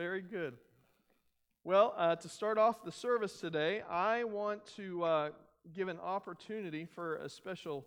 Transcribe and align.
Very 0.00 0.22
good. 0.22 0.54
Well, 1.62 1.92
uh, 1.94 2.16
to 2.16 2.26
start 2.26 2.56
off 2.56 2.82
the 2.84 2.90
service 2.90 3.38
today, 3.38 3.82
I 3.82 4.24
want 4.24 4.64
to 4.76 5.04
uh, 5.04 5.30
give 5.74 5.88
an 5.88 6.00
opportunity 6.00 6.86
for 6.86 7.16
a 7.16 7.28
special 7.28 7.84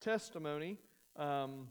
testimony. 0.00 0.78
Um, 1.16 1.66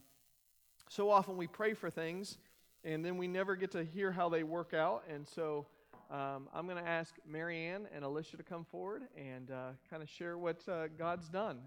so 0.89 1.09
often 1.09 1.37
we 1.37 1.47
pray 1.47 1.73
for 1.75 1.89
things 1.89 2.39
and 2.83 3.05
then 3.05 3.15
we 3.15 3.29
never 3.29 3.55
get 3.55 3.71
to 3.71 3.85
hear 3.85 4.11
how 4.11 4.27
they 4.27 4.43
work 4.43 4.73
out. 4.73 5.05
And 5.09 5.25
so 5.25 5.65
um, 6.11 6.49
I'm 6.53 6.67
going 6.67 6.83
to 6.83 6.89
ask 6.89 7.15
Marianne 7.25 7.87
and 7.95 8.03
Alicia 8.03 8.35
to 8.35 8.43
come 8.43 8.65
forward 8.65 9.03
and 9.17 9.49
uh, 9.49 9.69
kind 9.89 10.03
of 10.03 10.09
share 10.09 10.37
what 10.37 10.61
uh, 10.67 10.87
God's 10.99 11.29
done. 11.29 11.61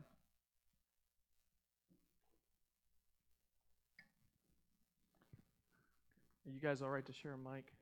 Are 6.46 6.52
you 6.52 6.60
guys 6.60 6.82
all 6.82 6.90
right 6.90 7.06
to 7.06 7.12
share 7.14 7.32
a 7.32 7.38
mic? 7.38 7.72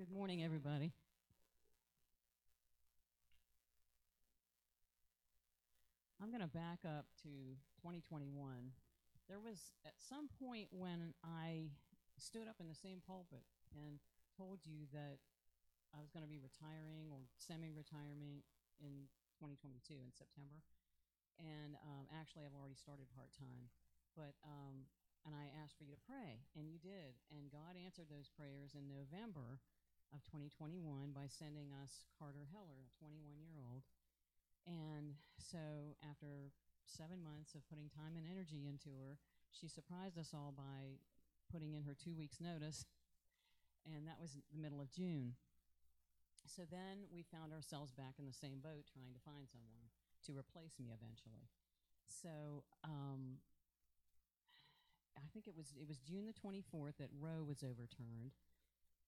Good 0.00 0.16
morning, 0.16 0.40
everybody. 0.40 0.96
I'm 6.16 6.32
going 6.32 6.40
to 6.40 6.48
back 6.48 6.88
up 6.88 7.04
to 7.28 7.60
2021. 7.84 8.32
There 9.28 9.36
was 9.36 9.76
at 9.84 10.00
some 10.00 10.32
point 10.40 10.72
when 10.72 11.12
I 11.20 11.68
stood 12.16 12.48
up 12.48 12.64
in 12.64 12.72
the 12.72 12.80
same 12.80 13.04
pulpit 13.04 13.44
and 13.76 14.00
told 14.40 14.64
you 14.64 14.88
that 14.96 15.20
I 15.92 16.00
was 16.00 16.08
going 16.08 16.24
to 16.24 16.32
be 16.32 16.40
retiring 16.40 17.12
or 17.12 17.28
semi 17.36 17.68
retirement 17.68 18.48
in 18.80 19.04
2022 19.36 20.00
in 20.00 20.16
September. 20.16 20.64
And 21.36 21.76
um, 21.84 22.08
actually, 22.08 22.48
I've 22.48 22.56
already 22.56 22.80
started 22.80 23.04
part 23.12 23.36
time. 23.36 23.68
But 24.16 24.32
um, 24.48 24.88
and 25.28 25.36
I 25.36 25.52
asked 25.60 25.76
for 25.76 25.84
you 25.84 25.92
to 25.92 26.08
pray, 26.08 26.40
and 26.56 26.64
you 26.64 26.80
did. 26.80 27.20
And 27.28 27.52
God 27.52 27.76
answered 27.76 28.08
those 28.08 28.32
prayers 28.32 28.72
in 28.72 28.88
November 28.88 29.60
of 30.10 30.22
2021 30.26 30.82
by 31.14 31.26
sending 31.26 31.70
us 31.82 32.06
Carter 32.18 32.46
Heller, 32.50 32.86
a 32.86 32.92
21 32.98 33.38
year 33.40 33.62
old. 33.62 33.86
And 34.68 35.16
so, 35.40 35.96
after 36.04 36.52
seven 36.84 37.22
months 37.22 37.54
of 37.54 37.66
putting 37.70 37.88
time 37.88 38.18
and 38.18 38.26
energy 38.26 38.68
into 38.68 38.90
her, 38.92 39.16
she 39.50 39.66
surprised 39.66 40.18
us 40.18 40.34
all 40.34 40.52
by 40.52 41.00
putting 41.50 41.74
in 41.74 41.82
her 41.82 41.94
two 41.94 42.14
weeks' 42.14 42.38
notice, 42.38 42.86
and 43.86 44.06
that 44.06 44.20
was 44.20 44.36
the 44.52 44.60
middle 44.60 44.80
of 44.80 44.92
June. 44.92 45.34
So 46.46 46.62
then 46.66 47.06
we 47.12 47.22
found 47.22 47.52
ourselves 47.52 47.92
back 47.92 48.18
in 48.18 48.26
the 48.26 48.34
same 48.34 48.58
boat 48.58 48.88
trying 48.90 49.12
to 49.14 49.22
find 49.22 49.46
someone 49.46 49.86
to 50.26 50.34
replace 50.34 50.78
me 50.78 50.90
eventually. 50.90 51.46
So 52.08 52.64
um, 52.82 53.38
I 55.16 55.26
think 55.32 55.46
it 55.46 55.54
was 55.54 55.72
it 55.78 55.86
was 55.86 55.98
June 55.98 56.26
the 56.26 56.36
24th 56.36 56.98
that 56.98 57.12
Roe 57.20 57.44
was 57.46 57.62
overturned, 57.62 58.34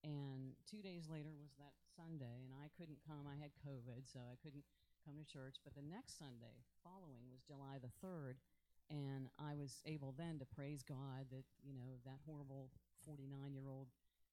and 0.03 0.58
two 0.67 0.83
days 0.83 1.06
later 1.06 1.31
was 1.34 1.55
that 1.58 1.75
Sunday, 1.95 2.42
and 2.45 2.53
I 2.53 2.70
couldn't 2.75 3.03
come. 3.06 3.27
I 3.27 3.39
had 3.39 3.55
COVID, 3.62 4.05
so 4.06 4.19
I 4.27 4.36
couldn't 4.42 4.67
come 5.06 5.19
to 5.19 5.27
church. 5.27 5.62
But 5.62 5.75
the 5.75 5.86
next 5.86 6.19
Sunday 6.19 6.62
following 6.83 7.31
was 7.31 7.47
July 7.47 7.78
the 7.78 7.94
3rd, 8.03 8.42
and 8.91 9.31
I 9.39 9.55
was 9.55 9.83
able 9.86 10.14
then 10.17 10.39
to 10.42 10.47
praise 10.47 10.83
God 10.83 11.31
that 11.31 11.47
you 11.62 11.72
know 11.72 12.03
that 12.05 12.22
horrible 12.27 12.70
49 13.06 13.28
year 13.55 13.70
old 13.70 13.89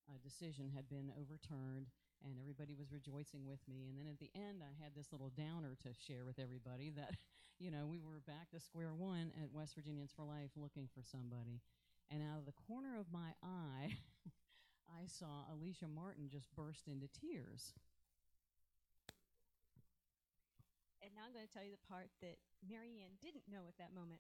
uh, 0.10 0.18
decision 0.22 0.70
had 0.74 0.90
been 0.90 1.14
overturned 1.14 1.94
and 2.26 2.36
everybody 2.40 2.76
was 2.76 2.92
rejoicing 2.92 3.48
with 3.48 3.60
me. 3.68 3.88
And 3.88 3.96
then 3.96 4.08
at 4.10 4.20
the 4.20 4.32
end, 4.36 4.60
I 4.60 4.76
had 4.82 4.92
this 4.96 5.12
little 5.12 5.32
downer 5.38 5.78
to 5.84 5.90
share 5.96 6.26
with 6.26 6.40
everybody 6.40 6.92
that, 6.96 7.16
you 7.60 7.72
know, 7.72 7.88
we 7.88 8.00
were 8.00 8.20
back 8.28 8.52
to 8.52 8.60
square 8.60 8.92
one 8.92 9.32
at 9.42 9.54
West 9.54 9.76
Virginians 9.76 10.12
for 10.16 10.26
Life 10.26 10.52
looking 10.56 10.88
for 10.92 11.02
somebody. 11.04 11.62
And 12.12 12.24
out 12.24 12.40
of 12.40 12.46
the 12.46 12.58
corner 12.68 13.00
of 13.00 13.08
my 13.12 13.32
eye, 13.44 13.96
I 14.90 15.06
saw 15.06 15.46
Alicia 15.54 15.88
Martin 15.88 16.28
just 16.28 16.50
burst 16.58 16.90
into 16.90 17.08
tears. 17.10 17.74
And 21.00 21.16
now 21.16 21.26
I'm 21.26 21.34
going 21.34 21.48
to 21.48 21.54
tell 21.54 21.64
you 21.64 21.74
the 21.74 21.88
part 21.88 22.12
that 22.20 22.42
Marianne 22.66 23.18
didn't 23.24 23.48
know 23.48 23.66
at 23.70 23.80
that 23.80 23.96
moment. 23.96 24.20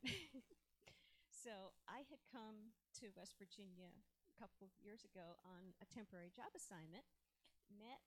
so 1.44 1.75
I 1.85 2.08
had 2.08 2.22
come 2.31 2.74
to 3.03 3.12
West 3.13 3.35
Virginia 3.35 3.91
a 3.91 4.35
couple 4.40 4.63
of 4.63 4.72
years 4.79 5.03
ago 5.03 5.38
on 5.44 5.75
a 5.84 5.88
temporary 5.91 6.31
job 6.31 6.50
assignment 6.56 7.03
met 7.69 8.02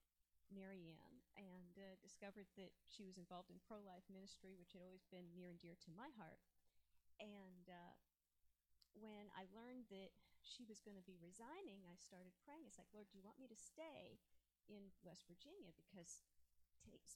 Marianne 0.50 1.22
and 1.38 1.74
uh, 1.78 1.96
discovered 2.02 2.48
that 2.58 2.72
she 2.88 3.04
was 3.04 3.16
involved 3.16 3.48
in 3.48 3.62
pro 3.64 3.80
life 3.80 4.04
ministry, 4.10 4.56
which 4.56 4.76
had 4.76 4.84
always 4.84 5.04
been 5.08 5.32
near 5.32 5.48
and 5.48 5.60
dear 5.60 5.76
to 5.86 5.90
my 5.94 6.12
heart. 6.18 6.40
And 7.20 7.68
uh, 7.68 7.94
when 8.98 9.32
I 9.32 9.48
learned 9.52 9.88
that 9.92 10.12
she 10.42 10.66
was 10.66 10.82
going 10.82 10.98
to 10.98 11.06
be 11.06 11.18
resigning, 11.18 11.86
I 11.86 11.96
started 11.98 12.34
praying. 12.42 12.66
It's 12.66 12.78
like, 12.78 12.90
Lord, 12.92 13.08
do 13.10 13.16
you 13.18 13.24
want 13.24 13.38
me 13.38 13.48
to 13.48 13.58
stay 13.58 14.18
in 14.66 14.90
West 15.02 15.26
Virginia? 15.26 15.70
Because 15.74 16.22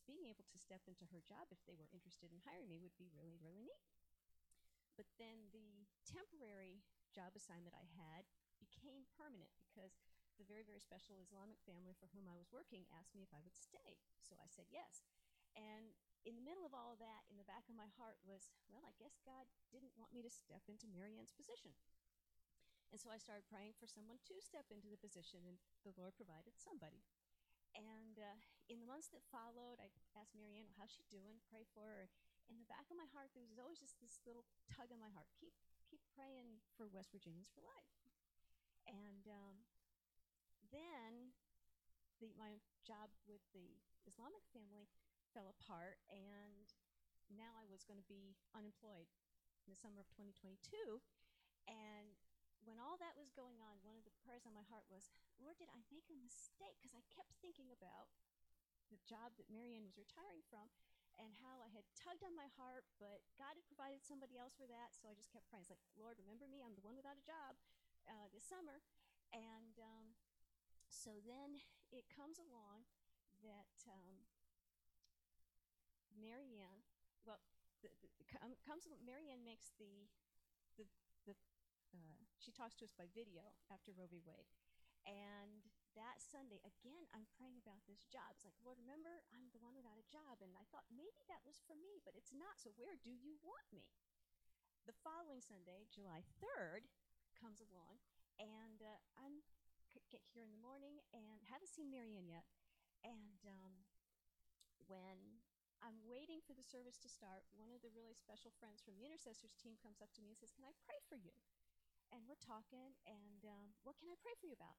being 0.07 0.31
able 0.31 0.47
to 0.47 0.63
step 0.63 0.87
into 0.87 1.07
her 1.11 1.19
job 1.27 1.51
if 1.51 1.59
they 1.67 1.75
were 1.75 1.91
interested 1.91 2.31
in 2.31 2.39
hiring 2.47 2.71
me 2.71 2.79
would 2.79 2.95
be 2.95 3.11
really, 3.11 3.35
really 3.43 3.63
neat. 3.67 3.83
But 4.95 5.11
then 5.19 5.51
the 5.51 5.85
temporary 6.07 6.81
job 7.13 7.35
assignment 7.37 7.77
I 7.77 7.85
had 7.99 8.25
became 8.63 9.05
permanent 9.19 9.53
because 9.67 9.99
the 10.41 10.47
very, 10.47 10.65
very 10.65 10.81
special 10.81 11.21
Islamic 11.21 11.61
family 11.65 11.97
for 11.97 12.09
whom 12.13 12.29
I 12.29 12.37
was 12.37 12.53
working 12.53 12.87
asked 12.95 13.13
me 13.17 13.25
if 13.25 13.33
I 13.35 13.43
would 13.43 13.57
stay. 13.57 14.01
So 14.23 14.39
I 14.41 14.49
said 14.49 14.69
yes. 14.73 15.05
And 15.57 15.97
in 16.29 16.37
the 16.37 16.45
middle 16.45 16.65
of 16.65 16.77
all 16.77 16.93
of 16.93 17.01
that, 17.01 17.25
in 17.33 17.41
the 17.41 17.49
back 17.49 17.65
of 17.69 17.77
my 17.79 17.89
heart 17.97 18.21
was, 18.25 18.53
well, 18.69 18.85
I 18.85 18.93
guess 19.01 19.17
God 19.25 19.49
didn't 19.73 19.97
want 19.97 20.13
me 20.13 20.21
to 20.25 20.33
step 20.33 20.65
into 20.69 20.91
Marianne's 20.91 21.33
position. 21.33 21.73
And 22.95 23.03
so 23.03 23.11
I 23.11 23.19
started 23.19 23.51
praying 23.51 23.75
for 23.77 23.91
someone 23.91 24.23
to 24.31 24.35
step 24.39 24.71
into 24.71 24.87
the 24.87 25.01
position, 25.01 25.43
and 25.45 25.59
the 25.83 25.97
Lord 25.99 26.15
provided 26.15 26.55
somebody. 26.57 27.03
And 27.77 28.17
uh, 28.17 28.41
in 28.73 28.81
the 28.81 28.89
months 28.89 29.13
that 29.13 29.27
followed, 29.29 29.77
I 29.83 29.93
asked 30.17 30.33
Marianne, 30.33 30.73
how's 30.81 30.95
she 30.95 31.05
doing? 31.13 31.45
Pray 31.53 31.69
for 31.77 31.85
her. 31.85 32.09
In 32.49 32.57
the 32.57 32.71
back 32.71 32.89
of 32.89 32.97
my 32.97 33.11
heart, 33.11 33.35
there 33.35 33.45
was 33.45 33.61
always 33.61 33.83
just 33.83 33.99
this 34.01 34.23
little 34.25 34.47
tug 34.71 34.89
in 34.89 35.03
my 35.03 35.11
heart. 35.13 35.29
Keep, 35.37 35.53
keep 35.85 36.01
praying 36.15 36.63
for 36.79 36.89
West 36.89 37.13
Virginians 37.13 37.51
for 37.53 37.61
life. 37.67 37.93
And 38.87 39.27
um, 39.27 39.57
then 40.71 41.35
the, 42.23 42.31
my 42.39 42.63
job 42.87 43.11
with 43.27 43.43
the 43.51 43.77
Islamic 44.07 44.47
family 44.55 44.87
fell 45.35 45.51
apart, 45.51 45.99
and 46.09 46.71
now 47.35 47.53
I 47.59 47.67
was 47.67 47.83
going 47.83 47.99
to 47.99 48.09
be 48.09 48.39
unemployed 48.55 49.11
in 49.67 49.75
the 49.75 49.79
summer 49.79 50.01
of 50.01 50.09
2022. 50.15 51.03
And 51.67 52.15
when 52.67 52.83
all 52.83 52.99
that 52.99 53.15
was 53.15 53.31
going 53.33 53.63
on, 53.63 53.79
one 53.87 53.95
of 53.95 54.03
the 54.03 54.15
prayers 54.27 54.43
on 54.43 54.53
my 54.53 54.67
heart 54.67 54.85
was, 54.91 55.07
Lord, 55.39 55.55
did 55.57 55.71
I 55.71 55.79
make 55.89 56.11
a 56.11 56.19
mistake? 56.19 56.77
Because 56.83 56.99
I 56.99 57.03
kept 57.15 57.31
thinking 57.39 57.71
about 57.71 58.11
the 58.91 58.99
job 59.07 59.39
that 59.39 59.51
Marianne 59.51 59.87
was 59.87 59.99
retiring 59.99 60.43
from 60.51 60.67
and 61.17 61.33
how 61.41 61.65
I 61.65 61.73
had 61.73 61.87
tugged 61.97 62.27
on 62.27 62.37
my 62.37 62.51
heart, 62.61 62.85
but 63.01 63.25
God 63.41 63.57
had 63.57 63.65
provided 63.65 64.05
somebody 64.05 64.37
else 64.37 64.53
for 64.53 64.69
that. 64.69 64.93
So 64.93 65.09
I 65.09 65.17
just 65.17 65.33
kept 65.33 65.49
praying. 65.49 65.65
It's 65.65 65.73
like, 65.73 65.87
Lord, 65.97 66.21
remember 66.21 66.45
me? 66.45 66.61
I'm 66.61 66.77
the 66.77 66.85
one 66.85 66.99
without 66.99 67.17
a 67.17 67.25
job 67.25 67.57
uh, 68.05 68.29
this 68.35 68.45
summer. 68.45 68.85
And 69.33 69.75
um, 69.81 70.13
so 70.93 71.17
then 71.25 71.65
it 71.89 72.05
comes 72.13 72.37
along 72.37 72.85
that 73.41 73.73
um, 73.89 74.27
Marianne, 76.19 76.85
well, 77.25 77.41
the, 77.81 77.89
the, 78.03 78.27
com- 78.29 78.57
comes 78.65 78.85
Marianne 79.05 79.45
makes 79.45 79.73
the 79.77 80.09
the 80.77 80.85
the 81.25 81.37
uh, 82.03 82.21
she 82.37 82.53
talks 82.53 82.77
to 82.81 82.87
us 82.89 82.95
by 82.95 83.09
video 83.17 83.57
after 83.73 83.93
Roe 83.97 84.11
v. 84.11 84.21
Wade, 84.25 84.51
and 85.09 85.65
that 85.97 86.21
Sunday 86.21 86.61
again 86.61 87.09
I'm 87.17 87.25
praying 87.41 87.57
about 87.57 87.81
this 87.89 88.05
job. 88.13 88.37
It's 88.37 88.45
like 88.45 88.57
Lord, 88.61 88.77
remember 88.81 89.25
I'm 89.33 89.49
the 89.53 89.63
one 89.63 89.77
without 89.77 89.97
a 89.97 90.07
job, 90.13 90.45
and 90.45 90.53
I 90.57 90.65
thought 90.69 90.87
maybe 90.93 91.23
that 91.33 91.45
was 91.47 91.63
for 91.65 91.79
me, 91.79 92.01
but 92.05 92.13
it's 92.19 92.37
not. 92.37 92.61
So 92.61 92.77
where 92.77 92.97
do 93.01 93.13
you 93.13 93.41
want 93.41 93.67
me? 93.73 93.89
The 94.85 94.95
following 95.03 95.43
Sunday, 95.43 95.91
July 95.91 96.23
3rd, 96.39 96.87
comes 97.35 97.59
along, 97.59 97.99
and 98.39 98.79
uh, 98.79 99.03
I'm 99.19 99.43
get 100.11 100.23
here 100.33 100.45
in 100.45 100.53
the 100.53 100.61
morning 100.61 101.01
and 101.17 101.41
haven't 101.49 101.73
seen 101.73 101.89
Marianne 101.89 102.29
yet. 102.29 102.45
And 103.03 103.41
um, 103.49 103.75
when 104.87 105.43
I'm 105.81 105.99
waiting 106.05 106.43
for 106.45 106.53
the 106.53 106.65
service 106.65 106.99
to 107.05 107.11
start, 107.11 107.47
one 107.55 107.73
of 107.73 107.81
the 107.83 107.93
really 107.93 108.17
special 108.17 108.53
friends 108.57 108.83
from 108.83 108.99
the 108.99 109.07
intercessors 109.07 109.55
team 109.57 109.79
comes 109.81 110.03
up 110.03 110.11
to 110.17 110.23
me 110.23 110.35
and 110.35 110.39
says, 110.39 110.55
Can 110.55 110.67
I 110.67 110.75
pray 110.85 110.99
for 111.07 111.19
you? 111.19 111.35
And 112.15 112.23
we're 112.25 112.39
talking, 112.39 112.95
and 113.05 113.41
um, 113.47 113.75
what 113.83 113.99
can 113.99 114.09
I 114.09 114.17
pray 114.23 114.35
for 114.39 114.47
you 114.47 114.55
about? 114.55 114.79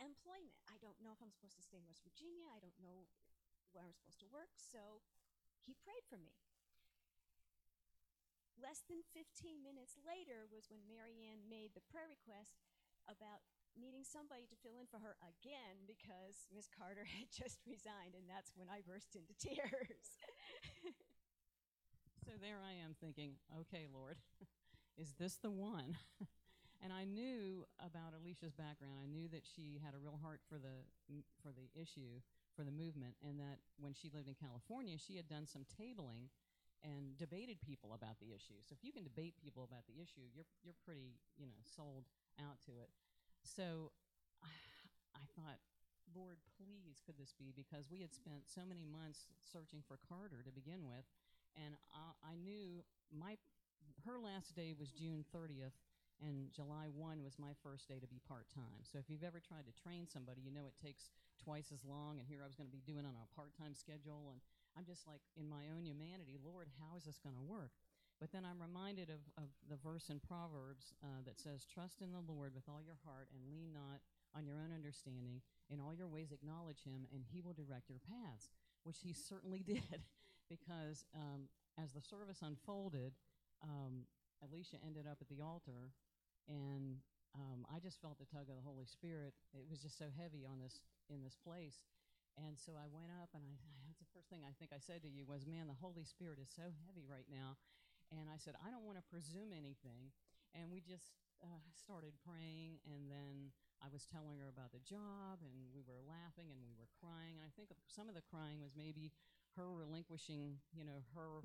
Employment. 0.00 0.56
I 0.66 0.80
don't 0.80 0.98
know 1.04 1.12
if 1.12 1.20
I'm 1.20 1.32
supposed 1.32 1.60
to 1.60 1.64
stay 1.64 1.78
in 1.78 1.86
West 1.86 2.02
Virginia. 2.02 2.48
I 2.48 2.60
don't 2.60 2.76
know 2.80 3.06
where 3.76 3.84
I'm 3.84 3.94
supposed 3.96 4.20
to 4.24 4.32
work. 4.32 4.52
So 4.56 5.04
he 5.62 5.76
prayed 5.76 6.04
for 6.08 6.16
me. 6.16 6.34
Less 8.60 8.84
than 8.86 9.02
15 9.16 9.64
minutes 9.64 9.98
later 10.04 10.46
was 10.48 10.70
when 10.70 10.86
Marianne 10.86 11.48
made 11.50 11.74
the 11.74 11.84
prayer 11.90 12.08
request 12.08 12.62
about 13.10 13.42
needing 13.74 14.04
somebody 14.04 14.44
to 14.46 14.60
fill 14.60 14.76
in 14.76 14.86
for 14.86 15.00
her 15.00 15.16
again 15.24 15.88
because 15.88 16.46
Miss 16.52 16.68
Carter 16.68 17.08
had 17.18 17.32
just 17.32 17.64
resigned, 17.64 18.14
and 18.14 18.28
that's 18.28 18.52
when 18.54 18.68
I 18.68 18.84
burst 18.84 19.16
into 19.16 19.34
tears. 19.36 20.20
so 22.24 22.36
there 22.38 22.60
I 22.60 22.78
am 22.84 22.94
thinking, 23.00 23.40
okay, 23.66 23.88
Lord, 23.88 24.20
is 24.96 25.14
this 25.18 25.36
the 25.40 25.50
one? 25.50 25.96
and 26.82 26.92
I 26.92 27.04
knew 27.04 27.64
about 27.78 28.12
Alicia's 28.18 28.52
background. 28.52 28.98
I 28.98 29.06
knew 29.06 29.28
that 29.30 29.46
she 29.46 29.78
had 29.78 29.94
a 29.94 30.02
real 30.02 30.18
heart 30.18 30.40
for 30.50 30.58
the 30.58 30.82
for 31.40 31.54
the 31.54 31.70
issue, 31.78 32.20
for 32.56 32.66
the 32.66 32.74
movement, 32.74 33.14
and 33.22 33.38
that 33.38 33.62
when 33.78 33.94
she 33.94 34.10
lived 34.10 34.28
in 34.28 34.34
California, 34.34 34.98
she 34.98 35.16
had 35.16 35.30
done 35.30 35.46
some 35.46 35.62
tabling 35.78 36.28
and 36.82 37.14
debated 37.14 37.62
people 37.62 37.94
about 37.94 38.18
the 38.18 38.34
issue. 38.34 38.58
So 38.66 38.74
if 38.74 38.82
you 38.82 38.90
can 38.90 39.06
debate 39.06 39.38
people 39.38 39.62
about 39.62 39.86
the 39.86 40.02
issue, 40.02 40.26
you're 40.34 40.48
you're 40.66 40.78
pretty 40.82 41.14
you 41.38 41.46
know 41.46 41.62
sold 41.62 42.10
out 42.42 42.58
to 42.66 42.74
it. 42.82 42.90
So 43.46 43.94
I 45.14 45.24
thought, 45.38 45.62
Lord, 46.10 46.42
please, 46.58 46.98
could 47.06 47.14
this 47.14 47.32
be? 47.38 47.54
Because 47.54 47.86
we 47.86 48.02
had 48.02 48.10
spent 48.10 48.50
so 48.50 48.66
many 48.66 48.82
months 48.82 49.30
searching 49.46 49.86
for 49.86 50.02
Carter 50.02 50.42
to 50.42 50.50
begin 50.50 50.82
with, 50.82 51.06
and 51.54 51.78
I, 51.94 52.32
I 52.32 52.34
knew 52.34 52.82
my 53.14 53.38
her 54.04 54.18
last 54.18 54.54
day 54.54 54.74
was 54.74 54.90
June 54.90 55.24
30th, 55.34 55.76
and 56.22 56.50
July 56.54 56.86
1 56.94 57.22
was 57.22 57.38
my 57.38 57.54
first 57.62 57.90
day 57.90 57.98
to 57.98 58.06
be 58.06 58.22
part 58.22 58.46
time. 58.54 58.86
So 58.86 58.98
if 58.98 59.10
you've 59.10 59.26
ever 59.26 59.42
tried 59.42 59.66
to 59.66 59.74
train 59.74 60.06
somebody, 60.06 60.42
you 60.42 60.54
know 60.54 60.70
it 60.70 60.78
takes 60.78 61.10
twice 61.42 61.74
as 61.74 61.82
long. 61.82 62.22
And 62.22 62.26
here 62.26 62.42
I 62.42 62.46
was 62.46 62.54
going 62.54 62.70
to 62.70 62.74
be 62.74 62.84
doing 62.86 63.02
on 63.02 63.18
a 63.18 63.26
part 63.34 63.54
time 63.58 63.74
schedule, 63.74 64.30
and 64.30 64.38
I'm 64.78 64.86
just 64.86 65.06
like, 65.06 65.22
in 65.34 65.50
my 65.50 65.66
own 65.74 65.82
humanity, 65.82 66.38
Lord, 66.38 66.70
how 66.78 66.94
is 66.94 67.04
this 67.04 67.18
going 67.18 67.34
to 67.34 67.42
work? 67.42 67.74
But 68.22 68.30
then 68.30 68.46
I'm 68.46 68.62
reminded 68.62 69.10
of, 69.10 69.18
of 69.34 69.50
the 69.66 69.74
verse 69.82 70.06
in 70.06 70.22
Proverbs 70.22 70.94
uh, 71.02 71.26
that 71.26 71.42
says, 71.42 71.66
Trust 71.66 72.06
in 72.06 72.14
the 72.14 72.22
Lord 72.22 72.54
with 72.54 72.70
all 72.70 72.78
your 72.78 73.02
heart 73.02 73.26
and 73.34 73.42
lean 73.50 73.74
not 73.74 73.98
on 74.30 74.46
your 74.46 74.62
own 74.62 74.70
understanding. 74.70 75.42
In 75.74 75.82
all 75.82 75.90
your 75.90 76.06
ways, 76.06 76.30
acknowledge 76.30 76.86
him, 76.86 77.10
and 77.10 77.26
he 77.26 77.42
will 77.42 77.56
direct 77.56 77.90
your 77.90 77.98
paths, 77.98 78.54
which 78.86 79.02
he 79.02 79.10
certainly 79.10 79.66
did. 79.66 80.06
because 80.46 81.02
um, 81.18 81.50
as 81.82 81.92
the 81.92 82.00
service 82.00 82.46
unfolded, 82.46 83.12
um, 83.62 84.06
Alicia 84.42 84.78
ended 84.82 85.06
up 85.06 85.18
at 85.22 85.30
the 85.30 85.42
altar, 85.42 85.94
and 86.50 86.98
um, 87.32 87.64
I 87.70 87.78
just 87.78 88.02
felt 88.02 88.18
the 88.18 88.28
tug 88.28 88.50
of 88.50 88.58
the 88.58 88.66
Holy 88.66 88.84
Spirit. 88.84 89.32
It 89.54 89.64
was 89.70 89.80
just 89.80 89.96
so 89.96 90.10
heavy 90.12 90.44
on 90.44 90.58
this 90.58 90.82
in 91.08 91.22
this 91.22 91.38
place. 91.38 91.80
And 92.40 92.56
so 92.56 92.72
I 92.74 92.88
went 92.88 93.12
up, 93.20 93.28
and 93.36 93.44
I, 93.44 93.54
that's 93.86 94.00
the 94.00 94.08
first 94.16 94.32
thing 94.32 94.40
I 94.44 94.56
think 94.56 94.72
I 94.72 94.80
said 94.80 95.04
to 95.04 95.10
you 95.10 95.24
was, 95.24 95.46
"Man, 95.46 95.68
the 95.68 95.78
Holy 95.78 96.04
Spirit 96.04 96.40
is 96.42 96.50
so 96.50 96.66
heavy 96.88 97.06
right 97.06 97.28
now." 97.30 97.56
And 98.10 98.28
I 98.28 98.36
said, 98.36 98.58
"I 98.60 98.68
don't 98.68 98.84
want 98.84 98.98
to 98.98 99.06
presume 99.06 99.54
anything." 99.54 100.12
And 100.52 100.68
we 100.68 100.84
just 100.84 101.16
uh, 101.40 101.62
started 101.72 102.12
praying, 102.24 102.82
and 102.84 103.08
then 103.08 103.54
I 103.82 103.90
was 103.90 104.06
telling 104.06 104.38
her 104.38 104.46
about 104.46 104.70
the 104.70 104.84
job, 104.84 105.42
and 105.42 105.72
we 105.74 105.82
were 105.82 105.98
laughing 106.06 106.54
and 106.54 106.62
we 106.62 106.70
were 106.78 106.86
crying. 107.02 107.34
And 107.40 107.44
I 107.44 107.50
think 107.58 107.74
some 107.90 108.06
of 108.06 108.14
the 108.14 108.22
crying 108.22 108.62
was 108.62 108.78
maybe 108.78 109.10
her 109.58 109.66
relinquishing, 109.66 110.62
you 110.70 110.86
know, 110.86 111.02
her 111.18 111.42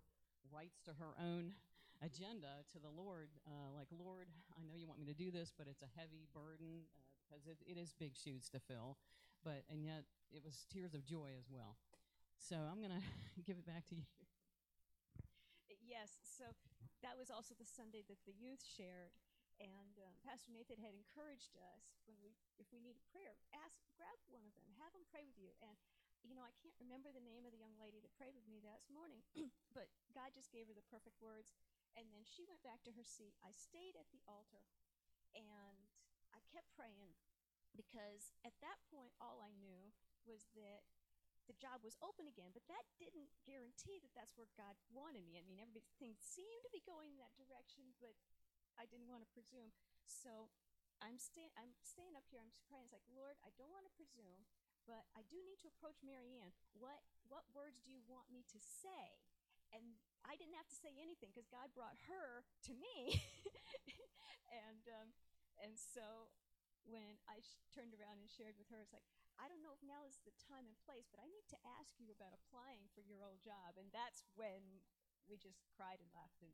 rights 0.54 0.80
to 0.86 0.94
her 1.02 1.18
own 1.18 1.58
agenda 2.02 2.64
to 2.74 2.78
the 2.80 2.90
Lord. 2.92 3.30
Uh, 3.46 3.74
like, 3.74 3.88
Lord, 3.92 4.28
I 4.58 4.62
know 4.64 4.76
you 4.78 4.88
want 4.88 5.00
me 5.00 5.08
to 5.08 5.18
do 5.18 5.32
this, 5.32 5.54
but 5.56 5.68
it's 5.68 5.82
a 5.82 5.92
heavy 5.98 6.28
burden 6.34 6.86
uh, 6.98 7.02
because 7.26 7.48
it, 7.48 7.58
it 7.66 7.78
is 7.78 7.94
big 7.98 8.16
shoes 8.16 8.50
to 8.54 8.60
fill. 8.60 8.98
But 9.44 9.64
and 9.70 9.84
yet 9.86 10.04
it 10.34 10.44
was 10.44 10.66
tears 10.72 10.94
of 10.94 11.06
joy 11.06 11.34
as 11.38 11.50
well. 11.50 11.78
So 12.38 12.58
I'm 12.58 12.82
gonna 12.82 13.02
give 13.48 13.58
it 13.58 13.66
back 13.66 13.86
to 13.90 13.96
you. 13.96 14.06
Yes, 15.88 16.20
so 16.28 16.52
that 17.00 17.16
was 17.16 17.32
also 17.32 17.56
the 17.56 17.68
Sunday 17.68 18.04
that 18.12 18.20
the 18.28 18.36
youth 18.36 18.60
shared, 18.60 19.16
and 19.64 19.96
um, 20.04 20.14
Pastor 20.20 20.52
Nathan 20.52 20.84
had 20.84 20.92
encouraged 20.92 21.56
us 21.74 21.96
when 22.04 22.20
we, 22.20 22.36
if 22.60 22.68
we 22.76 22.84
needed 22.84 23.00
prayer, 23.16 23.40
ask, 23.56 23.80
grab 23.96 24.20
one 24.28 24.44
of 24.44 24.52
them, 24.60 24.68
have 24.84 24.92
them 24.92 25.08
pray 25.08 25.24
with 25.24 25.40
you. 25.40 25.56
And 25.64 25.80
you 26.28 26.36
know, 26.36 26.44
I 26.44 26.52
can't 26.60 26.76
remember 26.84 27.08
the 27.14 27.24
name 27.24 27.48
of 27.48 27.56
the 27.56 27.62
young 27.62 27.74
lady 27.80 28.04
that 28.04 28.12
prayed 28.20 28.36
with 28.36 28.44
me 28.52 28.60
that 28.68 28.84
morning, 28.92 29.24
but 29.78 29.88
God 30.12 30.36
just 30.36 30.52
gave 30.52 30.68
her 30.68 30.76
the 30.76 30.84
perfect 30.92 31.16
words. 31.24 31.56
And 31.98 32.14
then 32.14 32.22
she 32.22 32.46
went 32.46 32.62
back 32.62 32.86
to 32.86 32.94
her 32.94 33.02
seat. 33.02 33.34
I 33.42 33.50
stayed 33.50 33.98
at 33.98 34.14
the 34.14 34.22
altar, 34.30 34.62
and 35.34 35.90
I 36.30 36.46
kept 36.54 36.70
praying 36.78 37.18
because 37.74 38.38
at 38.46 38.54
that 38.62 38.78
point, 38.94 39.18
all 39.18 39.42
I 39.42 39.50
knew 39.58 39.90
was 40.30 40.46
that 40.54 40.86
the 41.50 41.58
job 41.58 41.82
was 41.82 41.98
open 42.04 42.28
again, 42.28 42.52
but 42.52 42.68
that 42.68 42.86
didn't 43.00 43.32
guarantee 43.48 43.98
that 44.04 44.12
that's 44.14 44.36
where 44.36 44.52
God 44.60 44.76
wanted 44.92 45.24
me. 45.26 45.40
I 45.40 45.46
mean, 45.48 45.64
everything 45.64 46.14
seemed 46.20 46.62
to 46.68 46.72
be 46.76 46.84
going 46.84 47.16
in 47.16 47.20
that 47.24 47.34
direction, 47.40 47.96
but 48.04 48.14
I 48.76 48.86
didn't 48.86 49.08
want 49.08 49.24
to 49.24 49.32
presume. 49.32 49.72
So 50.06 50.52
I'm 51.00 51.18
staying. 51.18 51.54
I'm 51.56 51.74
staying 51.82 52.14
up 52.20 52.28
here. 52.30 52.44
I'm 52.44 52.52
just 52.52 52.68
praying. 52.68 52.92
It's 52.92 52.96
like, 52.96 53.08
Lord, 53.10 53.40
I 53.42 53.50
don't 53.56 53.72
want 53.72 53.88
to 53.88 53.94
presume, 53.96 54.46
but 54.84 55.08
I 55.16 55.24
do 55.32 55.40
need 55.48 55.58
to 55.64 55.72
approach 55.72 56.04
Marianne. 56.04 56.52
What 56.76 57.00
what 57.32 57.48
words 57.56 57.80
do 57.80 57.90
you 57.90 58.04
want 58.06 58.28
me 58.28 58.44
to 58.52 58.60
say? 58.60 59.24
And 59.72 60.00
I 60.28 60.36
didn't 60.36 60.60
have 60.60 60.68
to 60.68 60.78
say 60.78 60.92
anything 61.00 61.32
because 61.32 61.48
God 61.48 61.72
brought 61.72 61.98
her 62.12 62.44
to 62.68 62.74
me. 62.76 63.24
and 64.68 64.84
um, 64.92 65.08
and 65.64 65.74
so 65.74 66.30
when 66.88 67.20
I 67.28 67.40
sh- 67.44 67.64
turned 67.72 67.96
around 67.96 68.20
and 68.24 68.30
shared 68.30 68.56
with 68.56 68.72
her, 68.72 68.80
it's 68.80 68.96
like, 68.96 69.08
I 69.38 69.48
don't 69.52 69.62
know 69.62 69.76
if 69.76 69.84
now 69.84 70.08
is 70.08 70.24
the 70.24 70.34
time 70.36 70.66
and 70.66 70.78
place, 70.88 71.08
but 71.12 71.20
I 71.22 71.28
need 71.28 71.46
to 71.52 71.60
ask 71.80 72.00
you 72.00 72.10
about 72.10 72.34
applying 72.34 72.88
for 72.96 73.04
your 73.04 73.22
old 73.22 73.44
job. 73.44 73.76
And 73.76 73.92
that's 73.92 74.24
when 74.40 74.82
we 75.28 75.36
just 75.38 75.68
cried 75.76 76.00
and 76.00 76.10
laughed. 76.16 76.40
And 76.42 76.50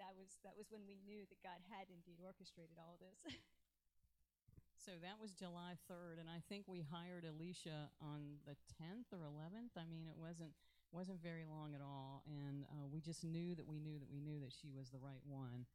that 0.00 0.16
was, 0.16 0.40
that 0.42 0.56
was 0.56 0.72
when 0.72 0.88
we 0.88 0.98
knew 1.04 1.28
that 1.28 1.44
God 1.44 1.60
had 1.68 1.92
indeed 1.92 2.18
orchestrated 2.24 2.80
all 2.80 2.96
this. 2.98 3.20
So 4.78 4.96
that 5.04 5.20
was 5.20 5.36
July 5.36 5.76
3rd, 5.84 6.16
and 6.16 6.32
I 6.32 6.40
think 6.48 6.64
we 6.64 6.80
hired 6.80 7.28
Alicia 7.28 7.92
on 8.00 8.40
the 8.48 8.56
10th 8.80 9.12
or 9.12 9.20
11th. 9.20 9.76
I 9.76 9.84
mean, 9.84 10.08
it 10.08 10.16
wasn't 10.16 10.56
wasn't 10.92 11.22
very 11.22 11.44
long 11.44 11.74
at 11.74 11.80
all, 11.80 12.22
and 12.26 12.64
uh, 12.72 12.86
we 12.90 13.00
just 13.00 13.24
knew 13.24 13.54
that 13.54 13.66
we 13.66 13.78
knew 13.78 13.98
that 13.98 14.10
we 14.10 14.20
knew 14.20 14.40
that 14.40 14.52
she 14.52 14.70
was 14.72 14.88
the 14.90 14.98
right 14.98 15.22
one. 15.26 15.66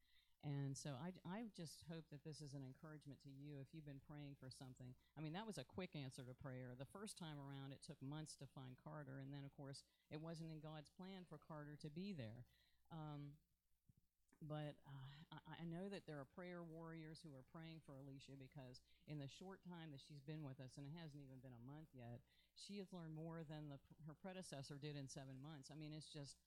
And 0.43 0.75
so 0.75 0.91
I, 0.99 1.15
I 1.23 1.47
just 1.55 1.87
hope 1.87 2.03
that 2.11 2.27
this 2.27 2.43
is 2.43 2.51
an 2.51 2.67
encouragement 2.67 3.15
to 3.23 3.31
you 3.31 3.55
if 3.63 3.71
you've 3.71 3.87
been 3.87 4.03
praying 4.03 4.35
for 4.35 4.51
something. 4.51 4.91
I 5.15 5.23
mean, 5.23 5.31
that 5.39 5.47
was 5.47 5.55
a 5.55 5.63
quick 5.63 5.95
answer 5.95 6.19
to 6.19 6.35
prayer. 6.35 6.75
The 6.75 6.91
first 6.91 7.15
time 7.15 7.39
around, 7.39 7.71
it 7.71 7.79
took 7.79 7.95
months 8.03 8.35
to 8.43 8.45
find 8.51 8.75
Carter, 8.83 9.23
and 9.23 9.31
then, 9.31 9.47
of 9.47 9.55
course, 9.55 9.87
it 10.11 10.19
wasn't 10.19 10.51
in 10.51 10.59
God's 10.59 10.91
plan 10.91 11.23
for 11.31 11.39
Carter 11.39 11.79
to 11.79 11.87
be 11.87 12.11
there. 12.11 12.43
Um, 12.91 13.39
but 14.47 14.75
uh, 14.85 15.17
I, 15.33 15.63
I 15.63 15.65
know 15.65 15.87
that 15.89 16.05
there 16.05 16.19
are 16.19 16.29
prayer 16.35 16.61
warriors 16.61 17.23
who 17.23 17.31
are 17.33 17.45
praying 17.49 17.81
for 17.83 17.95
Alicia 17.97 18.35
because 18.35 18.83
in 19.07 19.17
the 19.17 19.29
short 19.29 19.63
time 19.63 19.91
that 19.95 20.03
she's 20.03 20.21
been 20.23 20.43
with 20.43 20.59
us, 20.59 20.75
and 20.77 20.85
it 20.85 20.95
hasn't 20.95 21.23
even 21.23 21.39
been 21.39 21.55
a 21.55 21.67
month 21.67 21.89
yet, 21.95 22.21
she 22.53 22.77
has 22.77 22.91
learned 22.93 23.15
more 23.17 23.41
than 23.47 23.71
the, 23.71 23.79
her 24.05 24.15
predecessor 24.19 24.77
did 24.77 24.93
in 24.99 25.09
seven 25.09 25.39
months. 25.41 25.73
I 25.73 25.75
mean, 25.75 25.95
it's 25.95 26.09
just 26.09 26.37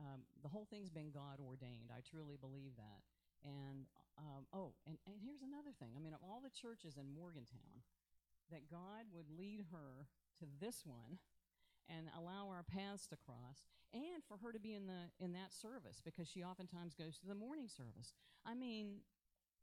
um, 0.00 0.24
the 0.40 0.48
whole 0.48 0.66
thing's 0.66 0.90
been 0.90 1.12
God 1.12 1.38
ordained. 1.38 1.92
I 1.92 2.00
truly 2.02 2.40
believe 2.40 2.74
that. 2.80 3.00
And 3.44 3.86
um, 4.18 4.46
oh, 4.52 4.74
and, 4.86 4.98
and 5.06 5.18
here's 5.18 5.42
another 5.42 5.74
thing. 5.76 5.94
I 5.96 6.00
mean, 6.00 6.14
of 6.14 6.22
all 6.22 6.40
the 6.42 6.52
churches 6.52 6.96
in 7.00 7.10
Morgantown, 7.10 7.82
that 8.50 8.68
God 8.68 9.08
would 9.12 9.28
lead 9.32 9.64
her 9.72 10.06
to 10.40 10.44
this 10.60 10.84
one 10.84 11.18
and 11.92 12.08
allow 12.16 12.48
our 12.48 12.64
paths 12.64 13.06
to 13.08 13.16
cross 13.20 13.68
and 13.92 14.24
for 14.24 14.40
her 14.40 14.52
to 14.52 14.58
be 14.58 14.72
in 14.72 14.86
the 14.88 15.12
in 15.20 15.32
that 15.32 15.52
service 15.52 16.00
because 16.00 16.26
she 16.26 16.42
oftentimes 16.42 16.94
goes 16.94 17.18
to 17.20 17.26
the 17.28 17.36
morning 17.36 17.68
service. 17.68 18.16
I 18.46 18.54
mean 18.54 19.04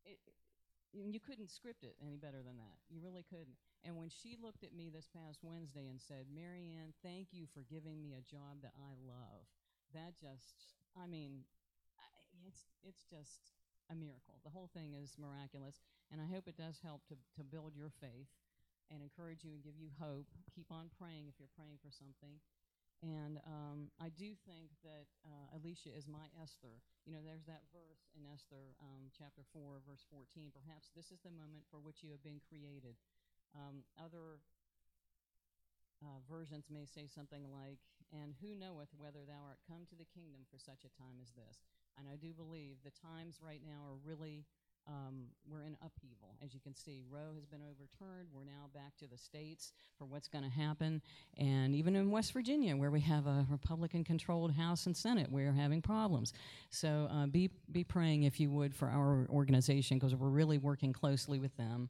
it, 0.06 0.20
you 0.94 1.20
couldn't 1.20 1.50
script 1.50 1.84
it 1.84 1.96
any 2.02 2.18
better 2.18 2.42
than 2.46 2.58
that. 2.58 2.78
You 2.90 3.02
really 3.04 3.26
couldn't. 3.30 3.58
And 3.84 3.96
when 3.96 4.10
she 4.10 4.38
looked 4.42 4.64
at 4.64 4.76
me 4.76 4.90
this 4.92 5.08
past 5.08 5.40
wednesday 5.42 5.88
and 5.88 6.02
said 6.02 6.28
marianne 6.28 6.92
thank 7.02 7.32
you 7.32 7.48
for 7.54 7.64
giving 7.64 8.02
me 8.02 8.12
a 8.12 8.28
job 8.28 8.60
that 8.62 8.76
i 8.76 8.92
love 9.08 9.48
that 9.96 10.20
just 10.20 10.76
i 11.00 11.08
mean 11.08 11.48
it's 12.46 12.66
it's 12.84 13.04
just 13.10 13.56
a 13.90 13.96
miracle. 13.96 14.38
The 14.44 14.54
whole 14.54 14.70
thing 14.70 14.94
is 14.94 15.18
miraculous 15.18 15.82
and 16.12 16.22
i 16.22 16.28
hope 16.30 16.48
it 16.48 16.58
does 16.58 16.80
help 16.84 17.02
to, 17.08 17.16
to 17.38 17.44
build 17.44 17.74
your 17.76 17.90
faith 18.02 18.30
and 18.90 19.02
encourage 19.02 19.46
you 19.46 19.54
and 19.54 19.62
give 19.64 19.78
you 19.78 19.90
hope. 19.98 20.28
Keep 20.54 20.70
on 20.74 20.90
praying 20.98 21.30
if 21.30 21.38
you're 21.38 21.54
praying 21.58 21.78
for 21.82 21.90
something. 21.94 22.42
And 23.00 23.40
um, 23.48 23.88
I 23.96 24.12
do 24.12 24.36
think 24.44 24.76
that 24.84 25.08
uh, 25.24 25.56
Alicia 25.56 25.96
is 25.96 26.04
my 26.04 26.28
Esther. 26.36 26.84
You 27.08 27.16
know, 27.16 27.24
there's 27.24 27.48
that 27.48 27.64
verse 27.72 28.12
in 28.12 28.28
Esther 28.28 28.76
um, 28.84 29.08
chapter 29.16 29.48
4, 29.56 29.80
verse 29.88 30.04
14. 30.12 30.52
Perhaps 30.52 30.92
this 30.92 31.08
is 31.08 31.24
the 31.24 31.32
moment 31.32 31.64
for 31.72 31.80
which 31.80 32.04
you 32.04 32.12
have 32.12 32.20
been 32.20 32.44
created. 32.44 33.00
Um, 33.56 33.88
other 33.96 34.44
uh, 36.04 36.20
versions 36.28 36.68
may 36.68 36.84
say 36.84 37.08
something 37.08 37.48
like, 37.48 37.80
And 38.12 38.36
who 38.44 38.52
knoweth 38.52 38.92
whether 39.00 39.24
thou 39.24 39.48
art 39.48 39.64
come 39.64 39.88
to 39.88 39.96
the 39.96 40.12
kingdom 40.12 40.44
for 40.52 40.60
such 40.60 40.84
a 40.84 40.92
time 41.00 41.24
as 41.24 41.32
this? 41.32 41.64
And 41.96 42.04
I 42.04 42.20
do 42.20 42.36
believe 42.36 42.84
the 42.84 42.96
times 42.96 43.40
right 43.40 43.64
now 43.64 43.88
are 43.88 44.00
really 44.04 44.44
um, 44.90 45.26
we're 45.50 45.62
in 45.62 45.78
upheaval. 45.86 46.36
As 46.44 46.54
you 46.54 46.60
can 46.60 46.74
see, 46.74 47.04
Roe 47.12 47.34
has 47.36 47.46
been 47.46 47.62
overturned. 47.62 48.30
We're 48.34 48.44
now 48.44 48.70
back 48.74 48.98
to 48.98 49.08
the 49.08 49.18
states 49.18 49.72
for 49.98 50.06
what's 50.06 50.28
going 50.28 50.44
to 50.44 50.50
happen. 50.50 51.02
And 51.38 51.76
even 51.76 51.96
in 51.96 52.10
West 52.10 52.34
Virginia, 52.34 52.76
where 52.76 52.90
we 52.90 53.02
have 53.02 53.28
a 53.28 53.46
Republican 53.52 54.04
controlled 54.04 54.54
House 54.54 54.88
and 54.88 54.98
Senate, 54.98 55.32
we're 55.32 55.52
having 55.52 55.82
problems. 55.82 56.34
So 56.72 57.08
uh, 57.12 57.28
be, 57.28 57.52
be 57.72 57.84
praying, 57.84 58.24
if 58.24 58.40
you 58.40 58.50
would, 58.50 58.74
for 58.74 58.88
our 58.88 59.28
organization 59.30 59.98
because 59.98 60.16
we're 60.16 60.30
really 60.30 60.58
working 60.58 60.92
closely 60.92 61.40
with 61.40 61.56
them. 61.58 61.90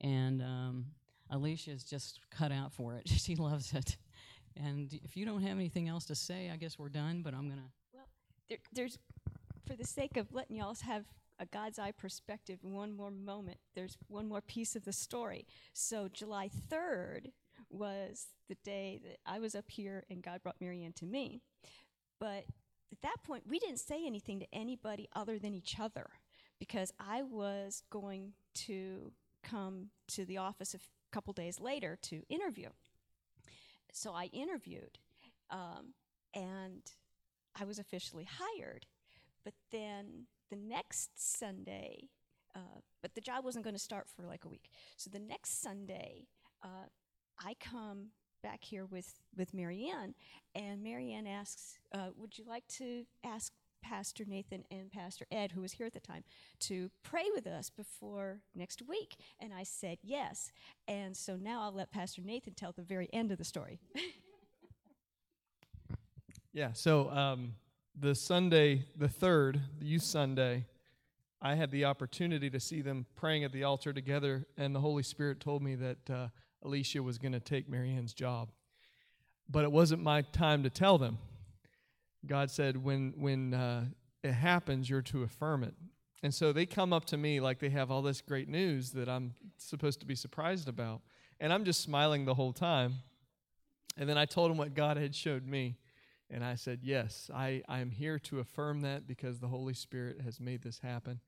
And 0.00 0.40
um, 0.40 0.86
Alicia's 1.30 1.84
just 1.84 2.20
cut 2.30 2.52
out 2.52 2.72
for 2.72 2.94
it. 2.94 3.08
she 3.08 3.36
loves 3.36 3.74
it. 3.74 3.96
And 4.56 4.98
if 5.04 5.16
you 5.16 5.26
don't 5.26 5.42
have 5.42 5.56
anything 5.56 5.88
else 5.88 6.06
to 6.06 6.14
say, 6.14 6.50
I 6.52 6.56
guess 6.56 6.78
we're 6.78 6.88
done, 6.88 7.22
but 7.22 7.34
I'm 7.34 7.48
going 7.48 7.60
to. 7.60 7.70
Well, 7.92 8.06
there, 8.48 8.58
there's, 8.72 8.98
for 9.66 9.74
the 9.74 9.84
sake 9.84 10.16
of 10.16 10.32
letting 10.32 10.56
y'all 10.56 10.76
have 10.84 11.04
a 11.40 11.46
God's 11.46 11.78
eye 11.78 11.92
perspective, 11.92 12.58
one 12.62 12.94
more 12.94 13.10
moment. 13.10 13.58
There's 13.74 13.96
one 14.08 14.28
more 14.28 14.42
piece 14.42 14.76
of 14.76 14.84
the 14.84 14.92
story. 14.92 15.46
So 15.72 16.08
July 16.12 16.50
3rd 16.70 17.32
was 17.70 18.26
the 18.48 18.56
day 18.62 19.00
that 19.02 19.18
I 19.26 19.38
was 19.38 19.54
up 19.54 19.70
here 19.70 20.04
and 20.10 20.22
God 20.22 20.42
brought 20.42 20.60
Marianne 20.60 20.92
to 20.94 21.06
me. 21.06 21.40
But 22.20 22.44
at 22.92 23.00
that 23.02 23.24
point, 23.24 23.44
we 23.48 23.58
didn't 23.58 23.80
say 23.80 24.06
anything 24.06 24.40
to 24.40 24.46
anybody 24.52 25.08
other 25.16 25.38
than 25.38 25.54
each 25.54 25.80
other 25.80 26.10
because 26.58 26.92
I 27.00 27.22
was 27.22 27.82
going 27.88 28.34
to 28.66 29.12
come 29.42 29.88
to 30.08 30.26
the 30.26 30.36
office 30.36 30.74
a 30.74 30.78
couple 31.10 31.32
days 31.32 31.58
later 31.58 31.98
to 32.02 32.22
interview. 32.28 32.68
So 33.92 34.12
I 34.12 34.26
interviewed, 34.26 34.98
um, 35.50 35.94
and 36.34 36.82
I 37.58 37.64
was 37.64 37.78
officially 37.78 38.28
hired. 38.28 38.84
But 39.42 39.54
then 39.72 40.26
the 40.50 40.56
next 40.56 41.10
Sunday, 41.16 42.08
uh, 42.54 42.80
but 43.02 43.14
the 43.14 43.20
job 43.20 43.44
wasn't 43.44 43.64
going 43.64 43.74
to 43.74 43.80
start 43.80 44.06
for 44.08 44.26
like 44.26 44.44
a 44.44 44.48
week. 44.48 44.70
So 44.96 45.10
the 45.10 45.18
next 45.18 45.62
Sunday, 45.62 46.26
uh, 46.62 46.88
I 47.38 47.54
come 47.60 48.08
back 48.42 48.64
here 48.64 48.86
with 48.86 49.20
with 49.36 49.54
Marianne, 49.54 50.14
and 50.54 50.82
Marianne 50.82 51.26
asks, 51.26 51.78
uh, 51.92 52.10
"Would 52.16 52.38
you 52.38 52.44
like 52.44 52.66
to 52.78 53.04
ask 53.24 53.52
Pastor 53.82 54.24
Nathan 54.26 54.64
and 54.70 54.90
Pastor 54.90 55.26
Ed, 55.30 55.52
who 55.52 55.62
was 55.62 55.72
here 55.72 55.86
at 55.86 55.94
the 55.94 56.00
time, 56.00 56.24
to 56.60 56.90
pray 57.02 57.24
with 57.34 57.46
us 57.46 57.70
before 57.70 58.40
next 58.54 58.82
week?" 58.82 59.16
And 59.38 59.54
I 59.54 59.62
said 59.62 59.98
yes. 60.02 60.52
And 60.88 61.16
so 61.16 61.36
now 61.36 61.62
I'll 61.62 61.72
let 61.72 61.90
Pastor 61.90 62.22
Nathan 62.22 62.54
tell 62.54 62.72
the 62.72 62.82
very 62.82 63.08
end 63.12 63.30
of 63.30 63.38
the 63.38 63.44
story. 63.44 63.80
Yeah, 66.52 66.72
so 66.72 67.10
um, 67.10 67.54
the 68.00 68.14
Sunday, 68.14 68.86
the 68.96 69.08
third, 69.08 69.60
the 69.78 69.84
youth 69.84 70.02
Sunday, 70.02 70.64
I 71.42 71.54
had 71.54 71.70
the 71.70 71.84
opportunity 71.84 72.48
to 72.48 72.58
see 72.58 72.80
them 72.80 73.04
praying 73.14 73.44
at 73.44 73.52
the 73.52 73.64
altar 73.64 73.92
together, 73.92 74.46
and 74.56 74.74
the 74.74 74.80
Holy 74.80 75.02
Spirit 75.02 75.38
told 75.38 75.62
me 75.62 75.74
that 75.74 76.10
uh, 76.10 76.28
Alicia 76.64 77.02
was 77.02 77.18
going 77.18 77.32
to 77.32 77.40
take 77.40 77.68
Marianne's 77.68 78.14
job. 78.14 78.52
But 79.50 79.64
it 79.64 79.72
wasn't 79.72 80.02
my 80.02 80.22
time 80.22 80.62
to 80.62 80.70
tell 80.70 80.96
them. 80.96 81.18
God 82.26 82.50
said, 82.50 82.82
when, 82.82 83.12
when 83.18 83.52
uh, 83.52 83.84
it 84.22 84.32
happens, 84.32 84.88
you're 84.88 85.02
to 85.02 85.22
affirm 85.22 85.62
it. 85.62 85.74
And 86.22 86.34
so 86.34 86.52
they 86.52 86.64
come 86.64 86.94
up 86.94 87.04
to 87.06 87.18
me 87.18 87.40
like 87.40 87.58
they 87.58 87.70
have 87.70 87.90
all 87.90 88.02
this 88.02 88.22
great 88.22 88.48
news 88.48 88.92
that 88.92 89.08
I'm 89.10 89.34
supposed 89.58 90.00
to 90.00 90.06
be 90.06 90.14
surprised 90.14 90.68
about. 90.68 91.02
And 91.38 91.52
I'm 91.52 91.64
just 91.64 91.82
smiling 91.82 92.24
the 92.24 92.34
whole 92.34 92.52
time. 92.52 92.94
And 93.98 94.08
then 94.08 94.16
I 94.16 94.24
told 94.24 94.50
them 94.50 94.56
what 94.56 94.74
God 94.74 94.96
had 94.96 95.14
showed 95.14 95.46
me. 95.46 95.76
And 96.30 96.44
I 96.44 96.54
said, 96.54 96.80
Yes, 96.82 97.30
I, 97.34 97.62
I 97.68 97.80
am 97.80 97.90
here 97.90 98.18
to 98.20 98.38
affirm 98.38 98.82
that 98.82 99.06
because 99.06 99.38
the 99.38 99.48
Holy 99.48 99.74
Spirit 99.74 100.20
has 100.22 100.40
made 100.40 100.62
this 100.62 100.78
happen. 100.78 101.20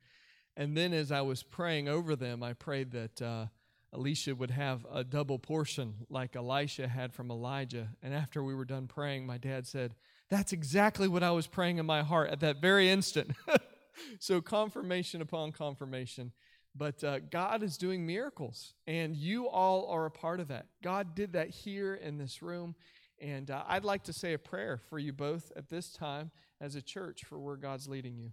And 0.56 0.76
then 0.76 0.92
as 0.92 1.10
I 1.10 1.22
was 1.22 1.42
praying 1.42 1.88
over 1.88 2.14
them, 2.14 2.42
I 2.42 2.52
prayed 2.52 2.92
that 2.92 3.22
uh, 3.22 3.46
Alicia 3.92 4.34
would 4.34 4.50
have 4.50 4.86
a 4.92 5.02
double 5.02 5.38
portion 5.38 5.94
like 6.08 6.36
Elisha 6.36 6.88
had 6.88 7.12
from 7.12 7.30
Elijah. 7.30 7.88
And 8.02 8.14
after 8.14 8.42
we 8.42 8.54
were 8.54 8.64
done 8.64 8.86
praying, 8.86 9.26
my 9.26 9.38
dad 9.38 9.66
said, 9.66 9.94
That's 10.30 10.52
exactly 10.52 11.08
what 11.08 11.22
I 11.22 11.30
was 11.30 11.46
praying 11.46 11.78
in 11.78 11.86
my 11.86 12.02
heart 12.02 12.30
at 12.30 12.40
that 12.40 12.60
very 12.60 12.88
instant. 12.88 13.32
so, 14.20 14.40
confirmation 14.40 15.20
upon 15.20 15.52
confirmation. 15.52 16.32
But 16.74 17.04
uh, 17.04 17.18
God 17.18 17.62
is 17.62 17.76
doing 17.76 18.06
miracles, 18.06 18.72
and 18.86 19.14
you 19.14 19.46
all 19.46 19.86
are 19.88 20.06
a 20.06 20.10
part 20.10 20.40
of 20.40 20.48
that. 20.48 20.66
God 20.82 21.14
did 21.14 21.34
that 21.34 21.50
here 21.50 21.94
in 21.94 22.16
this 22.16 22.40
room. 22.40 22.74
And 23.22 23.52
uh, 23.52 23.62
I'd 23.68 23.84
like 23.84 24.02
to 24.04 24.12
say 24.12 24.32
a 24.32 24.38
prayer 24.38 24.80
for 24.90 24.98
you 24.98 25.12
both 25.12 25.52
at 25.54 25.68
this 25.68 25.92
time 25.92 26.32
as 26.60 26.74
a 26.74 26.82
church 26.82 27.24
for 27.24 27.38
where 27.38 27.56
God's 27.56 27.86
leading 27.86 28.18
you. 28.18 28.32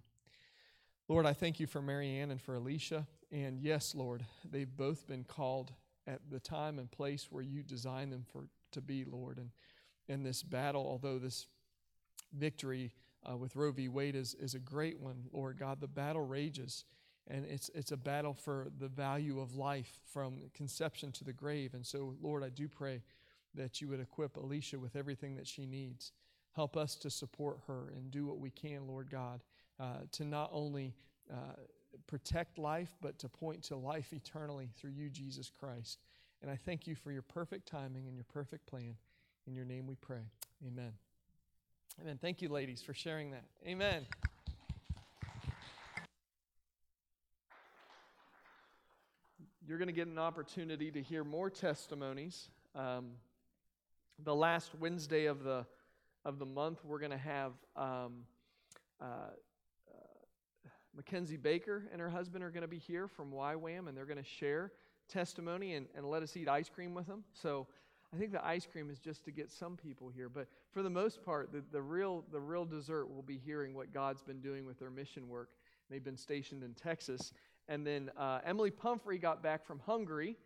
Lord, 1.08 1.26
I 1.26 1.32
thank 1.32 1.60
you 1.60 1.68
for 1.68 1.80
Marianne 1.80 2.32
and 2.32 2.42
for 2.42 2.56
Alicia. 2.56 3.06
And 3.30 3.60
yes, 3.60 3.94
Lord, 3.94 4.26
they've 4.44 4.76
both 4.76 5.06
been 5.06 5.22
called 5.22 5.72
at 6.08 6.18
the 6.28 6.40
time 6.40 6.80
and 6.80 6.90
place 6.90 7.28
where 7.30 7.42
you 7.42 7.62
designed 7.62 8.12
them 8.12 8.24
for 8.32 8.46
to 8.72 8.80
be, 8.80 9.04
Lord. 9.04 9.38
And 9.38 9.50
in 10.08 10.24
this 10.24 10.42
battle, 10.42 10.84
although 10.84 11.20
this 11.20 11.46
victory 12.36 12.92
uh, 13.28 13.36
with 13.36 13.54
Roe 13.54 13.70
v. 13.70 13.88
Wade 13.88 14.16
is, 14.16 14.34
is 14.34 14.54
a 14.54 14.58
great 14.58 14.98
one, 14.98 15.24
Lord 15.32 15.56
God, 15.56 15.80
the 15.80 15.86
battle 15.86 16.26
rages. 16.26 16.84
And 17.28 17.44
it's, 17.44 17.70
it's 17.76 17.92
a 17.92 17.96
battle 17.96 18.34
for 18.34 18.66
the 18.76 18.88
value 18.88 19.38
of 19.38 19.54
life 19.54 20.00
from 20.12 20.40
conception 20.52 21.12
to 21.12 21.22
the 21.22 21.32
grave. 21.32 21.74
And 21.74 21.86
so, 21.86 22.16
Lord, 22.20 22.42
I 22.42 22.48
do 22.48 22.66
pray 22.66 23.02
that 23.54 23.80
you 23.80 23.88
would 23.88 24.00
equip 24.00 24.36
Alicia 24.36 24.78
with 24.78 24.96
everything 24.96 25.36
that 25.36 25.46
she 25.46 25.66
needs. 25.66 26.12
Help 26.52 26.76
us 26.76 26.96
to 26.96 27.10
support 27.10 27.58
her 27.66 27.92
and 27.96 28.10
do 28.10 28.26
what 28.26 28.38
we 28.38 28.50
can, 28.50 28.86
Lord 28.86 29.10
God, 29.10 29.40
uh, 29.78 30.00
to 30.12 30.24
not 30.24 30.50
only 30.52 30.94
uh, 31.32 31.54
protect 32.06 32.58
life, 32.58 32.94
but 33.00 33.18
to 33.20 33.28
point 33.28 33.62
to 33.64 33.76
life 33.76 34.12
eternally 34.12 34.68
through 34.76 34.90
you, 34.90 35.08
Jesus 35.08 35.50
Christ. 35.50 35.98
And 36.42 36.50
I 36.50 36.56
thank 36.56 36.86
you 36.86 36.94
for 36.94 37.12
your 37.12 37.22
perfect 37.22 37.68
timing 37.68 38.06
and 38.06 38.16
your 38.16 38.24
perfect 38.32 38.66
plan. 38.66 38.94
In 39.46 39.54
your 39.54 39.64
name 39.64 39.86
we 39.86 39.94
pray. 39.96 40.22
Amen. 40.66 40.92
Amen. 42.00 42.18
Thank 42.20 42.40
you, 42.40 42.48
ladies, 42.48 42.82
for 42.82 42.94
sharing 42.94 43.30
that. 43.32 43.44
Amen. 43.66 44.06
You're 49.66 49.78
going 49.78 49.88
to 49.88 49.92
get 49.92 50.08
an 50.08 50.18
opportunity 50.18 50.90
to 50.90 51.02
hear 51.02 51.22
more 51.22 51.50
testimonies. 51.50 52.48
Um, 52.74 53.10
the 54.24 54.34
last 54.34 54.74
Wednesday 54.74 55.26
of 55.26 55.42
the 55.42 55.66
of 56.24 56.38
the 56.38 56.46
month, 56.46 56.84
we're 56.84 56.98
going 56.98 57.12
to 57.12 57.16
have 57.16 57.52
um, 57.76 58.24
uh, 59.00 59.04
uh, 59.04 60.68
Mackenzie 60.94 61.38
Baker 61.38 61.88
and 61.92 62.00
her 62.00 62.10
husband 62.10 62.44
are 62.44 62.50
going 62.50 62.62
to 62.62 62.68
be 62.68 62.78
here 62.78 63.08
from 63.08 63.32
YWAM, 63.32 63.88
and 63.88 63.96
they're 63.96 64.04
going 64.04 64.18
to 64.18 64.22
share 64.22 64.72
testimony 65.08 65.74
and, 65.74 65.86
and 65.96 66.04
let 66.04 66.22
us 66.22 66.36
eat 66.36 66.48
ice 66.48 66.68
cream 66.68 66.94
with 66.94 67.06
them. 67.06 67.24
So 67.32 67.66
I 68.12 68.18
think 68.18 68.32
the 68.32 68.44
ice 68.44 68.66
cream 68.70 68.90
is 68.90 68.98
just 68.98 69.24
to 69.24 69.30
get 69.30 69.50
some 69.50 69.76
people 69.76 70.08
here, 70.08 70.28
but 70.28 70.48
for 70.72 70.82
the 70.82 70.90
most 70.90 71.24
part, 71.24 71.52
the, 71.52 71.62
the 71.72 71.80
real 71.80 72.24
the 72.32 72.40
real 72.40 72.64
dessert 72.64 73.06
will 73.06 73.22
be 73.22 73.38
hearing 73.38 73.72
what 73.72 73.94
God's 73.94 74.22
been 74.22 74.40
doing 74.40 74.66
with 74.66 74.78
their 74.78 74.90
mission 74.90 75.28
work. 75.28 75.50
They've 75.88 76.04
been 76.04 76.16
stationed 76.16 76.62
in 76.62 76.74
Texas, 76.74 77.32
and 77.68 77.86
then 77.86 78.10
uh, 78.16 78.40
Emily 78.44 78.70
Pumphrey 78.70 79.18
got 79.18 79.42
back 79.42 79.64
from 79.64 79.80
Hungary, 79.86 80.36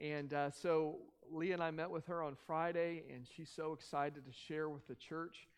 and 0.00 0.32
uh, 0.32 0.50
so 0.50 0.98
Lee 1.30 1.52
and 1.52 1.62
I 1.62 1.70
met 1.70 1.90
with 1.90 2.06
her 2.06 2.22
on 2.22 2.36
Friday, 2.46 3.04
and 3.12 3.26
she's 3.36 3.50
so 3.50 3.72
excited 3.72 4.24
to 4.26 4.32
share 4.32 4.68
with 4.68 4.86
the 4.86 4.94
church. 4.94 5.48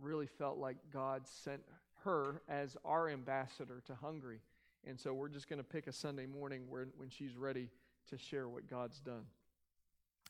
Really 0.00 0.26
felt 0.26 0.58
like 0.58 0.76
God 0.92 1.26
sent 1.26 1.62
her 2.04 2.42
as 2.48 2.76
our 2.84 3.08
ambassador 3.08 3.82
to 3.86 3.94
Hungary. 3.94 4.40
And 4.84 4.98
so 4.98 5.12
we're 5.12 5.28
just 5.28 5.48
going 5.48 5.58
to 5.58 5.64
pick 5.64 5.86
a 5.86 5.92
Sunday 5.92 6.26
morning 6.26 6.62
where, 6.68 6.88
when 6.96 7.08
she's 7.08 7.36
ready 7.36 7.68
to 8.10 8.18
share 8.18 8.48
what 8.48 8.68
God's 8.68 8.98
done. 9.00 9.24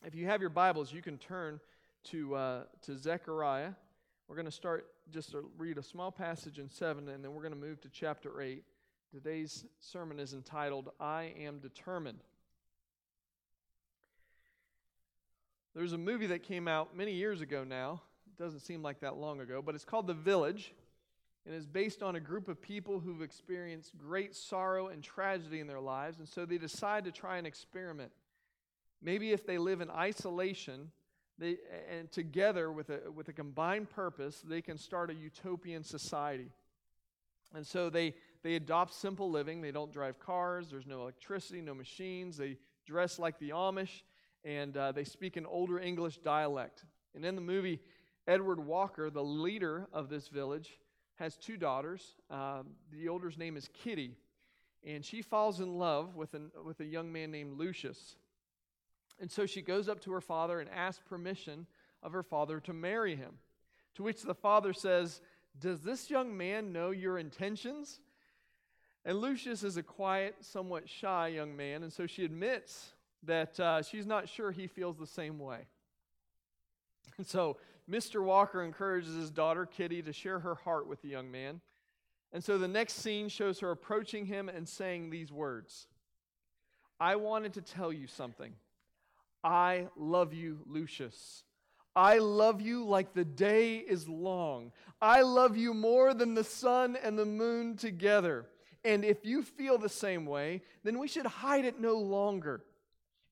If 0.05 0.15
you 0.15 0.27
have 0.27 0.41
your 0.41 0.49
Bibles, 0.49 0.93
you 0.93 1.01
can 1.01 1.17
turn 1.17 1.59
to, 2.05 2.35
uh, 2.35 2.63
to 2.83 2.97
Zechariah. 2.97 3.71
We're 4.27 4.35
going 4.35 4.45
to 4.45 4.51
start 4.51 4.87
just 5.11 5.31
to 5.31 5.49
read 5.57 5.77
a 5.77 5.83
small 5.83 6.11
passage 6.11 6.59
in 6.59 6.69
7, 6.69 7.09
and 7.09 7.23
then 7.23 7.33
we're 7.33 7.41
going 7.41 7.53
to 7.53 7.59
move 7.59 7.81
to 7.81 7.89
chapter 7.89 8.41
8. 8.41 8.63
Today's 9.11 9.65
sermon 9.79 10.19
is 10.19 10.33
entitled, 10.33 10.89
I 10.99 11.33
Am 11.37 11.59
Determined. 11.59 12.19
There's 15.75 15.93
a 15.93 15.97
movie 15.97 16.27
that 16.27 16.43
came 16.43 16.67
out 16.67 16.95
many 16.95 17.13
years 17.13 17.41
ago 17.41 17.63
now. 17.63 18.01
It 18.27 18.41
doesn't 18.41 18.59
seem 18.59 18.83
like 18.83 18.99
that 18.99 19.17
long 19.17 19.41
ago, 19.41 19.59
but 19.59 19.73
it's 19.73 19.85
called 19.85 20.05
The 20.05 20.13
Village 20.13 20.73
and 21.45 21.55
is 21.55 21.65
based 21.65 22.03
on 22.03 22.15
a 22.15 22.19
group 22.19 22.47
of 22.47 22.61
people 22.61 22.99
who've 22.99 23.23
experienced 23.23 23.97
great 23.97 24.35
sorrow 24.35 24.87
and 24.87 25.03
tragedy 25.03 25.59
in 25.59 25.67
their 25.67 25.79
lives, 25.79 26.19
and 26.19 26.29
so 26.29 26.45
they 26.45 26.57
decide 26.57 27.03
to 27.05 27.11
try 27.11 27.37
an 27.37 27.45
experiment. 27.45 28.11
Maybe 29.01 29.31
if 29.31 29.45
they 29.45 29.57
live 29.57 29.81
in 29.81 29.89
isolation, 29.89 30.91
they, 31.37 31.57
and 31.91 32.09
together 32.11 32.71
with 32.71 32.91
a, 32.91 33.11
with 33.11 33.27
a 33.27 33.33
combined 33.33 33.89
purpose, 33.89 34.41
they 34.47 34.61
can 34.61 34.77
start 34.77 35.09
a 35.09 35.15
utopian 35.15 35.83
society. 35.83 36.51
And 37.55 37.65
so 37.65 37.89
they, 37.89 38.13
they 38.43 38.55
adopt 38.55 38.93
simple 38.93 39.29
living. 39.29 39.61
They 39.61 39.71
don't 39.71 39.91
drive 39.91 40.19
cars, 40.19 40.69
there's 40.69 40.87
no 40.87 41.01
electricity, 41.01 41.61
no 41.61 41.73
machines. 41.73 42.37
They 42.37 42.57
dress 42.85 43.19
like 43.19 43.39
the 43.39 43.49
Amish 43.49 44.03
and 44.43 44.75
uh, 44.75 44.91
they 44.91 45.03
speak 45.03 45.37
an 45.37 45.45
older 45.45 45.79
English 45.79 46.17
dialect. 46.17 46.85
And 47.15 47.25
in 47.25 47.35
the 47.35 47.41
movie, 47.41 47.79
Edward 48.27 48.59
Walker, 48.59 49.09
the 49.09 49.23
leader 49.23 49.87
of 49.93 50.09
this 50.09 50.27
village, 50.27 50.79
has 51.15 51.37
two 51.37 51.57
daughters. 51.57 52.15
Um, 52.29 52.71
the 52.91 53.07
older's 53.09 53.37
name 53.37 53.55
is 53.55 53.69
Kitty, 53.73 54.15
and 54.85 55.03
she 55.05 55.21
falls 55.21 55.59
in 55.59 55.77
love 55.77 56.15
with, 56.15 56.33
an, 56.33 56.51
with 56.65 56.79
a 56.79 56.85
young 56.85 57.11
man 57.11 57.31
named 57.31 57.57
Lucius. 57.57 58.15
And 59.19 59.31
so 59.31 59.45
she 59.45 59.61
goes 59.61 59.87
up 59.87 60.01
to 60.01 60.11
her 60.11 60.21
father 60.21 60.59
and 60.59 60.69
asks 60.69 61.03
permission 61.07 61.67
of 62.01 62.13
her 62.13 62.23
father 62.23 62.59
to 62.61 62.73
marry 62.73 63.15
him. 63.15 63.33
To 63.95 64.03
which 64.03 64.23
the 64.23 64.33
father 64.33 64.73
says, 64.73 65.21
Does 65.59 65.81
this 65.81 66.09
young 66.09 66.35
man 66.35 66.73
know 66.73 66.89
your 66.89 67.19
intentions? 67.19 67.99
And 69.05 69.19
Lucius 69.19 69.63
is 69.63 69.77
a 69.77 69.83
quiet, 69.83 70.35
somewhat 70.39 70.89
shy 70.89 71.27
young 71.27 71.55
man, 71.55 71.83
and 71.83 71.91
so 71.91 72.07
she 72.07 72.25
admits 72.25 72.93
that 73.25 73.59
uh, 73.59 73.81
she's 73.81 74.05
not 74.05 74.29
sure 74.29 74.51
he 74.51 74.67
feels 74.67 74.97
the 74.97 75.07
same 75.07 75.39
way. 75.39 75.59
And 77.17 77.27
so 77.27 77.57
Mr. 77.89 78.23
Walker 78.23 78.63
encourages 78.63 79.15
his 79.15 79.29
daughter, 79.29 79.65
Kitty, 79.65 80.01
to 80.03 80.13
share 80.13 80.39
her 80.39 80.55
heart 80.55 80.87
with 80.87 81.01
the 81.01 81.09
young 81.09 81.31
man. 81.31 81.61
And 82.31 82.43
so 82.43 82.57
the 82.57 82.67
next 82.67 82.93
scene 82.95 83.29
shows 83.29 83.59
her 83.59 83.71
approaching 83.71 84.25
him 84.25 84.49
and 84.49 84.67
saying 84.67 85.09
these 85.09 85.31
words 85.31 85.87
I 86.99 87.15
wanted 87.17 87.53
to 87.53 87.61
tell 87.61 87.91
you 87.91 88.07
something. 88.07 88.53
I 89.43 89.87
love 89.97 90.33
you, 90.33 90.59
Lucius. 90.65 91.43
I 91.95 92.19
love 92.19 92.61
you 92.61 92.85
like 92.85 93.13
the 93.13 93.25
day 93.25 93.77
is 93.77 94.07
long. 94.07 94.71
I 95.01 95.21
love 95.21 95.57
you 95.57 95.73
more 95.73 96.13
than 96.13 96.33
the 96.33 96.43
sun 96.43 96.97
and 97.03 97.19
the 97.19 97.25
moon 97.25 97.75
together. 97.75 98.47
And 98.83 99.05
if 99.05 99.25
you 99.25 99.43
feel 99.43 99.77
the 99.77 99.89
same 99.89 100.25
way, 100.25 100.61
then 100.83 100.97
we 100.97 101.07
should 101.07 101.25
hide 101.25 101.65
it 101.65 101.79
no 101.79 101.97
longer. 101.97 102.63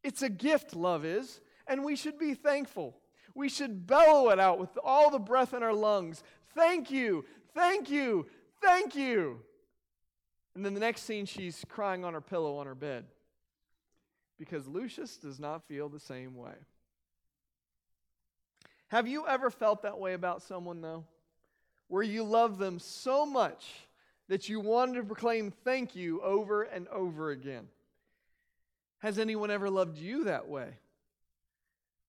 It's 0.03 0.21
a 0.21 0.29
gift, 0.29 0.75
love 0.75 1.05
is, 1.05 1.41
and 1.67 1.83
we 1.83 1.95
should 1.95 2.17
be 2.17 2.33
thankful. 2.33 2.97
We 3.35 3.49
should 3.49 3.87
bellow 3.87 4.29
it 4.29 4.39
out 4.39 4.59
with 4.59 4.77
all 4.83 5.09
the 5.09 5.19
breath 5.19 5.53
in 5.53 5.63
our 5.63 5.73
lungs. 5.73 6.23
Thank 6.55 6.91
you, 6.91 7.25
thank 7.53 7.89
you, 7.89 8.27
thank 8.61 8.95
you. 8.95 9.39
And 10.55 10.65
then 10.65 10.73
the 10.73 10.79
next 10.79 11.03
scene, 11.03 11.25
she's 11.25 11.63
crying 11.69 12.03
on 12.03 12.13
her 12.13 12.21
pillow 12.21 12.57
on 12.57 12.65
her 12.65 12.75
bed 12.75 13.05
because 14.37 14.67
Lucius 14.67 15.17
does 15.17 15.39
not 15.39 15.63
feel 15.67 15.87
the 15.87 15.99
same 15.99 16.35
way. 16.35 16.55
Have 18.87 19.07
you 19.07 19.25
ever 19.27 19.49
felt 19.49 19.83
that 19.83 19.99
way 19.99 20.13
about 20.13 20.41
someone, 20.41 20.81
though? 20.81 21.05
Where 21.87 22.03
you 22.03 22.23
love 22.23 22.57
them 22.57 22.79
so 22.79 23.25
much 23.25 23.65
that 24.27 24.49
you 24.49 24.59
wanted 24.59 24.95
to 24.95 25.03
proclaim 25.03 25.51
thank 25.51 25.95
you 25.95 26.21
over 26.21 26.63
and 26.63 26.87
over 26.89 27.31
again? 27.31 27.67
Has 29.01 29.17
anyone 29.17 29.49
ever 29.49 29.69
loved 29.69 29.97
you 29.97 30.25
that 30.25 30.47
way? 30.47 30.69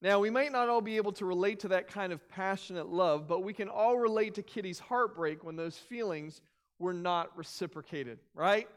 Now, 0.03 0.19
we 0.19 0.31
might 0.31 0.53
not 0.53 0.69
all 0.69 0.81
be 0.81 0.97
able 0.97 1.13
to 1.13 1.25
relate 1.25 1.61
to 1.61 1.69
that 1.69 1.89
kind 1.89 2.13
of 2.13 2.29
passionate 2.29 2.89
love, 2.89 3.29
but 3.29 3.43
we 3.45 3.53
can 3.53 3.69
all 3.69 3.97
relate 3.97 4.35
to 4.35 4.43
Kitty's 4.43 4.79
heartbreak 4.79 5.45
when 5.45 5.57
those 5.57 5.79
feelings 5.79 6.41
were 6.79 6.93
not 6.93 7.37
reciprocated, 7.37 8.19
right? 8.35 8.69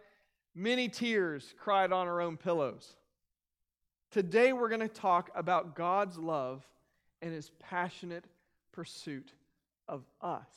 Many 0.54 0.88
tears 0.88 1.54
cried 1.58 1.92
on 1.92 2.08
her 2.08 2.22
own 2.22 2.38
pillows. 2.38 2.96
Today, 4.12 4.54
we're 4.54 4.70
going 4.70 4.82
to 4.82 4.88
talk 4.88 5.32
about 5.36 5.76
God's 5.76 6.18
love 6.18 6.64
and 7.22 7.34
his 7.34 7.50
passionate 7.60 8.26
pursuit 8.72 9.34
of 9.88 10.04
us. 10.22 10.48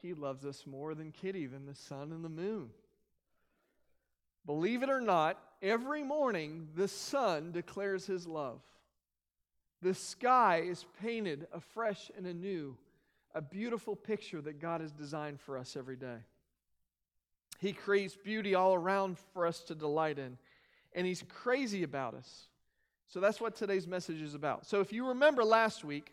He 0.00 0.14
loves 0.14 0.46
us 0.46 0.66
more 0.66 0.94
than 0.94 1.12
Kitty, 1.12 1.46
than 1.46 1.66
the 1.66 1.74
sun 1.74 2.12
and 2.12 2.24
the 2.24 2.28
moon. 2.28 2.70
Believe 4.46 4.82
it 4.82 4.90
or 4.90 5.00
not, 5.00 5.38
every 5.60 6.02
morning 6.02 6.68
the 6.74 6.88
sun 6.88 7.52
declares 7.52 8.06
his 8.06 8.26
love. 8.26 8.60
The 9.82 9.94
sky 9.94 10.62
is 10.64 10.86
painted 11.00 11.46
afresh 11.52 12.10
and 12.16 12.26
anew, 12.26 12.76
a 13.34 13.42
beautiful 13.42 13.96
picture 13.96 14.40
that 14.42 14.60
God 14.60 14.80
has 14.80 14.92
designed 14.92 15.40
for 15.40 15.56
us 15.56 15.76
every 15.76 15.96
day. 15.96 16.18
He 17.58 17.72
creates 17.72 18.16
beauty 18.16 18.54
all 18.54 18.74
around 18.74 19.18
for 19.32 19.46
us 19.46 19.60
to 19.64 19.74
delight 19.74 20.18
in, 20.18 20.36
and 20.94 21.06
He's 21.06 21.24
crazy 21.28 21.84
about 21.84 22.14
us. 22.14 22.48
So 23.08 23.20
that's 23.20 23.40
what 23.40 23.54
today's 23.54 23.86
message 23.86 24.20
is 24.22 24.34
about. 24.34 24.66
So 24.66 24.80
if 24.80 24.92
you 24.92 25.08
remember 25.08 25.44
last 25.44 25.84
week, 25.84 26.12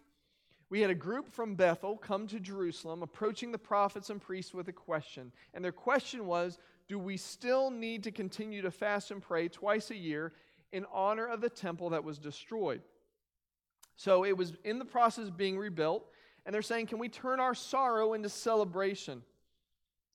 we 0.70 0.82
had 0.82 0.92
a 0.92 0.96
group 0.96 1.32
from 1.34 1.56
Bethel 1.56 1.98
come 1.98 2.28
to 2.28 2.40
Jerusalem, 2.40 3.02
approaching 3.02 3.52
the 3.52 3.58
prophets 3.58 4.10
and 4.10 4.22
priests 4.22 4.54
with 4.54 4.68
a 4.68 4.74
question. 4.74 5.32
And 5.54 5.64
their 5.64 5.72
question 5.72 6.28
was 6.28 6.60
do 6.90 6.98
we 6.98 7.18
still 7.18 7.70
need 7.70 8.04
to 8.04 8.12
continue 8.12 8.64
to 8.64 8.72
fast 8.72 9.12
and 9.12 9.22
pray 9.22 9.48
twice 9.48 9.92
a 9.92 9.96
year 9.96 10.34
in 10.74 10.86
honor 10.92 11.28
of 11.28 11.40
the 11.40 11.50
temple 11.50 11.92
that 11.92 12.04
was 12.04 12.18
destroyed? 12.18 12.82
So 13.96 14.26
it 14.26 14.36
was 14.36 14.54
in 14.64 14.80
the 14.80 14.86
process 14.86 15.28
of 15.28 15.38
being 15.38 15.58
rebuilt, 15.58 16.06
and 16.46 16.54
they're 16.54 16.64
saying, 16.64 16.88
Can 16.88 16.98
we 16.98 17.08
turn 17.08 17.40
our 17.40 17.54
sorrow 17.54 18.14
into 18.14 18.28
celebration? 18.28 19.22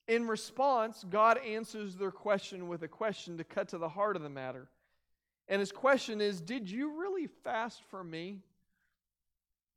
In 0.09 0.27
response, 0.27 1.05
God 1.09 1.39
answers 1.39 1.95
their 1.95 2.11
question 2.11 2.69
with 2.69 2.83
a 2.83 2.89
question 2.89 3.39
to 3.39 3.45
cut 3.45 3.69
to 3.69 3.79
the 3.79 3.89
heart 3.89 4.17
of 4.17 4.23
the 4.23 4.29
matter. 4.29 4.69
And 5.49 5.61
his 5.61 5.71
question 5.71 6.21
is 6.21 6.41
Did 6.41 6.69
you 6.69 6.99
really 7.01 7.29
fast 7.29 7.83
for 7.89 8.03
me? 8.03 8.41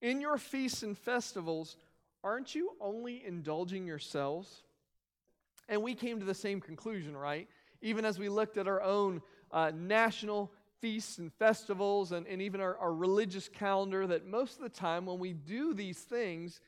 In 0.02 0.20
your 0.20 0.38
feasts 0.38 0.84
and 0.84 0.98
festivals, 0.98 1.78
aren't 2.24 2.56
you 2.56 2.72
only 2.82 3.24
indulging 3.26 3.86
yourselves? 3.86 4.64
And 5.70 5.82
we 5.82 5.96
came 5.96 6.20
to 6.20 6.26
the 6.26 6.34
same 6.34 6.62
conclusion, 6.62 7.16
right? 7.16 7.48
Even 7.82 8.06
as 8.06 8.18
we 8.18 8.30
looked 8.30 8.58
at 8.58 8.68
our 8.68 8.82
own 8.82 9.22
uh, 9.52 9.72
national 9.76 10.52
feasts 10.80 11.18
and 11.18 11.34
festivals 11.34 12.12
and, 12.12 12.28
and 12.28 12.42
even 12.42 12.62
our, 12.62 12.78
our 12.78 12.94
religious 12.94 13.50
calendar, 13.50 14.08
that 14.08 14.26
most 14.26 14.58
of 14.58 14.64
the 14.64 14.70
time 14.70 15.06
when 15.06 15.20
we 15.20 15.34
do 15.34 15.74
these 15.74 16.00
things, 16.00 16.62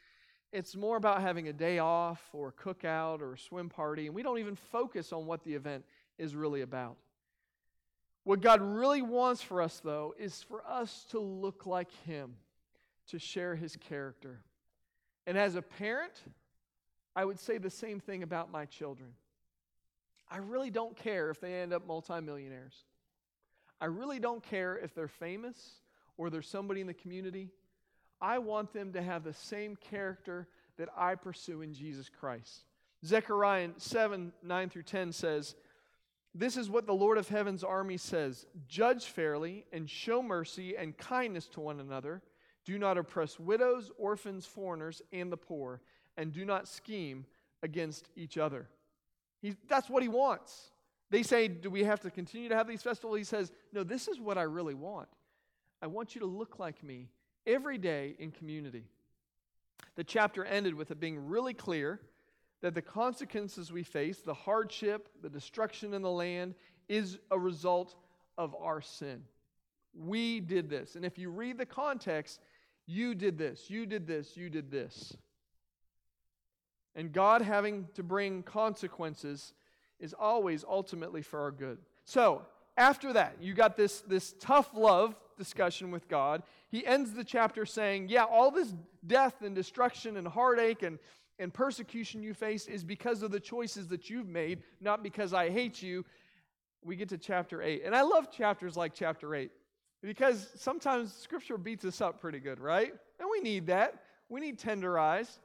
it's 0.51 0.75
more 0.75 0.97
about 0.97 1.21
having 1.21 1.47
a 1.47 1.53
day 1.53 1.79
off 1.79 2.21
or 2.33 2.49
a 2.49 2.51
cookout 2.51 3.21
or 3.21 3.33
a 3.33 3.37
swim 3.37 3.69
party, 3.69 4.07
and 4.07 4.15
we 4.15 4.23
don't 4.23 4.39
even 4.39 4.55
focus 4.55 5.13
on 5.13 5.25
what 5.25 5.43
the 5.43 5.53
event 5.53 5.85
is 6.17 6.35
really 6.35 6.61
about. 6.61 6.97
What 8.23 8.41
God 8.41 8.61
really 8.61 9.01
wants 9.01 9.41
for 9.41 9.61
us, 9.61 9.79
though, 9.83 10.13
is 10.19 10.43
for 10.43 10.63
us 10.67 11.05
to 11.11 11.19
look 11.19 11.65
like 11.65 11.91
Him, 12.05 12.35
to 13.07 13.19
share 13.19 13.55
His 13.55 13.75
character. 13.75 14.41
And 15.27 15.37
as 15.37 15.55
a 15.55 15.61
parent, 15.61 16.13
I 17.19 17.25
would 17.25 17.37
say 17.37 17.57
the 17.57 17.69
same 17.69 17.99
thing 17.99 18.23
about 18.23 18.49
my 18.49 18.63
children. 18.63 19.09
I 20.31 20.37
really 20.37 20.69
don't 20.69 20.95
care 20.95 21.29
if 21.29 21.41
they 21.41 21.55
end 21.55 21.73
up 21.73 21.85
multimillionaires. 21.85 22.85
I 23.81 23.87
really 23.87 24.21
don't 24.21 24.41
care 24.41 24.77
if 24.77 24.95
they're 24.95 25.09
famous 25.09 25.81
or 26.15 26.29
there's 26.29 26.47
somebody 26.47 26.79
in 26.79 26.87
the 26.87 26.93
community. 26.93 27.49
I 28.21 28.37
want 28.37 28.71
them 28.71 28.93
to 28.93 29.01
have 29.01 29.25
the 29.25 29.33
same 29.33 29.75
character 29.75 30.47
that 30.77 30.87
I 30.95 31.15
pursue 31.15 31.61
in 31.61 31.73
Jesus 31.73 32.07
Christ. 32.07 32.63
Zechariah 33.05 33.71
7 33.75 34.31
9 34.41 34.69
through 34.69 34.83
10 34.83 35.11
says, 35.11 35.55
This 36.33 36.55
is 36.55 36.69
what 36.69 36.87
the 36.87 36.93
Lord 36.93 37.17
of 37.17 37.27
heaven's 37.27 37.65
army 37.65 37.97
says 37.97 38.45
Judge 38.69 39.07
fairly 39.07 39.65
and 39.73 39.89
show 39.89 40.23
mercy 40.23 40.77
and 40.77 40.97
kindness 40.97 41.47
to 41.47 41.59
one 41.59 41.81
another. 41.81 42.21
Do 42.63 42.79
not 42.79 42.97
oppress 42.97 43.37
widows, 43.37 43.91
orphans, 43.97 44.45
foreigners, 44.45 45.01
and 45.11 45.29
the 45.29 45.37
poor 45.37 45.81
and 46.19 46.33
do 46.33 46.43
not 46.43 46.67
scheme 46.67 47.25
against 47.63 48.09
each 48.15 48.37
other. 48.37 48.67
He, 49.41 49.55
that's 49.67 49.89
what 49.89 50.03
he 50.03 50.09
wants. 50.09 50.69
They 51.09 51.23
say, 51.23 51.47
Do 51.47 51.69
we 51.69 51.85
have 51.85 52.01
to 52.01 52.11
continue 52.11 52.49
to 52.49 52.55
have 52.55 52.67
these 52.67 52.83
festivals? 52.83 53.17
He 53.17 53.23
says, 53.23 53.51
No, 53.71 53.83
this 53.83 54.07
is 54.07 54.19
what 54.19 54.37
I 54.37 54.43
really 54.43 54.73
want. 54.73 55.07
I 55.81 55.87
want 55.87 56.13
you 56.13 56.21
to 56.21 56.27
look 56.27 56.59
like 56.59 56.83
me 56.83 57.07
every 57.47 57.77
day 57.77 58.15
in 58.19 58.31
community. 58.31 58.83
The 59.95 60.03
chapter 60.03 60.43
ended 60.43 60.75
with 60.75 60.91
it 60.91 60.99
being 60.99 61.27
really 61.27 61.53
clear 61.53 62.01
that 62.61 62.75
the 62.75 62.81
consequences 62.81 63.71
we 63.71 63.83
face, 63.83 64.19
the 64.19 64.33
hardship, 64.33 65.07
the 65.21 65.29
destruction 65.29 65.93
in 65.93 66.01
the 66.01 66.11
land, 66.11 66.53
is 66.89 67.17
a 67.31 67.39
result 67.39 67.95
of 68.37 68.53
our 68.61 68.81
sin. 68.81 69.23
We 69.97 70.41
did 70.41 70.69
this. 70.69 70.95
And 70.95 71.05
if 71.05 71.17
you 71.17 71.29
read 71.29 71.57
the 71.57 71.65
context, 71.65 72.41
you 72.85 73.15
did 73.15 73.37
this, 73.37 73.69
you 73.69 73.85
did 73.85 74.05
this, 74.05 74.35
you 74.35 74.49
did 74.49 74.69
this. 74.69 75.15
And 76.95 77.11
God 77.11 77.41
having 77.41 77.87
to 77.93 78.03
bring 78.03 78.43
consequences 78.43 79.53
is 79.99 80.13
always 80.13 80.63
ultimately 80.67 81.21
for 81.21 81.39
our 81.39 81.51
good. 81.51 81.77
So, 82.05 82.43
after 82.77 83.11
that, 83.13 83.35
you 83.41 83.53
got 83.53 83.75
this, 83.75 83.99
this 84.01 84.33
tough 84.39 84.69
love 84.73 85.15
discussion 85.37 85.91
with 85.91 86.07
God. 86.07 86.43
He 86.69 86.85
ends 86.85 87.13
the 87.13 87.23
chapter 87.23 87.65
saying, 87.65 88.07
Yeah, 88.07 88.23
all 88.23 88.51
this 88.51 88.73
death 89.05 89.41
and 89.41 89.53
destruction 89.53 90.17
and 90.17 90.27
heartache 90.27 90.83
and, 90.83 90.97
and 91.39 91.53
persecution 91.53 92.23
you 92.23 92.33
face 92.33 92.67
is 92.67 92.83
because 92.83 93.21
of 93.21 93.31
the 93.31 93.39
choices 93.39 93.87
that 93.87 94.09
you've 94.09 94.27
made, 94.27 94.63
not 94.79 95.03
because 95.03 95.33
I 95.33 95.49
hate 95.49 95.81
you. 95.81 96.05
We 96.83 96.95
get 96.95 97.09
to 97.09 97.17
chapter 97.17 97.61
8. 97.61 97.83
And 97.83 97.93
I 97.93 98.01
love 98.01 98.31
chapters 98.31 98.77
like 98.77 98.93
chapter 98.93 99.35
8 99.35 99.51
because 100.01 100.49
sometimes 100.55 101.13
scripture 101.13 101.57
beats 101.57 101.83
us 101.83 101.99
up 101.99 102.21
pretty 102.21 102.39
good, 102.39 102.59
right? 102.59 102.93
And 103.19 103.29
we 103.29 103.41
need 103.41 103.67
that. 103.67 104.03
We 104.29 104.39
need 104.39 104.57
tender 104.57 104.97
eyes. 104.97 105.39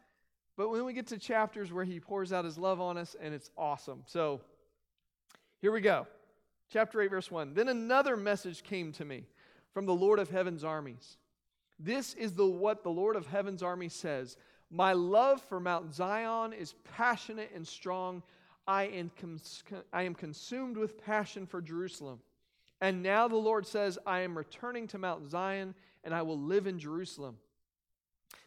But 0.57 0.71
when 0.71 0.85
we 0.85 0.93
get 0.93 1.09
to 1.09 1.19
chapters 1.19 1.73
where 1.73 1.85
he 1.85 1.99
pours 1.99 2.33
out 2.33 2.45
his 2.45 2.59
love 2.59 2.81
on 2.81 2.97
us, 2.97 3.17
and 3.21 3.35
it's 3.35 3.51
awesome. 3.59 4.03
So 4.07 4.40
here 5.61 5.73
we 5.73 5.81
go. 5.81 6.07
Chapter 6.73 7.01
8, 7.01 7.11
verse 7.11 7.31
1. 7.31 7.55
Then 7.55 7.69
another 7.69 8.17
message 8.17 8.62
came 8.62 8.93
to 8.93 9.05
me 9.05 9.25
from 9.73 9.87
the 9.87 9.95
Lord 9.95 10.19
of 10.19 10.31
heaven's 10.31 10.64
armies. 10.64 11.17
This 11.79 12.14
is 12.14 12.33
the 12.33 12.47
what 12.47 12.83
the 12.85 12.90
Lord 12.90 13.17
of 13.17 13.27
heaven's 13.27 13.62
army 13.62 13.88
says. 13.88 14.37
My 14.71 14.93
love 14.93 15.43
for 15.43 15.61
Mount 15.61 15.95
Zion 15.95 16.53
is 16.53 16.75
passionate 16.97 17.51
and 17.55 17.67
strong. 17.67 18.23
I 18.67 18.85
am, 18.85 19.11
cons- 19.21 19.64
I 19.93 20.03
am 20.03 20.14
consumed 20.14 20.77
with 20.77 21.05
passion 21.05 21.47
for 21.47 21.61
Jerusalem. 21.61 22.21
And 22.81 23.03
now 23.03 23.29
the 23.29 23.37
Lord 23.37 23.67
says, 23.67 23.99
I 24.07 24.21
am 24.21 24.37
returning 24.37 24.87
to 24.88 24.99
Mount 24.99 25.31
Zion, 25.31 25.75
and 26.03 26.14
I 26.14 26.23
will 26.23 26.38
live 26.38 26.67
in 26.67 26.79
Jerusalem. 26.79 27.37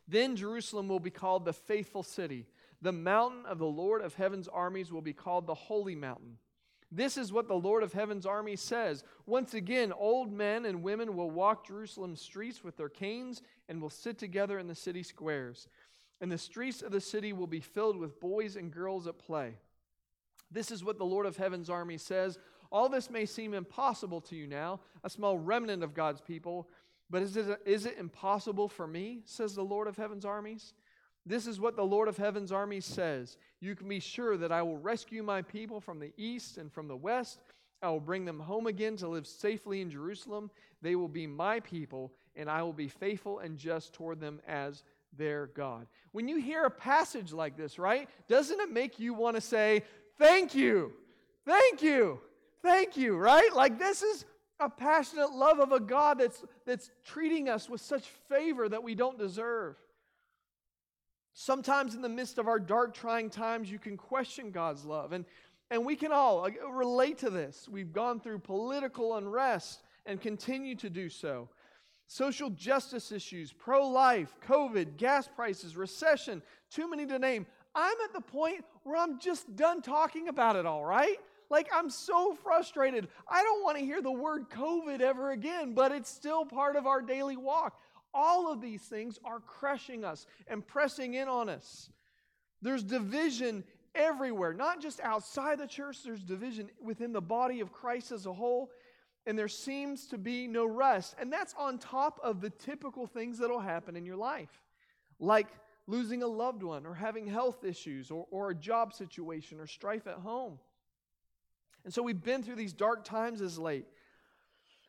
Then 0.07 0.35
Jerusalem 0.35 0.87
will 0.87 0.99
be 0.99 1.09
called 1.09 1.45
the 1.45 1.53
faithful 1.53 2.03
city. 2.03 2.45
The 2.81 2.91
mountain 2.91 3.45
of 3.45 3.57
the 3.57 3.65
Lord 3.65 4.01
of 4.01 4.15
heaven's 4.15 4.47
armies 4.47 4.91
will 4.91 5.01
be 5.01 5.13
called 5.13 5.47
the 5.47 5.53
holy 5.53 5.95
mountain. 5.95 6.37
This 6.91 7.17
is 7.17 7.33
what 7.33 7.47
the 7.47 7.53
Lord 7.53 7.83
of 7.83 7.91
heaven's 7.91 8.25
army 8.25 8.55
says. 8.55 9.03
Once 9.25 9.53
again, 9.53 9.91
old 9.91 10.31
men 10.31 10.65
and 10.65 10.83
women 10.83 11.15
will 11.17 11.29
walk 11.29 11.67
Jerusalem's 11.67 12.21
streets 12.21 12.63
with 12.63 12.77
their 12.77 12.87
canes 12.87 13.41
and 13.67 13.81
will 13.81 13.89
sit 13.89 14.17
together 14.17 14.57
in 14.57 14.67
the 14.67 14.75
city 14.75 15.03
squares. 15.03 15.67
and 16.21 16.31
the 16.31 16.37
streets 16.37 16.81
of 16.81 16.91
the 16.91 17.01
city 17.01 17.33
will 17.33 17.47
be 17.47 17.59
filled 17.59 17.97
with 17.97 18.19
boys 18.19 18.55
and 18.55 18.71
girls 18.71 19.07
at 19.07 19.19
play. 19.19 19.55
This 20.51 20.71
is 20.71 20.83
what 20.83 20.97
the 20.97 21.05
Lord 21.05 21.25
of 21.25 21.37
Heaven's 21.37 21.69
army 21.69 21.97
says. 21.97 22.39
All 22.71 22.89
this 22.89 23.09
may 23.09 23.25
seem 23.25 23.53
impossible 23.53 24.21
to 24.21 24.35
you 24.35 24.47
now, 24.47 24.79
a 25.03 25.09
small 25.09 25.37
remnant 25.37 25.83
of 25.83 25.93
God's 25.93 26.21
people, 26.21 26.69
but 27.09 27.21
is 27.21 27.37
it, 27.37 27.61
is 27.65 27.85
it 27.85 27.97
impossible 27.97 28.67
for 28.67 28.87
me, 28.87 29.21
says 29.25 29.55
the 29.55 29.63
Lord 29.63 29.87
of 29.87 29.97
Heaven's 29.97 30.25
armies? 30.25 30.73
This 31.25 31.45
is 31.47 31.59
what 31.59 31.75
the 31.75 31.83
Lord 31.83 32.07
of 32.07 32.17
Heaven's 32.17 32.51
armies 32.51 32.85
says. 32.85 33.37
You 33.59 33.75
can 33.75 33.89
be 33.89 33.99
sure 33.99 34.37
that 34.37 34.51
I 34.51 34.61
will 34.61 34.77
rescue 34.77 35.23
my 35.23 35.41
people 35.41 35.81
from 35.81 35.99
the 35.99 36.13
east 36.17 36.57
and 36.57 36.71
from 36.71 36.87
the 36.87 36.95
west. 36.95 37.41
I 37.81 37.89
will 37.89 37.99
bring 37.99 38.25
them 38.25 38.39
home 38.39 38.67
again 38.67 38.95
to 38.97 39.07
live 39.07 39.27
safely 39.27 39.81
in 39.81 39.89
Jerusalem. 39.89 40.49
They 40.81 40.95
will 40.95 41.09
be 41.09 41.27
my 41.27 41.59
people, 41.59 42.13
and 42.35 42.49
I 42.49 42.63
will 42.63 42.73
be 42.73 42.87
faithful 42.87 43.39
and 43.39 43.57
just 43.57 43.93
toward 43.93 44.19
them 44.19 44.39
as 44.47 44.83
their 45.17 45.47
God. 45.47 45.87
When 46.11 46.27
you 46.27 46.37
hear 46.37 46.63
a 46.63 46.71
passage 46.71 47.33
like 47.33 47.57
this, 47.57 47.77
right, 47.77 48.09
doesn't 48.27 48.59
it 48.59 48.71
make 48.71 48.99
you 48.99 49.13
want 49.13 49.35
to 49.35 49.41
say, 49.41 49.83
Thank 50.17 50.55
you, 50.55 50.93
thank 51.45 51.81
you, 51.83 52.19
thank 52.63 52.97
you, 52.97 53.17
right? 53.17 53.53
Like 53.53 53.77
this 53.77 54.01
is 54.01 54.25
a 54.59 54.69
passionate 54.69 55.31
love 55.31 55.59
of 55.59 55.71
a 55.71 55.79
God 55.79 56.19
that's, 56.19 56.43
that's 56.65 56.89
treating 57.05 57.47
us 57.47 57.69
with 57.69 57.81
such 57.81 58.07
favor 58.29 58.67
that 58.67 58.83
we 58.83 58.95
don't 58.95 59.17
deserve. 59.17 59.75
Sometimes 61.33 61.93
in 61.93 62.01
the 62.01 62.09
midst 62.09 62.39
of 62.39 62.47
our 62.47 62.59
dark, 62.59 62.95
trying 62.95 63.29
times, 63.29 63.69
you 63.69 63.77
can 63.77 63.95
question 63.95 64.49
God's 64.49 64.85
love. 64.85 65.13
And, 65.13 65.25
and 65.69 65.85
we 65.85 65.95
can 65.95 66.11
all 66.11 66.49
relate 66.71 67.19
to 67.19 67.29
this. 67.29 67.67
We've 67.69 67.93
gone 67.93 68.19
through 68.19 68.39
political 68.39 69.17
unrest 69.17 69.83
and 70.05 70.19
continue 70.19 70.75
to 70.75 70.89
do 70.89 71.09
so 71.09 71.49
social 72.09 72.49
justice 72.49 73.11
issues, 73.11 73.51
pro 73.51 73.87
life, 73.87 74.33
COVID, 74.47 74.95
gas 74.95 75.27
prices, 75.27 75.75
recession, 75.75 76.41
too 76.71 76.89
many 76.89 77.05
to 77.05 77.19
name. 77.19 77.45
I'm 77.75 77.97
at 78.05 78.13
the 78.13 78.21
point 78.21 78.63
where 78.83 78.95
I'm 78.95 79.19
just 79.19 79.55
done 79.55 79.81
talking 79.81 80.29
about 80.29 80.55
it 80.55 80.65
all, 80.65 80.85
right? 80.85 81.17
Like, 81.49 81.69
I'm 81.73 81.89
so 81.89 82.33
frustrated. 82.33 83.07
I 83.27 83.43
don't 83.43 83.63
want 83.63 83.77
to 83.77 83.85
hear 83.85 84.01
the 84.01 84.11
word 84.11 84.49
COVID 84.49 85.01
ever 85.01 85.31
again, 85.31 85.73
but 85.73 85.91
it's 85.91 86.09
still 86.09 86.45
part 86.45 86.75
of 86.75 86.85
our 86.85 87.01
daily 87.01 87.37
walk. 87.37 87.79
All 88.13 88.51
of 88.51 88.61
these 88.61 88.81
things 88.81 89.19
are 89.23 89.39
crushing 89.39 90.03
us 90.03 90.25
and 90.47 90.65
pressing 90.65 91.13
in 91.13 91.27
on 91.27 91.49
us. 91.49 91.89
There's 92.61 92.83
division 92.83 93.63
everywhere, 93.95 94.53
not 94.53 94.81
just 94.81 94.99
outside 95.01 95.59
the 95.59 95.67
church, 95.67 96.03
there's 96.03 96.23
division 96.23 96.69
within 96.81 97.13
the 97.13 97.21
body 97.21 97.61
of 97.61 97.71
Christ 97.71 98.11
as 98.11 98.25
a 98.25 98.33
whole 98.33 98.71
and 99.27 99.37
there 99.37 99.49
seems 99.49 100.07
to 100.07 100.17
be 100.17 100.47
no 100.47 100.65
rest. 100.65 101.13
And 101.19 101.31
that's 101.31 101.53
on 101.57 101.77
top 101.77 102.19
of 102.23 102.39
the 102.39 102.49
typical 102.49 103.05
things 103.05 103.37
that 103.39 103.49
will 103.49 103.59
happen 103.59 103.97
in 103.97 104.05
your 104.05 104.15
life, 104.15 104.63
like 105.19 105.47
losing 105.85 106.23
a 106.23 106.27
loved 106.27 106.63
one, 106.63 106.85
or 106.85 106.93
having 106.93 107.27
health 107.27 107.65
issues, 107.65 108.09
or, 108.09 108.25
or 108.31 108.51
a 108.51 108.55
job 108.55 108.93
situation, 108.93 109.59
or 109.59 109.67
strife 109.67 110.07
at 110.07 110.15
home. 110.15 110.59
And 111.87 111.93
so 111.93 112.03
we've 112.03 112.21
been 112.21 112.43
through 112.43 112.57
these 112.57 112.73
dark 112.73 113.05
times 113.05 113.39
as 113.39 113.57
late. 113.57 113.85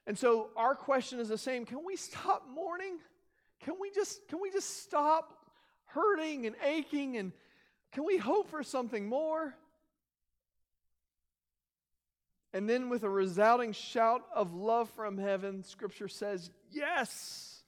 And 0.08 0.18
so 0.18 0.50
our 0.56 0.74
question 0.74 1.20
is 1.20 1.28
the 1.28 1.38
same 1.38 1.64
can 1.64 1.84
we 1.86 1.94
stop 1.94 2.48
mourning? 2.52 2.98
Can 3.60 3.74
we 3.80 3.92
just, 3.92 4.26
can 4.26 4.40
we 4.42 4.50
just 4.50 4.82
stop 4.82 5.32
hurting 5.84 6.44
and 6.44 6.56
aching? 6.60 7.16
And 7.16 7.30
can 7.92 8.04
we 8.04 8.16
hope 8.16 8.50
for 8.50 8.64
something 8.64 9.08
more? 9.08 9.54
And 12.52 12.68
then, 12.68 12.88
with 12.88 13.04
a 13.04 13.08
resounding 13.08 13.74
shout 13.74 14.24
of 14.34 14.52
love 14.52 14.90
from 14.90 15.18
heaven, 15.18 15.62
Scripture 15.62 16.08
says, 16.08 16.50
Yes, 16.72 17.62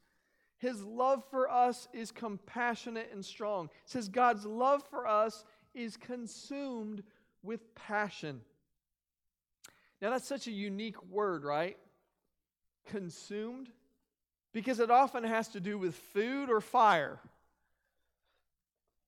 His 0.58 0.82
love 0.82 1.22
for 1.30 1.48
us 1.48 1.86
is 1.92 2.10
compassionate 2.10 3.10
and 3.12 3.24
strong. 3.24 3.66
It 3.66 3.90
says, 3.90 4.08
God's 4.08 4.44
love 4.44 4.82
for 4.90 5.06
us 5.06 5.44
is 5.72 5.96
consumed 5.96 7.04
with 7.44 7.76
passion. 7.76 8.40
Now, 10.00 10.10
that's 10.10 10.26
such 10.26 10.46
a 10.46 10.52
unique 10.52 11.02
word, 11.10 11.44
right? 11.44 11.76
Consumed. 12.86 13.68
Because 14.52 14.80
it 14.80 14.90
often 14.90 15.24
has 15.24 15.48
to 15.48 15.60
do 15.60 15.78
with 15.78 15.94
food 15.94 16.50
or 16.50 16.60
fire. 16.60 17.20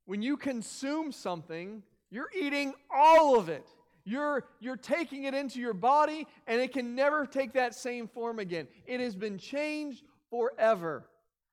When 0.05 0.23
you 0.23 0.37
consume 0.37 1.13
something, 1.13 1.83
you're 2.11 2.31
eating 2.39 2.75
all 2.95 3.39
of 3.39 3.49
it. 3.49 3.67
You're, 4.05 4.45
you're 4.61 4.77
taking 4.77 5.25
it 5.25 5.35
into 5.35 5.61
your 5.61 5.75
body, 5.75 6.27
and 6.47 6.61
it 6.61 6.73
can 6.73 6.95
never 6.95 7.25
take 7.25 7.53
that 7.53 7.75
same 7.75 8.09
form 8.09 8.39
again. 8.39 8.67
It 8.85 9.01
has 9.01 9.15
been 9.15 9.39
changed 9.39 10.03
forever. 10.29 11.09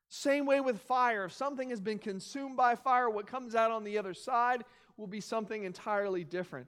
Same 0.09 0.45
way 0.47 0.59
with 0.59 0.81
fire. 0.81 1.25
If 1.25 1.33
something 1.33 1.69
has 1.69 1.79
been 1.79 1.99
consumed 1.99 2.57
by 2.57 2.75
fire, 2.75 3.09
what 3.09 3.27
comes 3.27 3.53
out 3.53 3.69
on 3.69 3.83
the 3.83 3.99
other 3.99 4.15
side 4.15 4.65
will 4.97 5.07
be 5.07 5.21
something 5.21 5.63
entirely 5.63 6.23
different. 6.23 6.67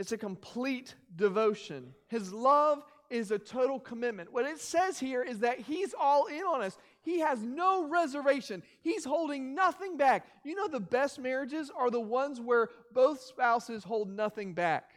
It's 0.00 0.12
a 0.12 0.18
complete 0.18 0.94
devotion. 1.14 1.92
His 2.08 2.32
love 2.32 2.82
is 3.10 3.30
a 3.30 3.38
total 3.38 3.78
commitment. 3.78 4.32
What 4.32 4.46
it 4.46 4.58
says 4.58 4.98
here 4.98 5.22
is 5.22 5.40
that 5.40 5.60
He's 5.60 5.92
all 5.92 6.24
in 6.24 6.40
on 6.40 6.62
us. 6.62 6.78
He 7.02 7.18
has 7.20 7.42
no 7.42 7.86
reservation. 7.86 8.62
He's 8.80 9.04
holding 9.04 9.54
nothing 9.54 9.98
back. 9.98 10.26
You 10.42 10.54
know, 10.54 10.68
the 10.68 10.80
best 10.80 11.18
marriages 11.18 11.70
are 11.76 11.90
the 11.90 12.00
ones 12.00 12.40
where 12.40 12.70
both 12.94 13.20
spouses 13.20 13.84
hold 13.84 14.08
nothing 14.08 14.54
back. 14.54 14.90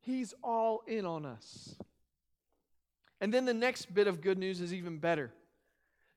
He's 0.00 0.34
all 0.42 0.82
in 0.88 1.06
on 1.06 1.24
us. 1.24 1.76
And 3.20 3.32
then 3.32 3.44
the 3.44 3.54
next 3.54 3.94
bit 3.94 4.08
of 4.08 4.20
good 4.20 4.36
news 4.36 4.60
is 4.60 4.74
even 4.74 4.98
better 4.98 5.30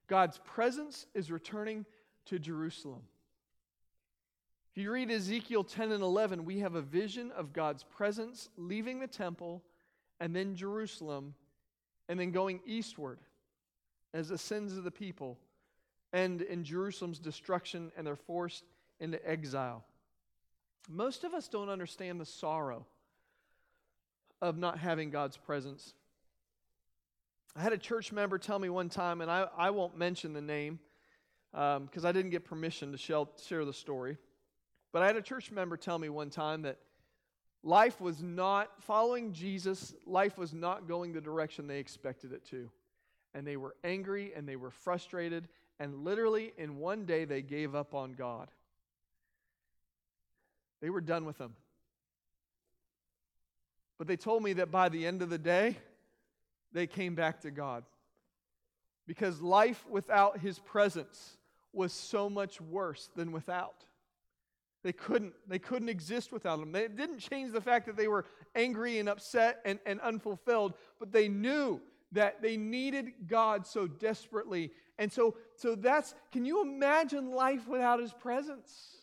God's 0.07 0.39
presence 0.39 1.05
is 1.13 1.29
returning 1.29 1.85
to 2.25 2.39
Jerusalem. 2.39 3.03
If 4.75 4.81
you 4.81 4.91
read 4.91 5.11
Ezekiel 5.11 5.63
10 5.63 5.91
and 5.91 6.01
11, 6.01 6.45
we 6.45 6.59
have 6.59 6.73
a 6.73 6.81
vision 6.81 7.31
of 7.37 7.53
God's 7.53 7.83
presence 7.83 8.49
leaving 8.57 8.99
the 8.99 9.05
temple 9.05 9.61
and 10.19 10.35
then 10.35 10.55
Jerusalem 10.55 11.35
and 12.09 12.19
then 12.19 12.31
going 12.31 12.59
eastward 12.65 13.19
as 14.15 14.29
the 14.29 14.37
sins 14.37 14.75
of 14.75 14.83
the 14.83 14.89
people 14.89 15.37
end 16.11 16.41
in 16.41 16.63
Jerusalem's 16.63 17.19
destruction 17.19 17.91
and 17.95 18.07
they're 18.07 18.15
forced 18.15 18.63
into 18.99 19.23
exile. 19.29 19.83
Most 20.89 21.23
of 21.23 21.35
us 21.35 21.47
don't 21.47 21.69
understand 21.69 22.19
the 22.19 22.25
sorrow 22.25 22.87
of 24.41 24.57
not 24.57 24.79
having 24.79 25.11
God's 25.11 25.37
presence. 25.37 25.93
I 27.55 27.61
had 27.61 27.73
a 27.73 27.77
church 27.77 28.11
member 28.11 28.39
tell 28.39 28.57
me 28.57 28.69
one 28.69 28.89
time, 28.89 29.21
and 29.21 29.29
I, 29.29 29.45
I 29.55 29.69
won't 29.69 29.95
mention 29.95 30.33
the 30.33 30.41
name 30.41 30.79
because 31.51 31.77
um, 32.03 32.05
I 32.05 32.11
didn't 32.11 32.31
get 32.31 32.43
permission 32.43 32.91
to 32.91 32.97
share 32.97 33.65
the 33.65 33.73
story. 33.73 34.17
But 34.93 35.01
I 35.01 35.07
had 35.07 35.17
a 35.17 35.21
church 35.21 35.51
member 35.51 35.75
tell 35.75 35.99
me 35.99 36.07
one 36.07 36.29
time 36.29 36.61
that 36.61 36.77
life 37.63 37.99
was 37.99 38.23
not 38.23 38.81
following 38.83 39.33
Jesus, 39.33 39.93
life 40.05 40.37
was 40.37 40.53
not 40.53 40.87
going 40.87 41.11
the 41.11 41.19
direction 41.19 41.67
they 41.67 41.79
expected 41.79 42.31
it 42.31 42.45
to 42.51 42.69
and 43.33 43.45
they 43.45 43.57
were 43.57 43.75
angry 43.83 44.31
and 44.35 44.47
they 44.47 44.55
were 44.55 44.71
frustrated, 44.71 45.47
and 45.79 46.03
literally 46.03 46.53
in 46.57 46.77
one 46.77 47.05
day 47.05 47.25
they 47.25 47.41
gave 47.41 47.75
up 47.75 47.93
on 47.93 48.13
God. 48.13 48.49
They 50.81 50.89
were 50.89 51.01
done 51.01 51.25
with 51.25 51.39
Him. 51.39 51.55
But 53.97 54.07
they 54.07 54.17
told 54.17 54.43
me 54.43 54.53
that 54.53 54.71
by 54.71 54.89
the 54.89 55.05
end 55.05 55.21
of 55.21 55.29
the 55.29 55.37
day, 55.37 55.77
they 56.73 56.87
came 56.87 57.15
back 57.15 57.41
to 57.41 57.51
God. 57.51 57.83
Because 59.07 59.41
life 59.41 59.85
without 59.89 60.39
His 60.39 60.59
presence 60.59 61.37
was 61.71 61.93
so 61.93 62.29
much 62.29 62.61
worse 62.61 63.09
than 63.15 63.31
without. 63.31 63.85
They 64.83 64.93
couldn't, 64.93 65.33
they 65.47 65.59
couldn't 65.59 65.89
exist 65.89 66.31
without 66.31 66.59
him. 66.59 66.71
They 66.73 66.87
didn't 66.89 67.19
change 67.19 67.53
the 67.53 67.61
fact 67.61 67.85
that 67.85 67.95
they 67.95 68.09
were 68.09 68.25
angry 68.53 68.99
and 68.99 69.07
upset 69.07 69.61
and, 69.63 69.79
and 69.85 70.01
unfulfilled, 70.01 70.73
but 70.99 71.11
they 71.11 71.29
knew 71.29 71.81
that 72.11 72.41
they 72.41 72.57
needed 72.57 73.13
God 73.27 73.65
so 73.65 73.87
desperately. 73.87 74.71
And 74.99 75.11
so, 75.11 75.35
so 75.55 75.75
that's, 75.75 76.13
can 76.31 76.45
you 76.45 76.61
imagine 76.61 77.31
life 77.31 77.67
without 77.67 77.99
his 77.99 78.11
presence? 78.11 78.97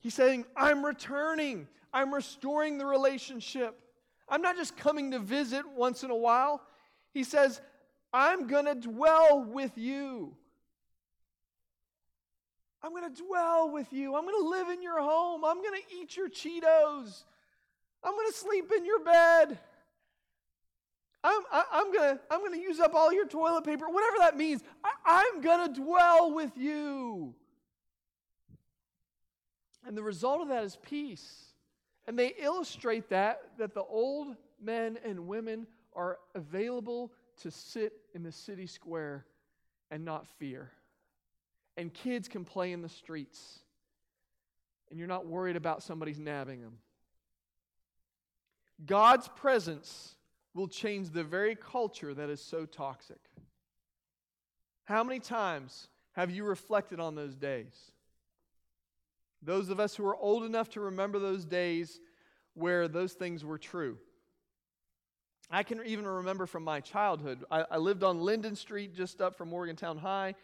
He's 0.00 0.14
saying, 0.14 0.46
I'm 0.56 0.84
returning, 0.84 1.68
I'm 1.92 2.14
restoring 2.14 2.78
the 2.78 2.86
relationship. 2.86 3.78
I'm 4.28 4.42
not 4.42 4.56
just 4.56 4.76
coming 4.76 5.10
to 5.12 5.18
visit 5.18 5.68
once 5.68 6.02
in 6.02 6.10
a 6.10 6.16
while. 6.16 6.62
He 7.12 7.24
says, 7.24 7.60
I'm 8.12 8.46
going 8.46 8.64
to 8.64 8.74
dwell 8.74 9.44
with 9.44 9.76
you. 9.76 10.34
I'm 12.86 12.92
going 12.92 13.12
to 13.12 13.22
dwell 13.22 13.68
with 13.72 13.92
you. 13.92 14.14
I'm 14.14 14.22
going 14.22 14.40
to 14.40 14.48
live 14.48 14.68
in 14.68 14.80
your 14.80 15.02
home. 15.02 15.44
I'm 15.44 15.60
going 15.60 15.74
to 15.74 15.96
eat 16.00 16.16
your 16.16 16.28
Cheetos. 16.28 17.24
I'm 18.04 18.12
going 18.12 18.28
to 18.28 18.32
sleep 18.32 18.70
in 18.76 18.84
your 18.84 19.00
bed. 19.00 19.58
I'm, 21.24 21.40
I, 21.50 21.64
am 21.72 21.92
gonna, 21.92 22.20
I'm 22.30 22.40
gonna 22.44 22.62
use 22.62 22.78
up 22.78 22.94
all 22.94 23.12
your 23.12 23.26
toilet 23.26 23.64
paper, 23.64 23.86
whatever 23.88 24.18
that 24.20 24.36
means. 24.36 24.62
I, 24.84 24.90
I'm 25.34 25.40
gonna 25.40 25.74
dwell 25.74 26.32
with 26.32 26.56
you. 26.56 27.34
And 29.84 29.96
the 29.96 30.04
result 30.04 30.42
of 30.42 30.48
that 30.48 30.62
is 30.62 30.78
peace. 30.82 31.46
And 32.06 32.16
they 32.16 32.32
illustrate 32.38 33.08
that, 33.08 33.40
that 33.58 33.74
the 33.74 33.82
old 33.82 34.36
men 34.62 34.98
and 35.04 35.26
women 35.26 35.66
are 35.94 36.18
available 36.36 37.10
to 37.42 37.50
sit 37.50 37.94
in 38.14 38.22
the 38.22 38.30
city 38.30 38.68
square 38.68 39.26
and 39.90 40.04
not 40.04 40.28
fear. 40.38 40.70
And 41.76 41.92
kids 41.92 42.28
can 42.28 42.44
play 42.44 42.72
in 42.72 42.80
the 42.80 42.88
streets, 42.88 43.60
and 44.90 44.98
you're 44.98 45.08
not 45.08 45.26
worried 45.26 45.56
about 45.56 45.82
somebody's 45.82 46.18
nabbing 46.18 46.62
them. 46.62 46.78
God's 48.84 49.28
presence 49.28 50.14
will 50.54 50.68
change 50.68 51.10
the 51.10 51.24
very 51.24 51.54
culture 51.54 52.14
that 52.14 52.30
is 52.30 52.40
so 52.40 52.64
toxic. 52.64 53.20
How 54.84 55.04
many 55.04 55.20
times 55.20 55.88
have 56.12 56.30
you 56.30 56.44
reflected 56.44 57.00
on 57.00 57.14
those 57.14 57.34
days? 57.34 57.92
Those 59.42 59.68
of 59.68 59.80
us 59.80 59.94
who 59.94 60.06
are 60.06 60.16
old 60.16 60.44
enough 60.44 60.70
to 60.70 60.80
remember 60.80 61.18
those 61.18 61.44
days 61.44 62.00
where 62.54 62.88
those 62.88 63.12
things 63.12 63.44
were 63.44 63.58
true. 63.58 63.98
I 65.50 65.62
can 65.62 65.84
even 65.84 66.06
remember 66.06 66.46
from 66.46 66.64
my 66.64 66.80
childhood. 66.80 67.44
I, 67.50 67.64
I, 67.70 67.76
lived 67.76 68.02
on 68.02 68.20
Linden 68.20 68.56
Street, 68.56 68.94
just 68.94 69.20
up 69.20 69.36
from 69.36 69.50
Morgantown 69.50 69.98
High, 69.98 70.34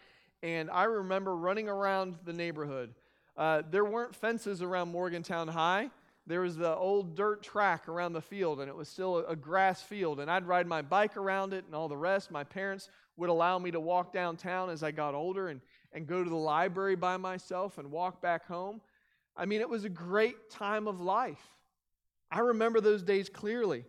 and 0.43 0.71
I 0.71 0.85
remember 0.85 1.37
running 1.37 1.69
around 1.69 2.17
the 2.25 2.33
neighborhood. 2.33 2.95
Uh, 3.37 3.63
there 3.71 3.85
weren't 3.85 4.15
fences 4.15 4.63
around 4.63 4.91
Morgantown 4.91 5.49
High. 5.49 5.91
There 6.27 6.41
was 6.41 6.57
the 6.57 6.75
old 6.75 7.17
dirt 7.17 7.43
track 7.43 7.89
around 7.89 8.13
the 8.13 8.21
field, 8.21 8.61
and 8.61 8.69
it 8.69 8.77
was 8.77 8.89
still 8.89 9.19
a, 9.19 9.25
a 9.25 9.37
grass 9.37 9.83
field. 9.83 10.21
And 10.21 10.31
I'd 10.31 10.47
ride 10.47 10.67
my 10.67 10.83
bike 10.83 11.17
around 11.17 11.53
it 11.53 11.65
and 11.65 11.75
all 11.75 11.89
the 11.89 11.97
rest. 11.97 12.31
My 12.31 12.45
parents 12.45 12.89
would 13.17 13.31
allow 13.31 13.59
me 13.59 13.71
to 13.71 13.81
walk 13.81 14.13
downtown 14.13 14.71
as 14.71 14.83
I 14.83 14.91
got 14.91 15.15
older 15.15 15.49
and, 15.49 15.61
and 15.93 16.07
go 16.07 16.23
to 16.23 16.31
the 16.31 16.37
library 16.37 16.97
by 16.97 17.17
myself 17.17 17.79
and 17.79 17.91
walk 17.91 18.21
back 18.21 18.47
home. 18.47 18.81
I 19.37 19.47
mean, 19.47 19.61
it 19.61 19.69
was 19.69 19.85
a 19.85 19.89
great 19.89 20.51
time 20.51 20.87
of 20.87 21.01
life. 21.01 21.43
I 22.31 22.41
remember 22.41 22.81
those 22.81 23.03
days 23.03 23.29
clearly. 23.29 23.85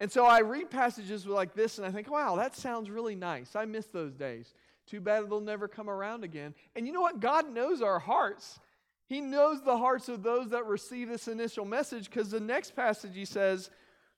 And 0.00 0.12
so 0.12 0.26
I 0.26 0.40
read 0.40 0.70
passages 0.70 1.26
like 1.26 1.54
this 1.54 1.78
and 1.78 1.86
I 1.86 1.90
think, 1.90 2.10
wow, 2.10 2.36
that 2.36 2.54
sounds 2.54 2.90
really 2.90 3.14
nice. 3.14 3.56
I 3.56 3.64
miss 3.64 3.86
those 3.86 4.14
days. 4.14 4.52
Too 4.86 5.00
bad 5.00 5.28
they'll 5.28 5.40
never 5.40 5.68
come 5.68 5.90
around 5.90 6.24
again. 6.24 6.54
And 6.74 6.86
you 6.86 6.92
know 6.92 7.00
what? 7.00 7.20
God 7.20 7.52
knows 7.52 7.82
our 7.82 7.98
hearts. 7.98 8.60
He 9.08 9.20
knows 9.20 9.62
the 9.62 9.76
hearts 9.76 10.08
of 10.08 10.22
those 10.22 10.50
that 10.50 10.66
receive 10.66 11.08
this 11.08 11.28
initial 11.28 11.64
message 11.64 12.10
because 12.10 12.30
the 12.30 12.40
next 12.40 12.74
passage 12.74 13.12
he 13.14 13.24
says, 13.24 13.70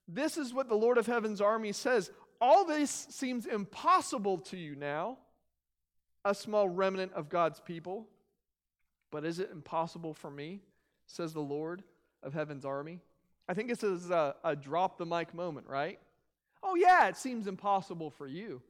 This 0.06 0.36
is 0.36 0.54
what 0.54 0.68
the 0.68 0.74
Lord 0.74 0.98
of 0.98 1.06
Heaven's 1.06 1.40
army 1.40 1.72
says. 1.72 2.10
All 2.40 2.64
this 2.64 2.90
seems 3.10 3.46
impossible 3.46 4.38
to 4.38 4.56
you 4.56 4.76
now, 4.76 5.18
a 6.24 6.34
small 6.34 6.68
remnant 6.68 7.12
of 7.14 7.28
God's 7.28 7.60
people. 7.60 8.06
But 9.10 9.24
is 9.24 9.38
it 9.38 9.50
impossible 9.50 10.14
for 10.14 10.30
me, 10.30 10.60
says 11.06 11.32
the 11.32 11.40
Lord 11.40 11.82
of 12.22 12.34
Heaven's 12.34 12.64
army? 12.64 13.00
I 13.48 13.54
think 13.54 13.68
this 13.68 13.82
is 13.82 14.10
a, 14.10 14.34
a 14.44 14.54
drop 14.54 14.98
the 14.98 15.06
mic 15.06 15.32
moment, 15.32 15.66
right? 15.66 15.98
Oh, 16.62 16.74
yeah, 16.74 17.08
it 17.08 17.16
seems 17.16 17.46
impossible 17.46 18.10
for 18.10 18.26
you. 18.26 18.60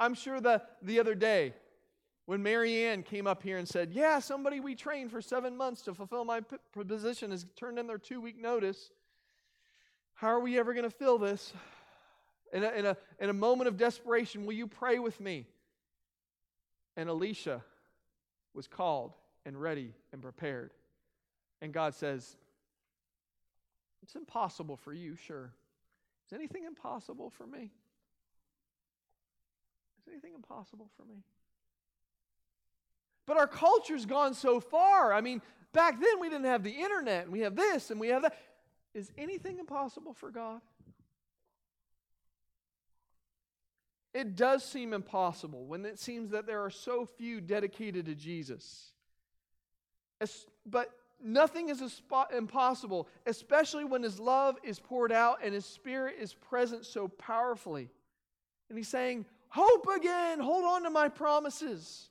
I'm 0.00 0.14
sure 0.14 0.40
the, 0.40 0.62
the 0.82 1.00
other 1.00 1.14
day 1.14 1.54
when 2.26 2.42
Marianne 2.42 3.02
came 3.02 3.26
up 3.26 3.42
here 3.42 3.58
and 3.58 3.68
said, 3.68 3.92
Yeah, 3.92 4.18
somebody 4.18 4.60
we 4.60 4.74
trained 4.74 5.10
for 5.10 5.20
seven 5.20 5.56
months 5.56 5.82
to 5.82 5.94
fulfill 5.94 6.24
my 6.24 6.40
p- 6.40 6.56
position 6.86 7.30
has 7.30 7.46
turned 7.56 7.78
in 7.78 7.86
their 7.86 7.98
two 7.98 8.20
week 8.20 8.40
notice. 8.40 8.90
How 10.14 10.28
are 10.28 10.40
we 10.40 10.58
ever 10.58 10.72
going 10.72 10.84
to 10.84 10.90
fill 10.90 11.18
this? 11.18 11.52
In 12.52 12.62
a, 12.62 12.70
in, 12.70 12.86
a, 12.86 12.96
in 13.18 13.30
a 13.30 13.32
moment 13.32 13.66
of 13.66 13.76
desperation, 13.76 14.46
will 14.46 14.54
you 14.54 14.68
pray 14.68 15.00
with 15.00 15.20
me? 15.20 15.46
And 16.96 17.08
Alicia 17.08 17.64
was 18.54 18.68
called 18.68 19.12
and 19.44 19.60
ready 19.60 19.92
and 20.12 20.22
prepared. 20.22 20.70
And 21.60 21.72
God 21.72 21.94
says, 21.94 22.36
It's 24.02 24.14
impossible 24.14 24.76
for 24.76 24.92
you, 24.92 25.16
sure. 25.16 25.52
Is 26.26 26.32
anything 26.32 26.64
impossible 26.64 27.30
for 27.30 27.46
me? 27.46 27.70
Is 30.06 30.12
anything 30.12 30.34
impossible 30.34 30.90
for 30.96 31.04
me? 31.04 31.22
But 33.26 33.38
our 33.38 33.46
culture's 33.46 34.04
gone 34.04 34.34
so 34.34 34.60
far. 34.60 35.14
I 35.14 35.20
mean, 35.22 35.40
back 35.72 35.98
then 36.00 36.20
we 36.20 36.28
didn't 36.28 36.44
have 36.44 36.62
the 36.62 36.70
internet, 36.70 37.24
and 37.24 37.32
we 37.32 37.40
have 37.40 37.56
this, 37.56 37.90
and 37.90 37.98
we 37.98 38.08
have 38.08 38.22
that. 38.22 38.36
Is 38.92 39.10
anything 39.16 39.58
impossible 39.58 40.12
for 40.12 40.30
God? 40.30 40.60
It 44.12 44.36
does 44.36 44.62
seem 44.62 44.92
impossible 44.92 45.64
when 45.64 45.84
it 45.84 45.98
seems 45.98 46.30
that 46.30 46.46
there 46.46 46.62
are 46.62 46.70
so 46.70 47.08
few 47.16 47.40
dedicated 47.40 48.06
to 48.06 48.14
Jesus. 48.14 48.92
But 50.64 50.90
nothing 51.20 51.70
is 51.70 51.82
impossible, 52.36 53.08
especially 53.26 53.84
when 53.84 54.02
His 54.02 54.20
love 54.20 54.56
is 54.62 54.78
poured 54.78 55.10
out 55.10 55.38
and 55.42 55.52
His 55.52 55.64
Spirit 55.64 56.16
is 56.20 56.34
present 56.34 56.86
so 56.86 57.08
powerfully. 57.08 57.90
And 58.68 58.78
He's 58.78 58.88
saying, 58.88 59.24
Hope 59.54 59.86
again, 59.96 60.40
hold 60.40 60.64
on 60.64 60.82
to 60.82 60.90
my 60.90 61.08
promises. 61.08 62.08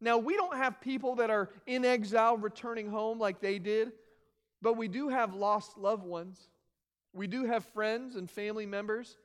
Now, 0.00 0.18
we 0.18 0.36
don't 0.36 0.56
have 0.56 0.80
people 0.80 1.16
that 1.16 1.28
are 1.28 1.50
in 1.66 1.84
exile 1.84 2.36
returning 2.36 2.88
home 2.88 3.18
like 3.18 3.40
they 3.40 3.58
did, 3.58 3.90
but 4.62 4.76
we 4.76 4.86
do 4.86 5.08
have 5.08 5.34
lost 5.34 5.76
loved 5.76 6.04
ones. 6.04 6.38
We 7.12 7.26
do 7.26 7.44
have 7.44 7.64
friends 7.64 8.14
and 8.14 8.30
family 8.30 8.66
members 8.66 9.18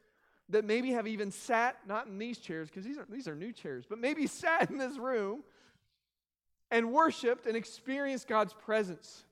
that 0.50 0.66
maybe 0.66 0.94
have 0.94 1.06
even 1.06 1.30
sat, 1.30 1.78
not 1.88 2.08
in 2.08 2.18
these 2.18 2.40
chairs, 2.40 2.68
because 2.68 2.84
these 2.84 2.98
are, 2.98 3.06
these 3.08 3.28
are 3.28 3.36
new 3.36 3.52
chairs, 3.52 3.86
but 3.88 4.00
maybe 4.00 4.26
sat 4.42 4.72
in 4.72 4.80
this 4.80 4.98
room 4.98 5.44
and 6.72 6.92
worshiped 6.92 7.46
and 7.46 7.56
experienced 7.56 8.28
God's 8.28 8.54
presence. 8.54 9.24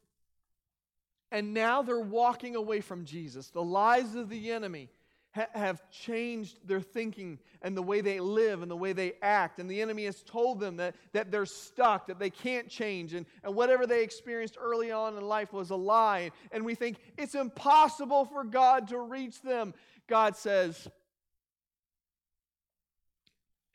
And 1.32 1.56
now 1.56 1.82
they're 1.82 2.00
walking 2.00 2.56
away 2.56 2.82
from 2.82 3.06
Jesus. 3.06 3.50
The 3.50 3.64
lies 3.64 4.14
of 4.14 4.30
the 4.30 4.52
enemy 4.52 4.90
ha- 5.34 5.48
have 5.54 5.90
changed 5.90 6.60
their 6.68 6.82
thinking 6.82 7.40
and 7.62 7.76
the 7.76 7.82
way 7.82 8.02
they 8.02 8.20
live 8.20 8.62
and 8.62 8.72
the 8.72 8.76
way 8.76 8.94
they 8.94 9.14
act. 9.22 9.60
And 9.60 9.70
the 9.70 9.82
enemy 9.82 10.06
has 10.06 10.22
told 10.24 10.60
them 10.60 10.78
that, 10.78 10.96
that 11.12 11.32
they're 11.32 11.46
stuck, 11.46 12.08
that 12.08 12.20
they 12.20 12.30
can't 12.30 12.70
change. 12.70 13.14
And, 13.14 13.26
and 13.44 13.56
whatever 13.56 13.86
they 13.86 14.04
experienced 14.04 14.58
early 14.60 14.92
on 14.92 15.18
in 15.18 15.24
life 15.24 15.54
was 15.54 15.70
a 15.70 15.76
lie. 15.76 16.32
And 16.52 16.64
we 16.64 16.76
think 16.76 16.98
it's 17.18 17.36
impossible 17.36 18.26
for 18.26 18.44
God 18.44 18.88
to 18.90 19.00
reach 19.00 19.42
them. 19.42 19.74
God 20.08 20.36
says, 20.36 20.88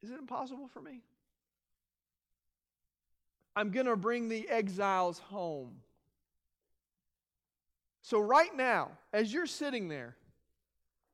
Is 0.02 0.10
it 0.10 0.18
impossible 0.18 0.68
for 0.68 0.80
me? 0.80 1.02
I'm 3.56 3.72
going 3.72 3.86
to 3.86 3.96
bring 3.96 4.28
the 4.28 4.48
exiles 4.48 5.18
home. 5.18 5.78
So, 8.02 8.20
right 8.20 8.54
now, 8.56 8.92
as 9.12 9.32
you're 9.32 9.46
sitting 9.46 9.88
there, 9.88 10.16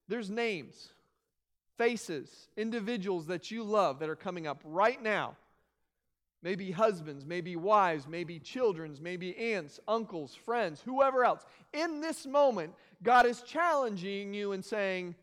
there's 0.09 0.31
names, 0.31 0.91
faces, 1.79 2.49
individuals 2.57 3.27
that 3.27 3.51
you 3.51 3.63
love 3.63 3.99
that 4.01 4.09
are 4.09 4.17
coming 4.17 4.47
up 4.47 4.61
right 4.65 5.03
now. 5.03 5.37
Maybe 6.43 6.71
husbands, 6.71 7.25
maybe 7.25 7.57
wives, 7.57 8.07
maybe 8.07 8.39
children's, 8.39 9.01
maybe 9.01 9.37
aunts, 9.37 9.81
uncles, 9.89 10.35
friends, 10.35 10.83
whoever 10.85 11.25
else. 11.25 11.43
In 11.73 12.03
this 12.03 12.27
moment, 12.27 12.75
God 13.03 13.25
is 13.25 13.41
challenging 13.43 14.35
you 14.35 14.53
and 14.53 14.63
saying, 14.63 15.15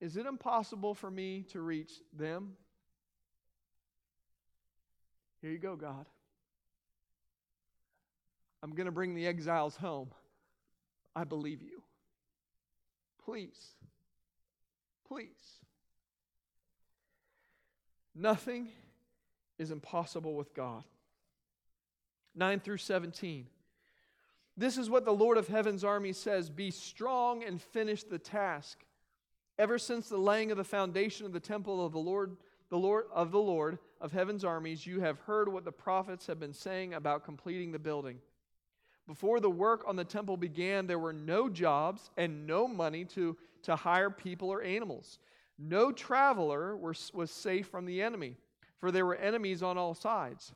Is 0.00 0.18
it 0.18 0.26
impossible 0.26 0.94
for 0.94 1.10
me 1.10 1.46
to 1.52 1.62
reach 1.62 1.92
them? 2.12 2.56
Here 5.40 5.50
you 5.50 5.58
go, 5.58 5.76
God. 5.76 6.04
I'm 8.62 8.74
going 8.74 8.86
to 8.86 8.92
bring 8.92 9.14
the 9.14 9.26
exiles 9.26 9.76
home. 9.76 10.10
I 11.16 11.24
believe 11.24 11.62
you. 11.62 11.79
Please. 13.24 13.74
Please. 15.06 15.26
Nothing 18.14 18.68
is 19.58 19.70
impossible 19.70 20.34
with 20.34 20.54
God. 20.54 20.84
9 22.34 22.60
through 22.60 22.78
17. 22.78 23.46
This 24.56 24.76
is 24.76 24.90
what 24.90 25.04
the 25.04 25.12
Lord 25.12 25.38
of 25.38 25.48
Heaven's 25.48 25.84
army 25.84 26.12
says 26.12 26.50
Be 26.50 26.70
strong 26.70 27.42
and 27.44 27.60
finish 27.60 28.02
the 28.02 28.18
task. 28.18 28.84
Ever 29.58 29.78
since 29.78 30.08
the 30.08 30.18
laying 30.18 30.50
of 30.50 30.56
the 30.56 30.64
foundation 30.64 31.26
of 31.26 31.32
the 31.32 31.40
temple 31.40 31.84
of 31.84 31.92
the 31.92 31.98
Lord, 31.98 32.36
the 32.70 32.78
Lord 32.78 33.04
of 33.12 33.30
the 33.30 33.40
Lord 33.40 33.78
of 34.00 34.12
Heaven's 34.12 34.44
armies, 34.44 34.86
you 34.86 35.00
have 35.00 35.18
heard 35.20 35.52
what 35.52 35.64
the 35.64 35.72
prophets 35.72 36.26
have 36.26 36.40
been 36.40 36.54
saying 36.54 36.94
about 36.94 37.24
completing 37.24 37.72
the 37.72 37.78
building. 37.78 38.18
Before 39.10 39.40
the 39.40 39.50
work 39.50 39.82
on 39.88 39.96
the 39.96 40.04
temple 40.04 40.36
began, 40.36 40.86
there 40.86 40.96
were 40.96 41.12
no 41.12 41.48
jobs 41.48 42.12
and 42.16 42.46
no 42.46 42.68
money 42.68 43.04
to, 43.06 43.36
to 43.64 43.74
hire 43.74 44.08
people 44.08 44.50
or 44.50 44.62
animals. 44.62 45.18
No 45.58 45.90
traveler 45.90 46.76
was, 46.76 47.10
was 47.12 47.32
safe 47.32 47.66
from 47.66 47.86
the 47.86 48.02
enemy, 48.02 48.36
for 48.78 48.92
there 48.92 49.04
were 49.04 49.16
enemies 49.16 49.64
on 49.64 49.76
all 49.76 49.94
sides. 49.94 50.52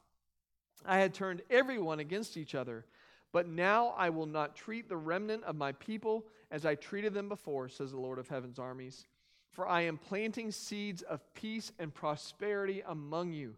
I 0.86 0.98
had 0.98 1.12
turned 1.12 1.42
everyone 1.50 1.98
against 1.98 2.36
each 2.36 2.54
other. 2.54 2.84
But 3.32 3.48
now 3.48 3.92
I 3.98 4.10
will 4.10 4.26
not 4.26 4.54
treat 4.54 4.88
the 4.88 4.96
remnant 4.96 5.42
of 5.42 5.56
my 5.56 5.72
people 5.72 6.24
as 6.52 6.64
I 6.64 6.76
treated 6.76 7.12
them 7.12 7.28
before, 7.28 7.68
says 7.68 7.90
the 7.90 7.98
Lord 7.98 8.20
of 8.20 8.28
heaven's 8.28 8.60
armies. 8.60 9.08
For 9.50 9.66
I 9.66 9.80
am 9.80 9.98
planting 9.98 10.52
seeds 10.52 11.02
of 11.02 11.34
peace 11.34 11.72
and 11.80 11.92
prosperity 11.92 12.84
among 12.86 13.32
you. 13.32 13.56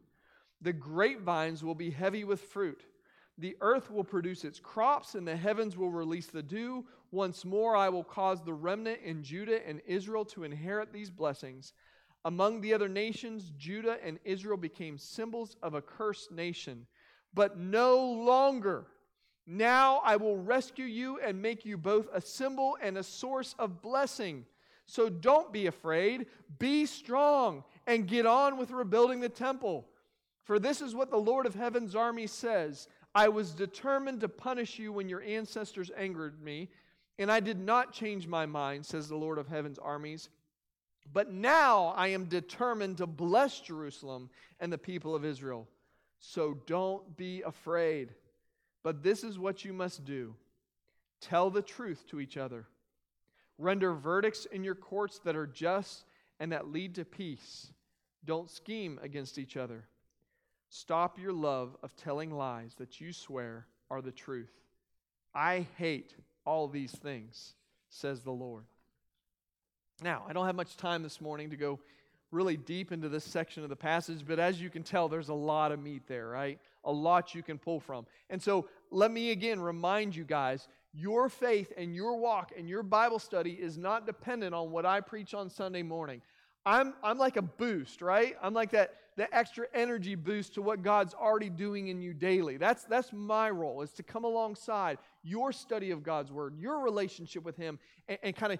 The 0.62 0.72
grapevines 0.72 1.62
will 1.62 1.74
be 1.74 1.90
heavy 1.90 2.24
with 2.24 2.40
fruit. 2.40 2.82
The 3.38 3.56
earth 3.60 3.90
will 3.90 4.04
produce 4.04 4.44
its 4.44 4.58
crops, 4.58 5.14
and 5.14 5.28
the 5.28 5.36
heavens 5.36 5.76
will 5.76 5.90
release 5.90 6.26
the 6.26 6.42
dew. 6.42 6.86
Once 7.10 7.44
more, 7.44 7.76
I 7.76 7.88
will 7.90 8.04
cause 8.04 8.42
the 8.42 8.54
remnant 8.54 9.00
in 9.04 9.22
Judah 9.22 9.66
and 9.66 9.82
Israel 9.86 10.24
to 10.26 10.44
inherit 10.44 10.92
these 10.92 11.10
blessings. 11.10 11.74
Among 12.24 12.60
the 12.60 12.74
other 12.74 12.88
nations, 12.88 13.52
Judah 13.56 13.98
and 14.02 14.18
Israel 14.24 14.56
became 14.56 14.98
symbols 14.98 15.56
of 15.62 15.74
a 15.74 15.82
cursed 15.82 16.32
nation. 16.32 16.86
But 17.34 17.58
no 17.58 18.00
longer. 18.00 18.86
Now 19.46 20.00
I 20.04 20.16
will 20.16 20.36
rescue 20.36 20.86
you 20.86 21.20
and 21.20 21.40
make 21.40 21.64
you 21.64 21.76
both 21.76 22.08
a 22.12 22.20
symbol 22.20 22.76
and 22.82 22.98
a 22.98 23.02
source 23.02 23.54
of 23.58 23.82
blessing. 23.82 24.44
So 24.86 25.08
don't 25.08 25.52
be 25.52 25.66
afraid. 25.66 26.26
Be 26.58 26.86
strong 26.86 27.64
and 27.86 28.08
get 28.08 28.26
on 28.26 28.56
with 28.56 28.70
rebuilding 28.70 29.20
the 29.20 29.28
temple. 29.28 29.86
For 30.42 30.58
this 30.58 30.80
is 30.80 30.94
what 30.94 31.10
the 31.10 31.16
Lord 31.16 31.44
of 31.44 31.54
heaven's 31.54 31.94
army 31.94 32.26
says 32.26 32.88
I 33.16 33.28
was 33.28 33.52
determined 33.52 34.20
to 34.20 34.28
punish 34.28 34.78
you 34.78 34.92
when 34.92 35.08
your 35.08 35.22
ancestors 35.22 35.90
angered 35.96 36.38
me, 36.42 36.68
and 37.18 37.32
I 37.32 37.40
did 37.40 37.58
not 37.58 37.94
change 37.94 38.26
my 38.26 38.44
mind, 38.44 38.84
says 38.84 39.08
the 39.08 39.16
Lord 39.16 39.38
of 39.38 39.48
heaven's 39.48 39.78
armies. 39.78 40.28
But 41.14 41.32
now 41.32 41.94
I 41.96 42.08
am 42.08 42.26
determined 42.26 42.98
to 42.98 43.06
bless 43.06 43.60
Jerusalem 43.60 44.28
and 44.60 44.70
the 44.70 44.76
people 44.76 45.14
of 45.14 45.24
Israel. 45.24 45.66
So 46.18 46.58
don't 46.66 47.16
be 47.16 47.40
afraid. 47.40 48.12
But 48.82 49.02
this 49.02 49.24
is 49.24 49.38
what 49.38 49.64
you 49.64 49.72
must 49.72 50.04
do 50.04 50.34
tell 51.22 51.48
the 51.48 51.62
truth 51.62 52.04
to 52.08 52.20
each 52.20 52.36
other, 52.36 52.66
render 53.56 53.94
verdicts 53.94 54.44
in 54.44 54.62
your 54.62 54.74
courts 54.74 55.20
that 55.20 55.36
are 55.36 55.46
just 55.46 56.04
and 56.38 56.52
that 56.52 56.70
lead 56.70 56.96
to 56.96 57.06
peace. 57.06 57.68
Don't 58.26 58.50
scheme 58.50 59.00
against 59.02 59.38
each 59.38 59.56
other. 59.56 59.86
Stop 60.68 61.18
your 61.18 61.32
love 61.32 61.76
of 61.82 61.94
telling 61.96 62.30
lies 62.30 62.74
that 62.78 63.00
you 63.00 63.12
swear 63.12 63.66
are 63.90 64.02
the 64.02 64.12
truth. 64.12 64.52
I 65.34 65.66
hate 65.76 66.14
all 66.44 66.68
these 66.68 66.92
things, 66.92 67.54
says 67.88 68.22
the 68.22 68.32
Lord. 68.32 68.64
Now, 70.02 70.24
I 70.28 70.32
don't 70.32 70.46
have 70.46 70.56
much 70.56 70.76
time 70.76 71.02
this 71.02 71.20
morning 71.20 71.50
to 71.50 71.56
go 71.56 71.78
really 72.30 72.56
deep 72.56 72.92
into 72.92 73.08
this 73.08 73.24
section 73.24 73.62
of 73.62 73.68
the 73.68 73.76
passage, 73.76 74.24
but 74.26 74.38
as 74.38 74.60
you 74.60 74.68
can 74.68 74.82
tell, 74.82 75.08
there's 75.08 75.28
a 75.28 75.34
lot 75.34 75.72
of 75.72 75.80
meat 75.80 76.02
there, 76.06 76.28
right? 76.28 76.58
A 76.84 76.92
lot 76.92 77.34
you 77.34 77.42
can 77.42 77.58
pull 77.58 77.80
from. 77.80 78.06
And 78.28 78.42
so 78.42 78.68
let 78.90 79.10
me 79.10 79.30
again 79.30 79.60
remind 79.60 80.14
you 80.14 80.24
guys 80.24 80.68
your 80.92 81.28
faith 81.28 81.72
and 81.76 81.94
your 81.94 82.16
walk 82.16 82.52
and 82.56 82.68
your 82.68 82.82
Bible 82.82 83.18
study 83.18 83.52
is 83.52 83.76
not 83.76 84.06
dependent 84.06 84.54
on 84.54 84.70
what 84.70 84.86
I 84.86 85.00
preach 85.00 85.34
on 85.34 85.50
Sunday 85.50 85.82
morning. 85.82 86.22
I'm, 86.66 86.94
I'm 87.02 87.16
like 87.16 87.36
a 87.36 87.42
boost, 87.42 88.02
right? 88.02 88.36
I'm 88.42 88.52
like 88.52 88.72
that, 88.72 88.94
that 89.16 89.28
extra 89.32 89.66
energy 89.72 90.16
boost 90.16 90.54
to 90.54 90.62
what 90.62 90.82
God's 90.82 91.14
already 91.14 91.48
doing 91.48 91.88
in 91.88 92.02
you 92.02 92.12
daily. 92.12 92.56
That's, 92.56 92.82
that's 92.84 93.12
my 93.12 93.48
role, 93.48 93.82
is 93.82 93.92
to 93.92 94.02
come 94.02 94.24
alongside 94.24 94.98
your 95.22 95.52
study 95.52 95.92
of 95.92 96.02
God's 96.02 96.32
Word, 96.32 96.58
your 96.58 96.80
relationship 96.80 97.44
with 97.44 97.56
Him, 97.56 97.78
and, 98.08 98.18
and 98.24 98.36
kind 98.36 98.52
of 98.52 98.58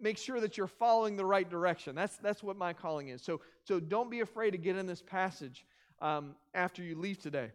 make 0.00 0.18
sure 0.18 0.38
that 0.40 0.56
you're 0.56 0.68
following 0.68 1.16
the 1.16 1.24
right 1.24 1.50
direction. 1.50 1.96
That's, 1.96 2.16
that's 2.18 2.44
what 2.44 2.56
my 2.56 2.72
calling 2.72 3.08
is. 3.08 3.22
So, 3.22 3.40
so 3.64 3.80
don't 3.80 4.10
be 4.10 4.20
afraid 4.20 4.52
to 4.52 4.58
get 4.58 4.76
in 4.76 4.86
this 4.86 5.02
passage 5.02 5.66
um, 6.00 6.36
after 6.54 6.82
you 6.82 6.96
leave 6.96 7.18
today. 7.18 7.50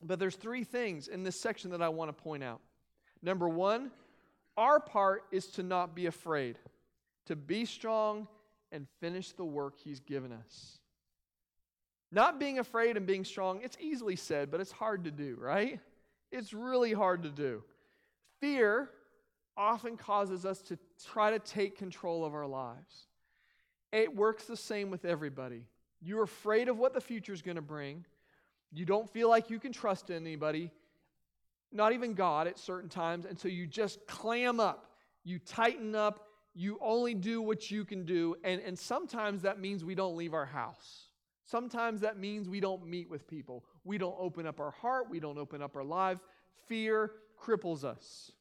But 0.00 0.20
there's 0.20 0.36
three 0.36 0.62
things 0.62 1.08
in 1.08 1.24
this 1.24 1.40
section 1.40 1.72
that 1.72 1.82
I 1.82 1.88
want 1.88 2.16
to 2.16 2.22
point 2.22 2.44
out. 2.44 2.60
Number 3.20 3.48
one, 3.48 3.90
our 4.56 4.78
part 4.78 5.24
is 5.32 5.48
to 5.48 5.64
not 5.64 5.96
be 5.96 6.06
afraid, 6.06 6.56
to 7.26 7.34
be 7.34 7.64
strong 7.64 8.28
and 8.72 8.86
finish 9.00 9.32
the 9.32 9.44
work 9.44 9.74
He's 9.82 10.00
given 10.00 10.32
us. 10.32 10.78
Not 12.10 12.40
being 12.40 12.58
afraid 12.58 12.96
and 12.96 13.06
being 13.06 13.24
strong, 13.24 13.60
it's 13.62 13.76
easily 13.80 14.16
said, 14.16 14.50
but 14.50 14.60
it's 14.60 14.72
hard 14.72 15.04
to 15.04 15.10
do, 15.10 15.36
right? 15.38 15.80
It's 16.32 16.52
really 16.52 16.92
hard 16.92 17.22
to 17.24 17.30
do. 17.30 17.62
Fear 18.40 18.90
often 19.56 19.96
causes 19.96 20.46
us 20.46 20.62
to 20.62 20.78
try 21.04 21.30
to 21.32 21.38
take 21.38 21.76
control 21.76 22.24
of 22.24 22.34
our 22.34 22.46
lives. 22.46 23.08
It 23.92 24.14
works 24.14 24.44
the 24.44 24.56
same 24.56 24.90
with 24.90 25.04
everybody. 25.04 25.64
You're 26.00 26.22
afraid 26.22 26.68
of 26.68 26.78
what 26.78 26.94
the 26.94 27.00
future 27.00 27.32
is 27.32 27.42
going 27.42 27.56
to 27.56 27.62
bring. 27.62 28.04
You 28.72 28.84
don't 28.84 29.08
feel 29.10 29.28
like 29.28 29.50
you 29.50 29.58
can 29.58 29.72
trust 29.72 30.10
anybody, 30.10 30.70
not 31.72 31.92
even 31.92 32.14
God 32.14 32.46
at 32.46 32.58
certain 32.58 32.88
times, 32.88 33.24
and 33.24 33.38
so 33.38 33.48
you 33.48 33.66
just 33.66 34.06
clam 34.06 34.60
up. 34.60 34.92
You 35.24 35.38
tighten 35.38 35.94
up 35.94 36.27
you 36.58 36.76
only 36.82 37.14
do 37.14 37.40
what 37.40 37.70
you 37.70 37.84
can 37.84 38.04
do. 38.04 38.34
And, 38.42 38.60
and 38.60 38.76
sometimes 38.76 39.42
that 39.42 39.60
means 39.60 39.84
we 39.84 39.94
don't 39.94 40.16
leave 40.16 40.34
our 40.34 40.44
house. 40.44 41.04
Sometimes 41.44 42.00
that 42.00 42.18
means 42.18 42.48
we 42.48 42.58
don't 42.58 42.84
meet 42.84 43.08
with 43.08 43.28
people. 43.28 43.64
We 43.84 43.96
don't 43.96 44.16
open 44.18 44.44
up 44.44 44.58
our 44.58 44.72
heart. 44.72 45.08
We 45.08 45.20
don't 45.20 45.38
open 45.38 45.62
up 45.62 45.76
our 45.76 45.84
lives. 45.84 46.20
Fear 46.66 47.12
cripples 47.40 47.84
us, 47.84 48.32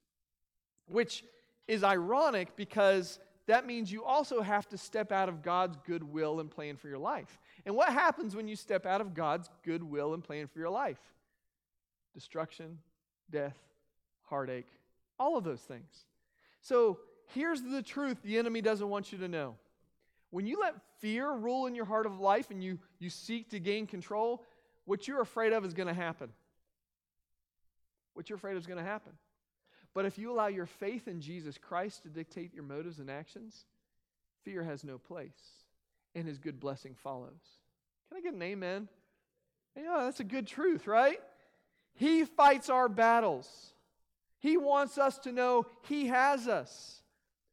which 0.87 1.23
is 1.67 1.83
ironic 1.83 2.55
because 2.55 3.19
that 3.45 3.67
means 3.67 3.91
you 3.91 4.03
also 4.03 4.41
have 4.41 4.67
to 4.69 4.79
step 4.79 5.11
out 5.11 5.29
of 5.29 5.43
God's 5.43 5.77
goodwill 5.85 6.39
and 6.39 6.49
plan 6.49 6.75
for 6.75 6.87
your 6.87 6.97
life. 6.97 7.39
And 7.67 7.75
what 7.75 7.89
happens 7.89 8.35
when 8.35 8.47
you 8.47 8.55
step 8.55 8.87
out 8.87 8.99
of 8.99 9.13
God's 9.13 9.47
goodwill 9.63 10.15
and 10.15 10.23
plan 10.23 10.47
for 10.47 10.57
your 10.57 10.71
life? 10.71 10.99
Destruction, 12.15 12.79
death, 13.29 13.57
heartache, 14.23 14.67
all 15.19 15.37
of 15.37 15.43
those 15.43 15.61
things. 15.61 16.05
So 16.61 16.97
here's 17.33 17.61
the 17.61 17.81
truth 17.81 18.21
the 18.23 18.37
enemy 18.37 18.61
doesn't 18.61 18.87
want 18.87 19.11
you 19.11 19.17
to 19.19 19.27
know. 19.27 19.55
When 20.29 20.45
you 20.45 20.59
let 20.59 20.75
fear 20.99 21.31
rule 21.31 21.67
in 21.67 21.75
your 21.75 21.85
heart 21.85 22.05
of 22.05 22.19
life 22.19 22.51
and 22.51 22.63
you, 22.63 22.79
you 22.99 23.09
seek 23.09 23.49
to 23.51 23.59
gain 23.59 23.87
control, 23.87 24.43
what 24.85 25.07
you're 25.07 25.21
afraid 25.21 25.53
of 25.53 25.63
is 25.65 25.73
going 25.73 25.87
to 25.87 25.93
happen. 25.93 26.29
What 28.13 28.29
you're 28.29 28.37
afraid 28.37 28.53
of 28.53 28.59
is 28.59 28.67
going 28.67 28.79
to 28.79 28.83
happen. 28.83 29.13
But 29.93 30.05
if 30.05 30.17
you 30.17 30.31
allow 30.31 30.47
your 30.47 30.65
faith 30.65 31.07
in 31.07 31.21
Jesus 31.21 31.57
Christ 31.57 32.03
to 32.03 32.09
dictate 32.09 32.53
your 32.53 32.63
motives 32.63 32.99
and 32.99 33.09
actions, 33.09 33.65
fear 34.43 34.63
has 34.63 34.83
no 34.83 34.97
place 34.97 35.31
and 36.15 36.27
his 36.27 36.39
good 36.39 36.59
blessing 36.59 36.95
follows. 36.95 37.41
Can 38.09 38.17
I 38.17 38.21
get 38.21 38.33
an 38.33 38.41
amen? 38.41 38.87
Yeah, 39.75 40.01
that's 40.05 40.19
a 40.19 40.25
good 40.25 40.47
truth, 40.47 40.87
right? 40.87 41.19
He 41.93 42.25
fights 42.25 42.69
our 42.69 42.89
battles. 42.89 43.47
He 44.39 44.57
wants 44.57 44.97
us 44.97 45.17
to 45.19 45.31
know 45.31 45.65
He 45.87 46.07
has 46.07 46.47
us. 46.47 47.01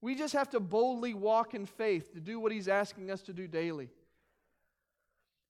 We 0.05 0.15
just 0.15 0.35
have 0.35 0.51
to 0.51 0.61
boldly 0.61 1.15
walk 1.15 1.55
in 1.55 1.65
faith 1.65 2.13
to 2.13 2.21
do 2.21 2.39
what 2.39 2.53
he's 2.53 2.69
asking 2.69 3.11
us 3.11 3.23
to 3.23 3.33
do 3.33 3.49
daily. 3.49 3.89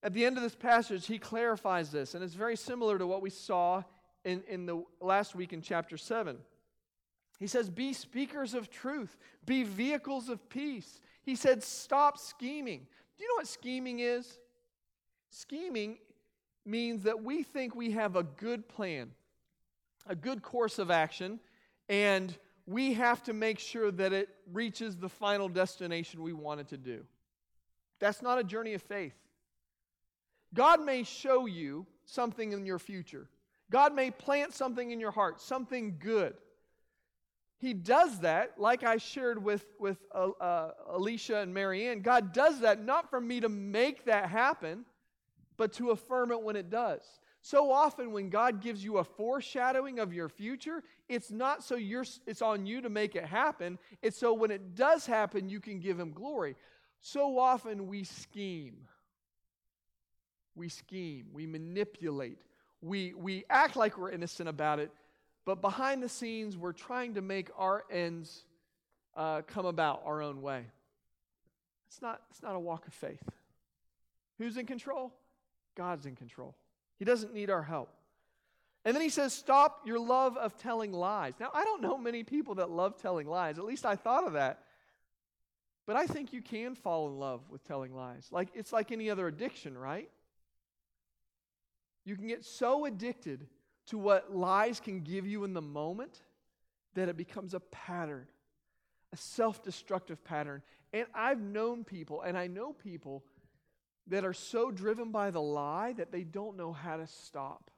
At 0.01 0.13
the 0.13 0.23
end 0.23 0.37
of 0.37 0.43
this 0.43 0.55
passage, 0.55 1.07
he 1.07 1.19
clarifies 1.19 1.91
this, 1.91 2.15
and 2.15 2.23
it's 2.23 2.35
very 2.35 2.55
similar 2.55 2.97
to 2.97 3.05
what 3.05 3.21
we 3.21 3.29
saw 3.29 3.83
in, 4.23 4.43
in 4.47 4.65
the 4.65 4.81
last 5.01 5.35
week 5.35 5.51
in 5.51 5.61
chapter 5.61 5.97
7. 5.97 6.37
He 7.37 7.47
says, 7.47 7.69
Be 7.69 7.91
speakers 7.91 8.53
of 8.53 8.69
truth, 8.69 9.17
be 9.45 9.63
vehicles 9.63 10.29
of 10.29 10.47
peace. 10.47 11.01
He 11.23 11.35
said, 11.35 11.61
Stop 11.61 12.17
scheming. 12.17 12.87
Do 13.17 13.23
you 13.25 13.27
know 13.27 13.39
what 13.39 13.49
scheming 13.49 13.99
is? 13.99 14.39
Scheming 15.31 15.97
means 16.65 17.03
that 17.03 17.21
we 17.21 17.43
think 17.43 17.75
we 17.75 17.91
have 17.91 18.15
a 18.15 18.23
good 18.23 18.69
plan, 18.69 19.11
a 20.07 20.15
good 20.15 20.41
course 20.41 20.79
of 20.79 20.89
action, 20.89 21.41
and 21.89 22.33
we 22.67 22.93
have 22.93 23.21
to 23.23 23.33
make 23.33 23.59
sure 23.59 23.91
that 23.91 24.13
it 24.13 24.29
reaches 24.51 24.95
the 24.95 25.09
final 25.09 25.47
destination 25.47 26.23
we 26.23 26.33
want 26.33 26.59
it 26.59 26.69
to 26.69 26.77
do. 26.77 27.05
That's 27.99 28.21
not 28.21 28.39
a 28.39 28.43
journey 28.43 28.73
of 28.73 28.81
faith. 28.81 29.15
God 30.53 30.83
may 30.83 31.03
show 31.03 31.45
you 31.45 31.85
something 32.05 32.51
in 32.51 32.65
your 32.65 32.79
future. 32.79 33.29
God 33.71 33.93
may 33.93 34.11
plant 34.11 34.53
something 34.53 34.91
in 34.91 34.99
your 34.99 35.11
heart, 35.11 35.41
something 35.41 35.97
good. 35.99 36.35
He 37.57 37.73
does 37.73 38.19
that, 38.19 38.59
like 38.59 38.83
I 38.83 38.97
shared 38.97 39.43
with, 39.43 39.65
with 39.79 39.97
uh, 40.13 40.29
uh, 40.39 40.71
Alicia 40.89 41.39
and 41.39 41.53
Marianne. 41.53 42.01
God 42.01 42.33
does 42.33 42.59
that 42.61 42.83
not 42.83 43.09
for 43.09 43.19
me 43.19 43.39
to 43.39 43.49
make 43.49 44.05
that 44.05 44.29
happen, 44.29 44.85
but 45.57 45.73
to 45.73 45.91
affirm 45.91 46.31
it 46.31 46.41
when 46.41 46.55
it 46.55 46.69
does. 46.69 47.01
So 47.45 47.71
often 47.71 48.11
when 48.11 48.31
God 48.31 48.59
gives 48.59 48.83
you 48.83 48.97
a 48.97 49.03
foreshadowing 49.03 49.99
of 49.99 50.11
your 50.11 50.29
future, 50.29 50.81
it's 51.07 51.29
not 51.29 51.63
so 51.63 51.75
you're 51.75 52.05
it's 52.25 52.41
on 52.41 52.65
you 52.65 52.81
to 52.81 52.89
make 52.89 53.15
it 53.15 53.23
happen. 53.23 53.77
It's 54.01 54.17
so 54.17 54.33
when 54.33 54.49
it 54.49 54.73
does 54.73 55.05
happen, 55.05 55.47
you 55.47 55.59
can 55.59 55.79
give 55.79 55.99
him 55.99 56.11
glory. 56.11 56.55
So 57.01 57.37
often 57.37 57.85
we 57.85 58.03
scheme. 58.03 58.87
We 60.55 60.69
scheme, 60.69 61.27
we 61.33 61.45
manipulate, 61.45 62.39
we, 62.81 63.13
we 63.13 63.43
act 63.47 63.75
like 63.75 63.95
we're 63.95 64.09
innocent 64.09 64.49
about 64.49 64.79
it, 64.79 64.89
but 65.45 65.61
behind 65.61 66.01
the 66.01 66.09
scenes, 66.09 66.57
we're 66.57 66.71
trying 66.71 67.13
to 67.13 67.21
make 67.21 67.51
our 67.57 67.83
ends 67.91 68.45
uh, 69.15 69.43
come 69.43 69.67
about 69.67 70.01
our 70.03 70.19
own 70.19 70.41
way. 70.41 70.63
It's 71.89 72.01
not, 72.01 72.21
it's 72.31 72.41
not 72.41 72.55
a 72.55 72.59
walk 72.59 72.87
of 72.87 72.93
faith. 72.93 73.21
Who's 74.39 74.57
in 74.57 74.65
control? 74.65 75.13
God's 75.75 76.07
in 76.07 76.15
control. 76.15 76.55
He 76.97 77.05
doesn't 77.05 77.33
need 77.33 77.49
our 77.49 77.63
help. 77.63 77.89
And 78.85 78.93
then 78.95 79.01
he 79.01 79.09
says, 79.09 79.33
Stop 79.33 79.81
your 79.85 79.99
love 79.99 80.37
of 80.37 80.57
telling 80.57 80.93
lies. 80.93 81.33
Now, 81.39 81.49
I 81.53 81.63
don't 81.63 81.81
know 81.81 81.97
many 81.97 82.23
people 82.23 82.55
that 82.55 82.69
love 82.69 83.01
telling 83.01 83.27
lies. 83.27 83.57
At 83.57 83.65
least 83.65 83.85
I 83.85 83.95
thought 83.95 84.25
of 84.25 84.33
that. 84.33 84.59
But 85.87 85.95
I 85.95 86.07
think 86.07 86.33
you 86.33 86.41
can 86.41 86.75
fall 86.75 87.07
in 87.07 87.19
love 87.19 87.41
with 87.49 87.63
telling 87.67 87.93
lies. 87.93 88.27
Like 88.31 88.49
it's 88.53 88.73
like 88.73 88.91
any 88.91 89.09
other 89.09 89.27
addiction, 89.27 89.77
right? 89.77 90.09
You 92.05 92.15
can 92.15 92.27
get 92.27 92.45
so 92.45 92.85
addicted 92.85 93.47
to 93.87 93.97
what 93.97 94.35
lies 94.35 94.79
can 94.79 95.01
give 95.01 95.27
you 95.27 95.43
in 95.43 95.53
the 95.53 95.61
moment 95.61 96.21
that 96.95 97.09
it 97.09 97.17
becomes 97.17 97.53
a 97.53 97.59
pattern, 97.59 98.25
a 99.13 99.17
self 99.17 99.63
destructive 99.63 100.23
pattern. 100.23 100.61
And 100.93 101.05
I've 101.13 101.41
known 101.41 101.83
people, 101.83 102.21
and 102.21 102.37
I 102.37 102.47
know 102.47 102.73
people 102.73 103.23
that 104.07 104.25
are 104.25 104.33
so 104.33 104.71
driven 104.71 105.11
by 105.11 105.31
the 105.31 105.41
lie 105.41 105.93
that 105.93 106.11
they 106.11 106.23
don't 106.23 106.57
know 106.57 106.71
how 106.71 106.97
to 106.97 107.07
stop. 107.07 107.71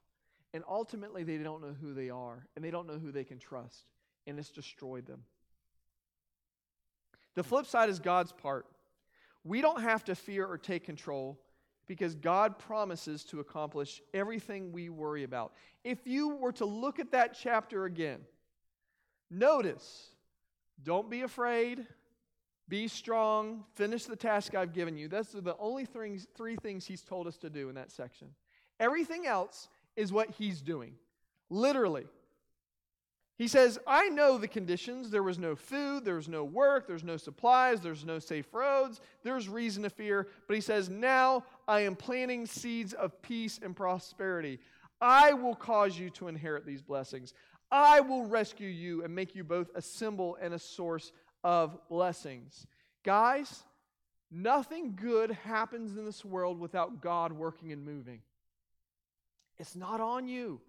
And 0.54 0.64
ultimately, 0.68 1.24
they 1.24 1.38
don't 1.38 1.62
know 1.62 1.76
who 1.80 1.94
they 1.94 2.10
are 2.10 2.48
and 2.56 2.64
they 2.64 2.72
don't 2.72 2.88
know 2.88 2.98
who 2.98 3.12
they 3.12 3.24
can 3.24 3.40
trust. 3.40 3.86
And 4.26 4.38
it's 4.40 4.50
destroyed 4.50 5.06
them. 5.06 5.24
The 7.36 7.44
flip 7.44 7.66
side 7.66 7.90
is 7.90 8.00
God's 8.00 8.32
part. 8.32 8.66
We 9.44 9.62
don't 9.62 9.82
have 9.82 10.04
to 10.06 10.16
fear 10.16 10.46
or 10.46 10.58
take 10.58 10.84
control 10.84 11.40
because 11.88 12.16
God 12.16 12.60
promises 12.60 13.24
to 13.26 13.40
accomplish 13.40 14.02
everything 14.14 14.72
we 14.72 14.90
worry 14.90 15.24
about. 15.24 15.54
If 15.84 16.06
you 16.06 16.36
were 16.36 16.52
to 16.54 16.66
look 16.66 17.00
at 17.00 17.12
that 17.12 17.38
chapter 17.40 17.86
again, 17.86 18.20
notice 19.30 20.10
don't 20.84 21.10
be 21.10 21.22
afraid, 21.22 21.86
be 22.70 22.88
strong, 22.88 23.64
finish 23.76 24.06
the 24.06 24.16
task 24.16 24.56
I've 24.56 24.74
given 24.74 24.98
you. 24.98 25.08
Those 25.08 25.34
are 25.36 25.42
the 25.42 25.58
only 25.58 25.86
things, 25.86 26.28
three 26.36 26.56
things 26.56 26.86
he's 26.86 27.02
told 27.02 27.28
us 27.28 27.38
to 27.38 27.50
do 27.50 27.70
in 27.70 27.76
that 27.76 27.92
section. 27.92 28.28
Everything 28.80 29.26
else 29.26 29.70
is 29.96 30.12
what 30.12 30.32
he's 30.32 30.62
doing, 30.62 30.94
literally. 31.50 32.06
He 33.38 33.48
says, 33.48 33.78
I 33.86 34.10
know 34.10 34.38
the 34.38 34.48
conditions. 34.48 35.12
There 35.12 35.22
was 35.22 35.38
no 35.38 35.56
food, 35.56 36.04
there 36.04 36.16
was 36.16 36.28
no 36.28 36.44
work, 36.44 36.88
there's 36.88 37.04
no 37.04 37.18
supplies, 37.18 37.82
there's 37.82 38.04
no 38.04 38.18
safe 38.18 38.52
roads, 38.52 39.00
there's 39.24 39.48
reason 39.48 39.84
to 39.84 39.92
fear. 39.92 40.28
But 40.48 40.56
he 40.56 40.62
says, 40.62 40.90
Now 40.90 41.44
I 41.68 41.82
am 41.82 41.96
planting 41.96 42.48
seeds 42.48 42.94
of 42.94 43.22
peace 43.22 43.60
and 43.62 43.76
prosperity. 43.76 44.60
I 45.00 45.34
will 45.34 45.56
cause 45.56 45.98
you 46.00 46.10
to 46.12 46.28
inherit 46.28 46.66
these 46.66 46.82
blessings. 46.82 47.34
I 47.70 48.00
will 48.00 48.26
rescue 48.26 48.70
you 48.70 49.04
and 49.04 49.14
make 49.14 49.36
you 49.36 49.44
both 49.44 49.70
a 49.76 49.82
symbol 49.82 50.38
and 50.42 50.54
a 50.54 50.60
source 50.60 51.12
of 51.48 51.78
blessings. 51.88 52.68
Guys, 53.06 53.64
nothing 54.30 54.98
good 54.98 55.32
happens 55.32 55.96
in 55.96 56.04
this 56.04 56.26
world 56.26 56.60
without 56.60 57.02
God 57.02 57.32
working 57.32 57.72
and 57.72 57.86
moving. 57.86 58.20
It's 59.58 59.74
not 59.74 60.02
on 60.02 60.28
you. 60.28 60.60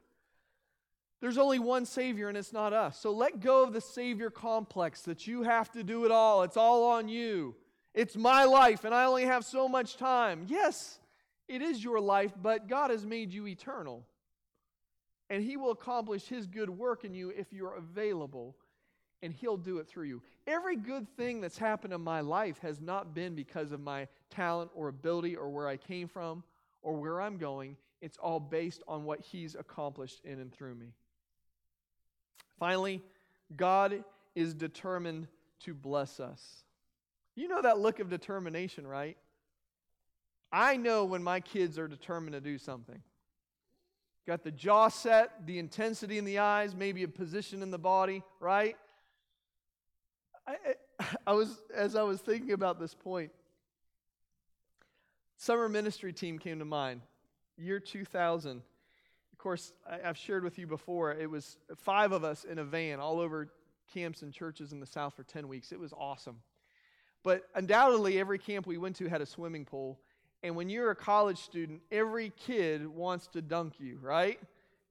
There's 1.20 1.37
only 1.37 1.59
one 1.59 1.85
Savior, 1.85 2.29
and 2.29 2.39
it's 2.39 2.53
not 2.53 2.72
us. 2.72 2.97
So 2.97 3.11
let 3.11 3.41
go 3.41 3.64
of 3.64 3.72
the 3.72 3.81
Savior 3.81 4.31
complex 4.31 5.03
that 5.03 5.26
you 5.26 5.43
have 5.43 5.68
to 5.72 5.83
do 5.83 6.05
it 6.05 6.12
all. 6.12 6.45
It's 6.45 6.57
all 6.57 6.85
on 6.85 7.09
you. 7.09 7.57
It's 7.93 8.14
my 8.14 8.45
life, 8.45 8.85
and 8.85 8.95
I 8.95 9.07
only 9.07 9.24
have 9.24 9.45
so 9.45 9.68
much 9.68 9.97
time. 9.97 10.47
Yes, 10.47 11.01
it 11.49 11.61
is 11.61 11.83
your 11.83 11.99
life, 11.99 12.35
but 12.41 12.68
God 12.68 12.93
has 12.93 13.05
made 13.05 13.33
you 13.33 13.49
eternal. 13.49 14.07
And 15.29 15.43
He 15.43 15.57
will 15.57 15.72
accomplish 15.72 16.29
His 16.29 16.47
good 16.47 16.70
work 16.70 17.03
in 17.03 17.14
you 17.14 17.31
if 17.37 17.53
you're 17.53 17.74
available, 17.74 18.55
and 19.23 19.33
He'll 19.33 19.57
do 19.57 19.79
it 19.79 19.89
through 19.89 20.07
you. 20.07 20.23
Every 20.47 20.77
good 20.77 21.09
thing 21.16 21.41
that's 21.41 21.59
happened 21.59 21.93
in 21.93 22.01
my 22.01 22.21
life 22.21 22.59
has 22.61 22.81
not 22.81 23.14
been 23.14 23.35
because 23.35 23.73
of 23.73 23.81
my 23.81 24.09
talent 24.31 24.71
or 24.75 24.89
ability 24.89 25.37
or 25.37 25.49
where 25.49 25.69
I 25.69 25.77
came 25.77 26.09
from 26.09 26.43
or 26.83 26.95
where 26.95 27.21
I'm 27.21 27.37
going. 27.37 27.77
It's 28.01 28.19
all 28.19 28.41
based 28.41 28.83
on 28.87 29.05
what 29.05 29.21
He's 29.21 29.55
accomplished 29.55 30.21
in 30.25 30.41
and 30.41 30.53
through 30.53 30.75
me. 30.75 30.93
Finally, 32.59 33.03
God 33.57 34.05
is 34.35 34.55
determined 34.55 35.27
to 35.61 35.75
bless 35.75 36.21
us. 36.21 36.62
You 37.35 37.49
know 37.49 37.62
that 37.62 37.79
look 37.79 38.01
of 38.01 38.11
determination, 38.11 38.87
right? 38.87 39.16
I 40.51 40.77
know 40.77 41.05
when 41.05 41.23
my 41.23 41.41
kids 41.41 41.79
are 41.79 41.89
determined 41.89 42.33
to 42.33 42.41
do 42.41 42.59
something. 42.59 43.01
Got 44.27 44.45
the 44.45 44.51
jaw 44.51 44.89
set, 44.89 45.47
the 45.47 45.59
intensity 45.59 46.19
in 46.19 46.25
the 46.25 46.39
eyes, 46.39 46.75
maybe 46.75 47.03
a 47.03 47.09
position 47.09 47.62
in 47.62 47.71
the 47.71 47.79
body, 47.79 48.23
right? 48.41 48.77
I, 50.49 51.15
I 51.27 51.33
was 51.33 51.63
as 51.75 51.95
I 51.95 52.03
was 52.03 52.21
thinking 52.21 52.53
about 52.53 52.81
this 52.81 52.95
point. 52.95 53.31
Summer 55.37 55.69
ministry 55.69 56.13
team 56.13 56.39
came 56.39 56.59
to 56.59 56.65
mind. 56.65 57.03
Year 57.57 57.79
2000 57.81 58.63
of 59.39 59.43
course, 59.43 59.73
I, 59.89 59.99
have 60.05 60.19
shared 60.19 60.43
with 60.43 60.59
you 60.59 60.67
before, 60.67 61.13
it 61.13 61.31
was 61.31 61.59
five 61.77 62.11
of 62.11 62.25
us 62.25 62.43
in 62.43 62.59
a 62.59 62.65
van 62.65 62.99
all 62.99 63.21
over 63.21 63.53
camps 63.95 64.23
and 64.23 64.33
churches 64.33 64.73
in 64.73 64.81
the 64.81 64.87
South 64.87 65.15
for 65.15 65.23
10 65.23 65.47
weeks. 65.47 65.71
It 65.71 65.79
was 65.79 65.93
awesome. 65.93 66.41
But 67.23 67.45
undoubtedly, 67.55 68.19
every 68.19 68.41
camp 68.41 68.67
we 68.67 68.79
went 68.79 68.97
to 68.97 69.09
had 69.09 69.21
a 69.21 69.27
swimming 69.27 69.65
pool. 69.65 70.01
And 70.43 70.57
when 70.57 70.69
you're 70.69 70.91
a 70.91 70.97
college 70.97 71.39
student, 71.39 71.83
every 71.93 72.31
kid 72.31 72.85
wants 72.89 73.29
to 73.29 73.41
dunk 73.41 73.75
you, 73.79 74.01
right? 74.03 74.41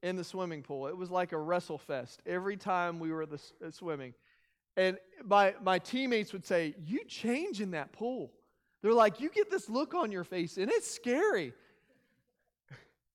In 0.02 0.16
the 0.16 0.24
swimming 0.24 0.62
pool. 0.62 0.86
It 0.86 0.96
was 0.96 1.10
like 1.10 1.32
a 1.32 1.38
wrestle 1.38 1.76
fest 1.76 2.22
every 2.24 2.56
time 2.56 2.98
we 2.98 3.12
were 3.12 3.26
the, 3.26 3.42
uh, 3.62 3.70
swimming. 3.70 4.14
And 4.78 4.96
my, 5.24 5.54
my 5.62 5.78
teammates 5.78 6.32
would 6.32 6.46
say, 6.46 6.74
You 6.86 7.04
change 7.04 7.60
in 7.60 7.72
that 7.72 7.92
pool. 7.92 8.32
They're 8.80 8.94
like, 8.94 9.20
You 9.20 9.28
get 9.28 9.50
this 9.50 9.68
look 9.68 9.92
on 9.92 10.10
your 10.10 10.24
face, 10.24 10.56
and 10.56 10.70
it's 10.70 10.90
scary. 10.90 11.52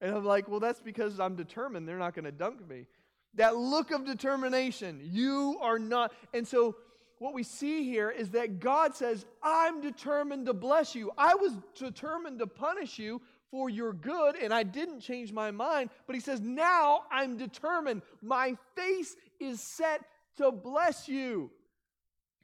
And 0.04 0.14
I'm 0.14 0.26
like, 0.26 0.50
well, 0.50 0.60
that's 0.60 0.82
because 0.82 1.18
I'm 1.22 1.36
determined 1.36 1.88
they're 1.88 1.98
not 1.98 2.14
going 2.14 2.26
to 2.26 2.32
dunk 2.32 2.68
me. 2.68 2.88
That 3.36 3.56
look 3.56 3.90
of 3.92 4.06
determination, 4.06 5.00
you 5.02 5.58
are 5.62 5.80
not. 5.80 6.12
And 6.34 6.46
so, 6.46 6.76
what 7.20 7.34
we 7.34 7.42
see 7.42 7.86
here 7.86 8.10
is 8.12 8.32
that 8.32 8.60
God 8.60 8.96
says, 8.96 9.26
I'm 9.42 9.80
determined 9.80 10.48
to 10.48 10.54
bless 10.54 10.94
you. 10.94 11.12
I 11.18 11.36
was 11.36 11.54
determined 11.74 12.40
to 12.40 12.48
punish 12.48 13.00
you 13.00 13.22
for 13.50 13.70
your 13.70 13.94
good, 13.94 14.36
and 14.36 14.54
I 14.54 14.64
didn't 14.64 15.00
change 15.00 15.32
my 15.32 15.52
mind. 15.52 15.90
But 16.06 16.16
He 16.16 16.20
says, 16.20 16.42
now 16.42 17.04
I'm 17.10 17.38
determined. 17.38 18.02
My 18.22 18.58
face 18.76 19.16
is 19.40 19.62
set 19.62 20.02
to 20.38 20.52
bless 20.52 21.08
you. 21.08 21.52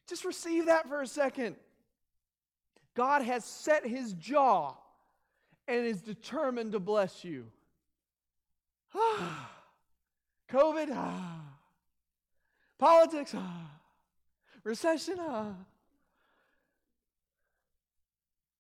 Just 0.08 0.26
receive 0.26 0.68
that 0.68 0.88
for 0.88 1.02
a 1.02 1.08
second. 1.08 1.56
God 2.96 3.22
has 3.22 3.46
set 3.46 3.86
His 3.86 4.14
jaw 4.14 4.76
and 5.68 5.86
is 5.86 6.02
determined 6.02 6.72
to 6.72 6.80
bless 6.80 7.24
you. 7.24 7.46
COVID, 10.52 10.98
politics, 12.80 13.36
recession. 14.64 15.20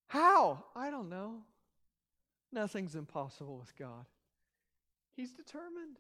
How? 0.07 0.63
I 0.75 0.89
don't 0.89 1.09
know. 1.09 1.41
Nothing's 2.51 2.95
impossible 2.95 3.57
with 3.57 3.75
God. 3.75 4.05
He's 5.15 5.32
determined. 5.32 5.97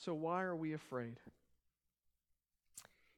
So, 0.00 0.14
why 0.14 0.42
are 0.42 0.56
we 0.56 0.72
afraid? 0.72 1.20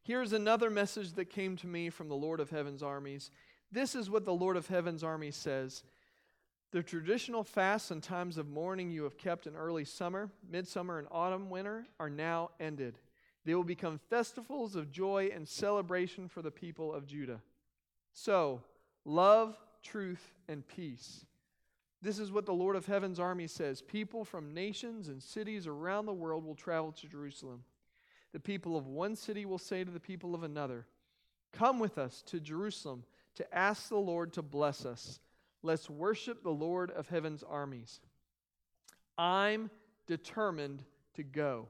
Here's 0.03 0.33
another 0.33 0.69
message 0.69 1.13
that 1.13 1.27
came 1.27 1.57
to 1.59 1.69
me 1.69 1.91
from 1.91 2.09
the 2.09 2.17
Lord 2.17 2.41
of 2.41 2.51
Heaven's 2.51 2.83
armies. 2.83 3.31
This 3.71 3.95
is 3.95 4.11
what 4.11 4.25
the 4.25 4.35
Lord 4.35 4.57
of 4.57 4.67
Heaven's 4.67 5.05
army 5.05 5.31
says. 5.31 5.85
The 6.73 6.83
traditional 6.83 7.45
fasts 7.45 7.93
and 7.93 8.03
times 8.03 8.37
of 8.37 8.49
mourning 8.49 8.91
you 8.91 9.05
have 9.05 9.17
kept 9.17 9.47
in 9.47 9.55
early 9.55 9.85
summer, 9.85 10.29
midsummer, 10.51 10.99
and 10.99 11.07
autumn, 11.13 11.51
winter 11.51 11.87
are 12.01 12.11
now 12.11 12.51
ended. 12.59 12.99
They 13.45 13.55
will 13.55 13.63
become 13.63 14.01
festivals 14.11 14.75
of 14.75 14.91
joy 14.91 15.31
and 15.33 15.49
celebration 15.49 16.27
for 16.27 16.43
the 16.43 16.51
people 16.51 16.93
of 16.93 17.07
Judah. 17.07 17.43
So, 18.13 18.61
love, 19.05 19.57
truth, 19.85 20.33
and 20.49 20.67
peace. 20.67 21.25
This 22.03 22.19
is 22.19 22.33
what 22.33 22.47
the 22.47 22.53
Lord 22.53 22.75
of 22.75 22.87
Heaven's 22.87 23.21
army 23.21 23.47
says. 23.47 23.81
People 23.81 24.25
from 24.25 24.53
nations 24.53 25.07
and 25.07 25.23
cities 25.23 25.69
around 25.69 26.07
the 26.07 26.13
world 26.13 26.45
will 26.45 26.57
travel 26.57 26.91
to 26.93 27.07
Jerusalem. 27.07 27.63
The 28.33 28.41
people 28.41 28.77
of 28.77 28.89
one 28.89 29.15
city 29.15 29.47
will 29.47 29.59
say 29.59 29.85
to 29.85 29.91
the 29.91 30.01
people 30.01 30.35
of 30.35 30.43
another, 30.43 30.87
Come 31.53 31.79
with 31.79 31.99
us 31.99 32.23
to 32.27 32.41
Jerusalem 32.41 33.05
to 33.37 33.55
ask 33.55 33.89
the 33.89 33.97
Lord 33.97 34.33
to 34.33 34.43
bless 34.43 34.85
us. 34.85 35.21
Let's 35.63 35.89
worship 35.89 36.43
the 36.43 36.51
Lord 36.51 36.91
of 36.91 37.09
heaven's 37.09 37.45
armies. 37.45 38.01
I'm 39.17 39.71
determined 40.07 40.83
to 41.15 41.23
go. 41.23 41.69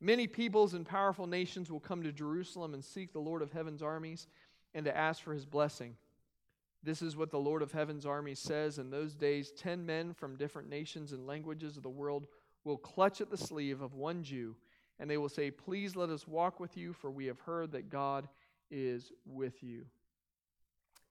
Many 0.00 0.26
peoples 0.26 0.74
and 0.74 0.86
powerful 0.86 1.26
nations 1.26 1.70
will 1.70 1.80
come 1.80 2.02
to 2.02 2.12
Jerusalem 2.12 2.74
and 2.74 2.84
seek 2.84 3.12
the 3.12 3.20
Lord 3.20 3.42
of 3.42 3.52
heaven's 3.52 3.82
armies 3.82 4.26
and 4.74 4.84
to 4.84 4.96
ask 4.96 5.22
for 5.22 5.32
his 5.32 5.46
blessing. 5.46 5.96
This 6.82 7.02
is 7.02 7.16
what 7.16 7.30
the 7.30 7.38
Lord 7.38 7.62
of 7.62 7.72
heaven's 7.72 8.06
army 8.06 8.34
says. 8.34 8.78
In 8.78 8.90
those 8.90 9.14
days, 9.14 9.50
ten 9.50 9.84
men 9.84 10.14
from 10.14 10.36
different 10.36 10.68
nations 10.68 11.12
and 11.12 11.26
languages 11.26 11.76
of 11.76 11.82
the 11.82 11.88
world 11.88 12.26
will 12.64 12.78
clutch 12.78 13.20
at 13.20 13.30
the 13.30 13.36
sleeve 13.36 13.80
of 13.80 13.94
one 13.94 14.22
Jew 14.22 14.54
and 14.98 15.08
they 15.08 15.16
will 15.16 15.28
say, 15.28 15.50
Please 15.50 15.96
let 15.96 16.10
us 16.10 16.26
walk 16.26 16.60
with 16.60 16.76
you, 16.76 16.92
for 16.92 17.10
we 17.10 17.26
have 17.26 17.40
heard 17.40 17.72
that 17.72 17.90
God 17.90 18.28
is 18.70 19.12
with 19.24 19.62
you. 19.62 19.84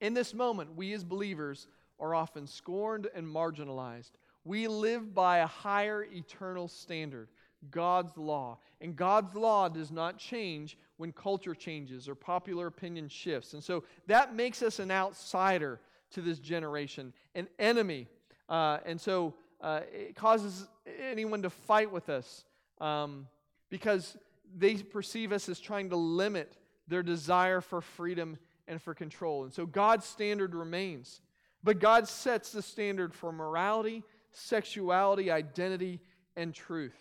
In 0.01 0.13
this 0.13 0.33
moment, 0.33 0.75
we 0.75 0.93
as 0.93 1.03
believers 1.03 1.67
are 1.99 2.13
often 2.13 2.45
scorned 2.45 3.07
and 3.15 3.25
marginalized. 3.25 4.11
We 4.43 4.67
live 4.67 5.13
by 5.13 5.39
a 5.39 5.47
higher 5.47 6.03
eternal 6.03 6.67
standard, 6.67 7.29
God's 7.71 8.17
law. 8.17 8.59
And 8.81 8.95
God's 8.95 9.35
law 9.35 9.69
does 9.69 9.91
not 9.91 10.17
change 10.17 10.77
when 10.97 11.11
culture 11.11 11.55
changes 11.55 12.07
or 12.07 12.15
popular 12.15 12.67
opinion 12.67 13.07
shifts. 13.09 13.53
And 13.53 13.63
so 13.63 13.83
that 14.07 14.35
makes 14.35 14.61
us 14.61 14.79
an 14.79 14.91
outsider 14.91 15.79
to 16.11 16.21
this 16.21 16.39
generation, 16.39 17.13
an 17.35 17.47
enemy. 17.59 18.07
Uh, 18.47 18.77
and 18.85 18.99
so 18.99 19.33
uh, 19.61 19.81
it 19.91 20.15
causes 20.15 20.67
anyone 21.11 21.41
to 21.41 21.49
fight 21.49 21.91
with 21.91 22.09
us. 22.09 22.45
Um, 22.79 23.27
because 23.69 24.17
they 24.55 24.75
perceive 24.75 25.31
us 25.31 25.49
as 25.49 25.59
trying 25.59 25.89
to 25.89 25.95
limit 25.95 26.53
their 26.87 27.03
desire 27.03 27.61
for 27.61 27.81
freedom 27.81 28.37
and 28.67 28.81
for 28.81 28.93
control. 28.93 29.43
And 29.43 29.53
so 29.53 29.65
God's 29.65 30.05
standard 30.05 30.55
remains. 30.55 31.21
But 31.63 31.79
God 31.79 32.07
sets 32.07 32.51
the 32.51 32.61
standard 32.61 33.13
for 33.13 33.31
morality, 33.31 34.03
sexuality, 34.31 35.31
identity, 35.31 35.99
and 36.35 36.53
truth. 36.53 36.95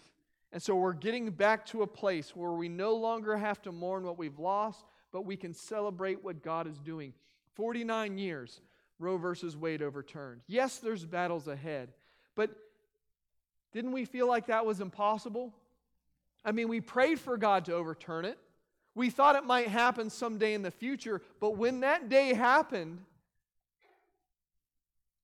And 0.57 0.63
so 0.63 0.75
we're 0.75 0.95
getting 0.95 1.31
back 1.33 1.67
to 1.67 1.83
a 1.83 1.87
place 1.87 2.35
where 2.35 2.53
we 2.53 2.71
no 2.71 2.95
longer 2.95 3.37
have 3.37 3.61
to 3.61 3.73
mourn 3.73 4.05
what 4.05 4.17
we've 4.17 4.39
lost, 4.39 4.87
but 5.13 5.27
we 5.27 5.37
can 5.37 5.53
celebrate 5.53 6.25
what 6.25 6.43
God 6.43 6.67
is 6.67 6.79
doing. 6.79 7.13
49 7.57 8.17
years, 8.17 8.63
Roe 8.99 9.19
versus 9.19 9.55
Wade 9.55 9.83
overturned. 9.83 10.41
Yes, 10.47 10.79
there's 10.79 11.05
battles 11.05 11.47
ahead, 11.47 11.91
but 12.35 12.57
didn't 13.75 13.93
we 13.93 14.07
feel 14.07 14.27
like 14.27 14.47
that 14.47 14.65
was 14.65 14.81
impossible? 14.81 15.53
I 16.43 16.53
mean, 16.53 16.69
we 16.69 16.81
prayed 16.81 17.21
for 17.21 17.37
God 17.37 17.67
to 17.67 17.75
overturn 17.75 18.25
it. 18.25 18.39
We 18.95 19.11
thought 19.11 19.37
it 19.37 19.45
might 19.45 19.69
happen 19.69 20.09
someday 20.09 20.55
in 20.55 20.63
the 20.63 20.71
future, 20.71 21.21
but 21.39 21.59
when 21.59 21.81
that 21.81 22.09
day 22.09 22.33
happened, 22.33 23.01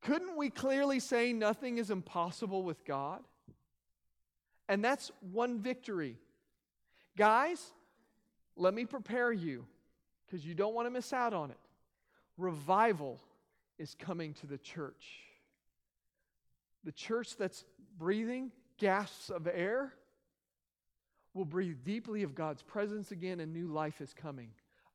couldn't 0.03 0.37
we 0.37 0.51
clearly 0.51 1.01
say 1.01 1.33
nothing 1.33 1.79
is 1.79 1.91
impossible 1.91 2.65
with 2.65 2.85
God? 2.85 3.23
And 4.73 4.83
that's 4.83 5.13
one 5.33 5.59
victory. 5.59 6.17
Guys, 7.15 7.63
let 8.57 8.73
me 8.73 8.87
prepare 8.87 9.31
you 9.31 9.67
because 10.25 10.47
you 10.47 10.55
don't 10.55 10.73
want 10.73 10.87
to 10.87 10.91
miss 10.91 11.13
out 11.13 11.35
on 11.35 11.51
it. 11.51 11.59
Revival 12.39 13.21
is 13.79 13.95
coming 13.95 14.33
to 14.33 14.47
the 14.47 14.57
church. 14.57 15.19
The 16.85 16.93
church 16.93 17.37
that's 17.37 17.67
breathing 17.99 18.51
gasps 18.79 19.29
of 19.29 19.47
air 19.47 19.93
will 21.35 21.45
breathe 21.45 21.85
deeply 21.85 22.23
of 22.23 22.35
God's 22.35 22.63
presence 22.63 23.11
again, 23.11 23.41
and 23.41 23.53
new 23.53 23.67
life 23.67 24.01
is 24.01 24.15
coming. 24.15 24.49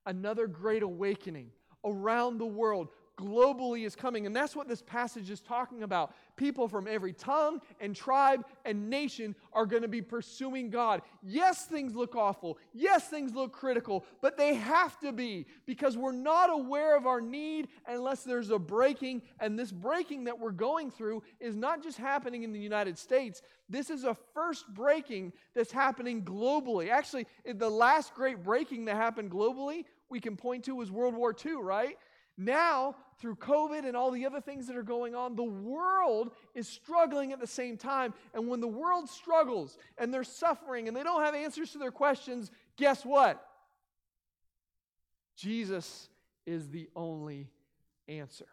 Another 0.07 0.47
great 0.47 0.81
awakening 0.81 1.51
around 1.85 2.39
the 2.39 2.47
world 2.47 2.87
globally 3.17 3.85
is 3.85 3.95
coming. 3.95 4.25
And 4.25 4.35
that's 4.35 4.55
what 4.55 4.67
this 4.67 4.81
passage 4.81 5.29
is 5.29 5.41
talking 5.41 5.83
about. 5.83 6.13
People 6.35 6.67
from 6.67 6.87
every 6.87 7.13
tongue 7.13 7.59
and 7.81 7.95
tribe 7.95 8.45
and 8.63 8.89
nation 8.89 9.35
are 9.53 9.65
going 9.65 9.81
to 9.81 9.87
be 9.87 10.01
pursuing 10.01 10.69
God. 10.69 11.01
Yes, 11.23 11.65
things 11.65 11.95
look 11.95 12.15
awful. 12.15 12.57
Yes, 12.73 13.07
things 13.07 13.33
look 13.33 13.51
critical, 13.51 14.05
but 14.21 14.37
they 14.37 14.53
have 14.53 14.99
to 14.99 15.11
be 15.11 15.47
because 15.65 15.97
we're 15.97 16.11
not 16.11 16.51
aware 16.51 16.95
of 16.95 17.07
our 17.07 17.19
need 17.19 17.67
unless 17.87 18.23
there's 18.23 18.51
a 18.51 18.59
breaking. 18.59 19.23
And 19.39 19.57
this 19.57 19.71
breaking 19.71 20.25
that 20.25 20.39
we're 20.39 20.51
going 20.51 20.91
through 20.91 21.23
is 21.39 21.55
not 21.55 21.83
just 21.83 21.97
happening 21.97 22.43
in 22.43 22.53
the 22.53 22.59
United 22.59 22.97
States. 22.97 23.41
This 23.67 23.89
is 23.89 24.03
a 24.03 24.15
first 24.33 24.67
breaking 24.73 25.33
that's 25.53 25.71
happening 25.71 26.23
globally. 26.23 26.89
Actually, 26.89 27.25
the 27.45 27.69
last 27.69 28.13
great 28.13 28.43
breaking 28.43 28.85
that 28.85 28.95
happened 28.95 29.31
globally 29.31 29.83
we 30.09 30.19
can 30.19 30.37
point 30.37 30.63
to 30.65 30.75
was 30.75 30.89
World 30.89 31.15
War 31.15 31.35
II, 31.45 31.55
right? 31.55 31.97
Now, 32.37 32.95
through 33.19 33.35
COVID 33.35 33.85
and 33.85 33.97
all 33.97 34.11
the 34.11 34.25
other 34.25 34.39
things 34.39 34.67
that 34.67 34.75
are 34.75 34.83
going 34.83 35.15
on, 35.15 35.35
the 35.35 35.43
world 35.43 36.31
is 36.53 36.67
struggling 36.67 37.33
at 37.33 37.39
the 37.39 37.47
same 37.47 37.77
time. 37.77 38.13
And 38.33 38.47
when 38.47 38.61
the 38.61 38.67
world 38.67 39.09
struggles 39.09 39.77
and 39.97 40.13
they're 40.13 40.23
suffering 40.23 40.87
and 40.87 40.95
they 40.95 41.03
don't 41.03 41.23
have 41.23 41.33
answers 41.33 41.71
to 41.71 41.79
their 41.79 41.91
questions, 41.91 42.51
guess 42.75 43.03
what? 43.03 43.43
Jesus 45.35 46.09
is 46.45 46.69
the 46.69 46.89
only 46.95 47.47
answer. 48.07 48.47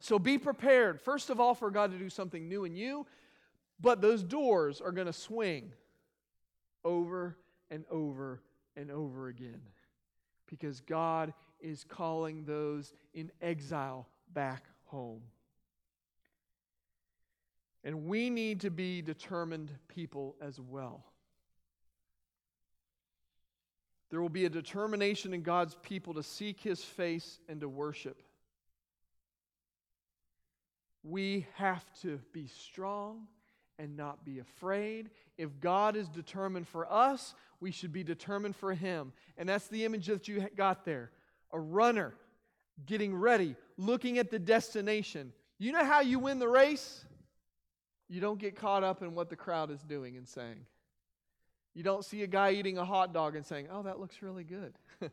So 0.00 0.18
be 0.18 0.38
prepared, 0.38 1.00
first 1.00 1.30
of 1.30 1.40
all, 1.40 1.54
for 1.54 1.70
God 1.70 1.92
to 1.92 1.98
do 1.98 2.08
something 2.08 2.48
new 2.48 2.64
in 2.64 2.74
you, 2.74 3.06
but 3.80 4.00
those 4.00 4.22
doors 4.22 4.80
are 4.80 4.92
going 4.92 5.06
to 5.06 5.12
swing 5.12 5.72
over 6.84 7.36
and 7.70 7.84
over 7.90 8.42
and 8.76 8.90
over 8.90 9.28
again 9.28 9.60
because 10.46 10.80
God 10.80 11.34
is 11.60 11.84
calling 11.84 12.44
those 12.44 12.92
in 13.14 13.30
exile 13.40 14.06
back 14.32 14.64
home. 14.84 15.22
And 17.84 18.06
we 18.06 18.30
need 18.30 18.60
to 18.60 18.70
be 18.70 19.02
determined 19.02 19.70
people 19.88 20.36
as 20.40 20.60
well. 20.60 21.04
There 24.10 24.20
will 24.20 24.28
be 24.28 24.46
a 24.46 24.50
determination 24.50 25.34
in 25.34 25.42
God's 25.42 25.76
people 25.82 26.14
to 26.14 26.22
seek 26.22 26.60
his 26.60 26.82
face 26.82 27.38
and 27.48 27.60
to 27.60 27.68
worship. 27.68 28.22
We 31.02 31.46
have 31.54 31.84
to 32.02 32.18
be 32.32 32.48
strong 32.48 33.26
and 33.78 33.96
not 33.96 34.24
be 34.24 34.40
afraid. 34.40 35.10
If 35.36 35.60
God 35.60 35.94
is 35.94 36.08
determined 36.08 36.66
for 36.66 36.90
us, 36.90 37.34
we 37.60 37.70
should 37.70 37.92
be 37.92 38.02
determined 38.02 38.56
for 38.56 38.74
him. 38.74 39.12
And 39.36 39.48
that's 39.48 39.68
the 39.68 39.84
image 39.84 40.06
that 40.06 40.26
you 40.26 40.48
got 40.56 40.84
there 40.84 41.10
a 41.52 41.58
runner 41.58 42.14
getting 42.86 43.14
ready, 43.14 43.56
looking 43.76 44.18
at 44.18 44.30
the 44.30 44.38
destination. 44.38 45.32
You 45.58 45.72
know 45.72 45.84
how 45.84 46.00
you 46.00 46.18
win 46.18 46.38
the 46.38 46.48
race? 46.48 47.04
You 48.08 48.20
don't 48.20 48.38
get 48.38 48.56
caught 48.56 48.84
up 48.84 49.02
in 49.02 49.14
what 49.14 49.28
the 49.28 49.36
crowd 49.36 49.70
is 49.70 49.82
doing 49.82 50.16
and 50.16 50.26
saying. 50.26 50.64
You 51.74 51.82
don't 51.82 52.04
see 52.04 52.22
a 52.22 52.26
guy 52.26 52.52
eating 52.52 52.78
a 52.78 52.84
hot 52.84 53.12
dog 53.12 53.36
and 53.36 53.44
saying, 53.44 53.68
oh, 53.70 53.82
that 53.82 54.00
looks 54.00 54.22
really 54.22 54.44
good. 54.44 54.74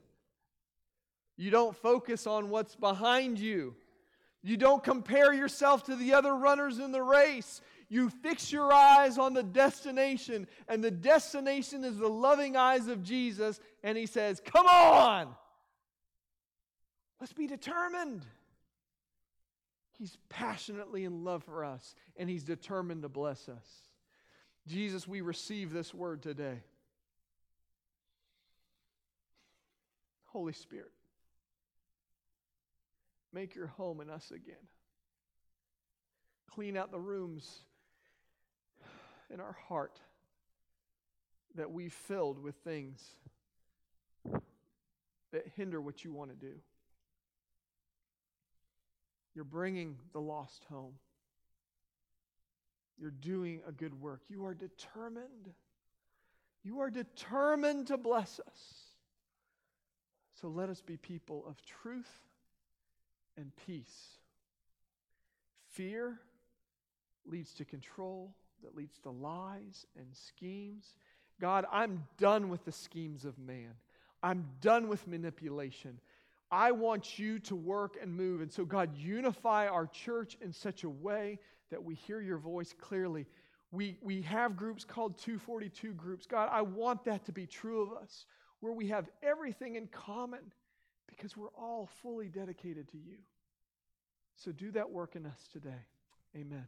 you 1.37 1.51
don't 1.51 1.75
focus 1.75 2.25
on 2.25 2.49
what's 2.49 2.75
behind 2.75 3.37
you. 3.37 3.75
You 4.41 4.57
don't 4.57 4.83
compare 4.83 5.33
yourself 5.33 5.83
to 5.85 5.95
the 5.95 6.13
other 6.13 6.35
runners 6.35 6.79
in 6.79 6.91
the 6.91 7.01
race. 7.01 7.61
You 7.89 8.09
fix 8.09 8.51
your 8.51 8.71
eyes 8.71 9.17
on 9.17 9.33
the 9.33 9.43
destination, 9.43 10.47
and 10.67 10.83
the 10.83 10.91
destination 10.91 11.83
is 11.83 11.97
the 11.97 12.07
loving 12.07 12.55
eyes 12.55 12.87
of 12.87 13.03
Jesus. 13.03 13.59
And 13.83 13.97
he 13.97 14.05
says, 14.05 14.41
Come 14.43 14.67
on! 14.67 15.35
Let's 17.19 17.33
be 17.33 17.47
determined. 17.47 18.25
He's 19.97 20.17
passionately 20.29 21.05
in 21.05 21.23
love 21.23 21.43
for 21.43 21.63
us, 21.63 21.95
and 22.17 22.29
He's 22.29 22.43
determined 22.43 23.03
to 23.03 23.09
bless 23.09 23.47
us. 23.47 23.65
Jesus, 24.67 25.07
we 25.07 25.21
receive 25.21 25.71
this 25.71 25.93
word 25.93 26.21
today. 26.21 26.63
Holy 30.25 30.53
Spirit, 30.53 30.91
make 33.31 33.55
your 33.55 33.67
home 33.67 34.01
in 34.01 34.09
us 34.09 34.31
again. 34.31 34.55
Clean 36.51 36.75
out 36.75 36.91
the 36.91 36.99
rooms 36.99 37.59
in 39.33 39.39
our 39.39 39.55
heart 39.69 39.99
that 41.55 41.71
we 41.71 41.87
filled 41.87 42.41
with 42.41 42.55
things 42.65 43.01
that 45.31 45.45
hinder 45.55 45.79
what 45.79 46.03
you 46.03 46.11
want 46.11 46.31
to 46.31 46.35
do. 46.35 46.55
You're 49.35 49.43
bringing 49.43 49.97
the 50.13 50.21
lost 50.21 50.65
home. 50.69 50.93
You're 52.97 53.11
doing 53.11 53.61
a 53.67 53.71
good 53.71 53.99
work. 53.99 54.21
You 54.29 54.45
are 54.45 54.53
determined. 54.53 55.53
You 56.63 56.79
are 56.79 56.89
determined 56.89 57.87
to 57.87 57.97
bless 57.97 58.39
us. 58.39 58.59
So 60.41 60.47
let 60.47 60.69
us 60.69 60.81
be 60.81 60.97
people 60.97 61.43
of 61.47 61.61
truth 61.65 62.09
and 63.37 63.51
peace. 63.65 64.17
Fear 65.71 66.19
leads 67.25 67.53
to 67.55 67.65
control, 67.65 68.33
that 68.63 68.75
leads 68.75 68.97
to 68.99 69.09
lies 69.09 69.85
and 69.97 70.07
schemes. 70.13 70.95
God, 71.41 71.65
I'm 71.71 72.05
done 72.17 72.49
with 72.49 72.63
the 72.63 72.71
schemes 72.71 73.25
of 73.25 73.37
man. 73.37 73.73
I'm 74.23 74.45
done 74.61 74.87
with 74.87 75.07
manipulation. 75.07 75.99
I 76.55 76.71
want 76.71 77.19
you 77.19 77.39
to 77.39 77.55
work 77.55 77.97
and 78.01 78.15
move. 78.15 78.39
And 78.39 78.49
so, 78.49 78.63
God, 78.63 78.95
unify 78.95 79.67
our 79.67 79.87
church 79.87 80.37
in 80.39 80.53
such 80.53 80.85
a 80.85 80.89
way 80.89 81.37
that 81.69 81.83
we 81.83 81.95
hear 81.95 82.21
your 82.21 82.37
voice 82.37 82.73
clearly. 82.79 83.25
We, 83.73 83.97
we 84.01 84.21
have 84.21 84.55
groups 84.55 84.85
called 84.85 85.17
242 85.17 85.91
groups. 85.91 86.25
God, 86.25 86.47
I 86.49 86.61
want 86.61 87.03
that 87.03 87.25
to 87.25 87.33
be 87.33 87.45
true 87.45 87.81
of 87.81 88.01
us, 88.01 88.25
where 88.61 88.71
we 88.71 88.87
have 88.87 89.09
everything 89.21 89.75
in 89.75 89.87
common 89.87 90.53
because 91.07 91.35
we're 91.35 91.53
all 91.57 91.89
fully 92.01 92.29
dedicated 92.29 92.87
to 92.91 92.97
you. 92.97 93.17
So, 94.37 94.53
do 94.53 94.71
that 94.71 94.89
work 94.89 95.17
in 95.17 95.25
us 95.25 95.49
today. 95.51 95.83
Amen. 96.37 96.65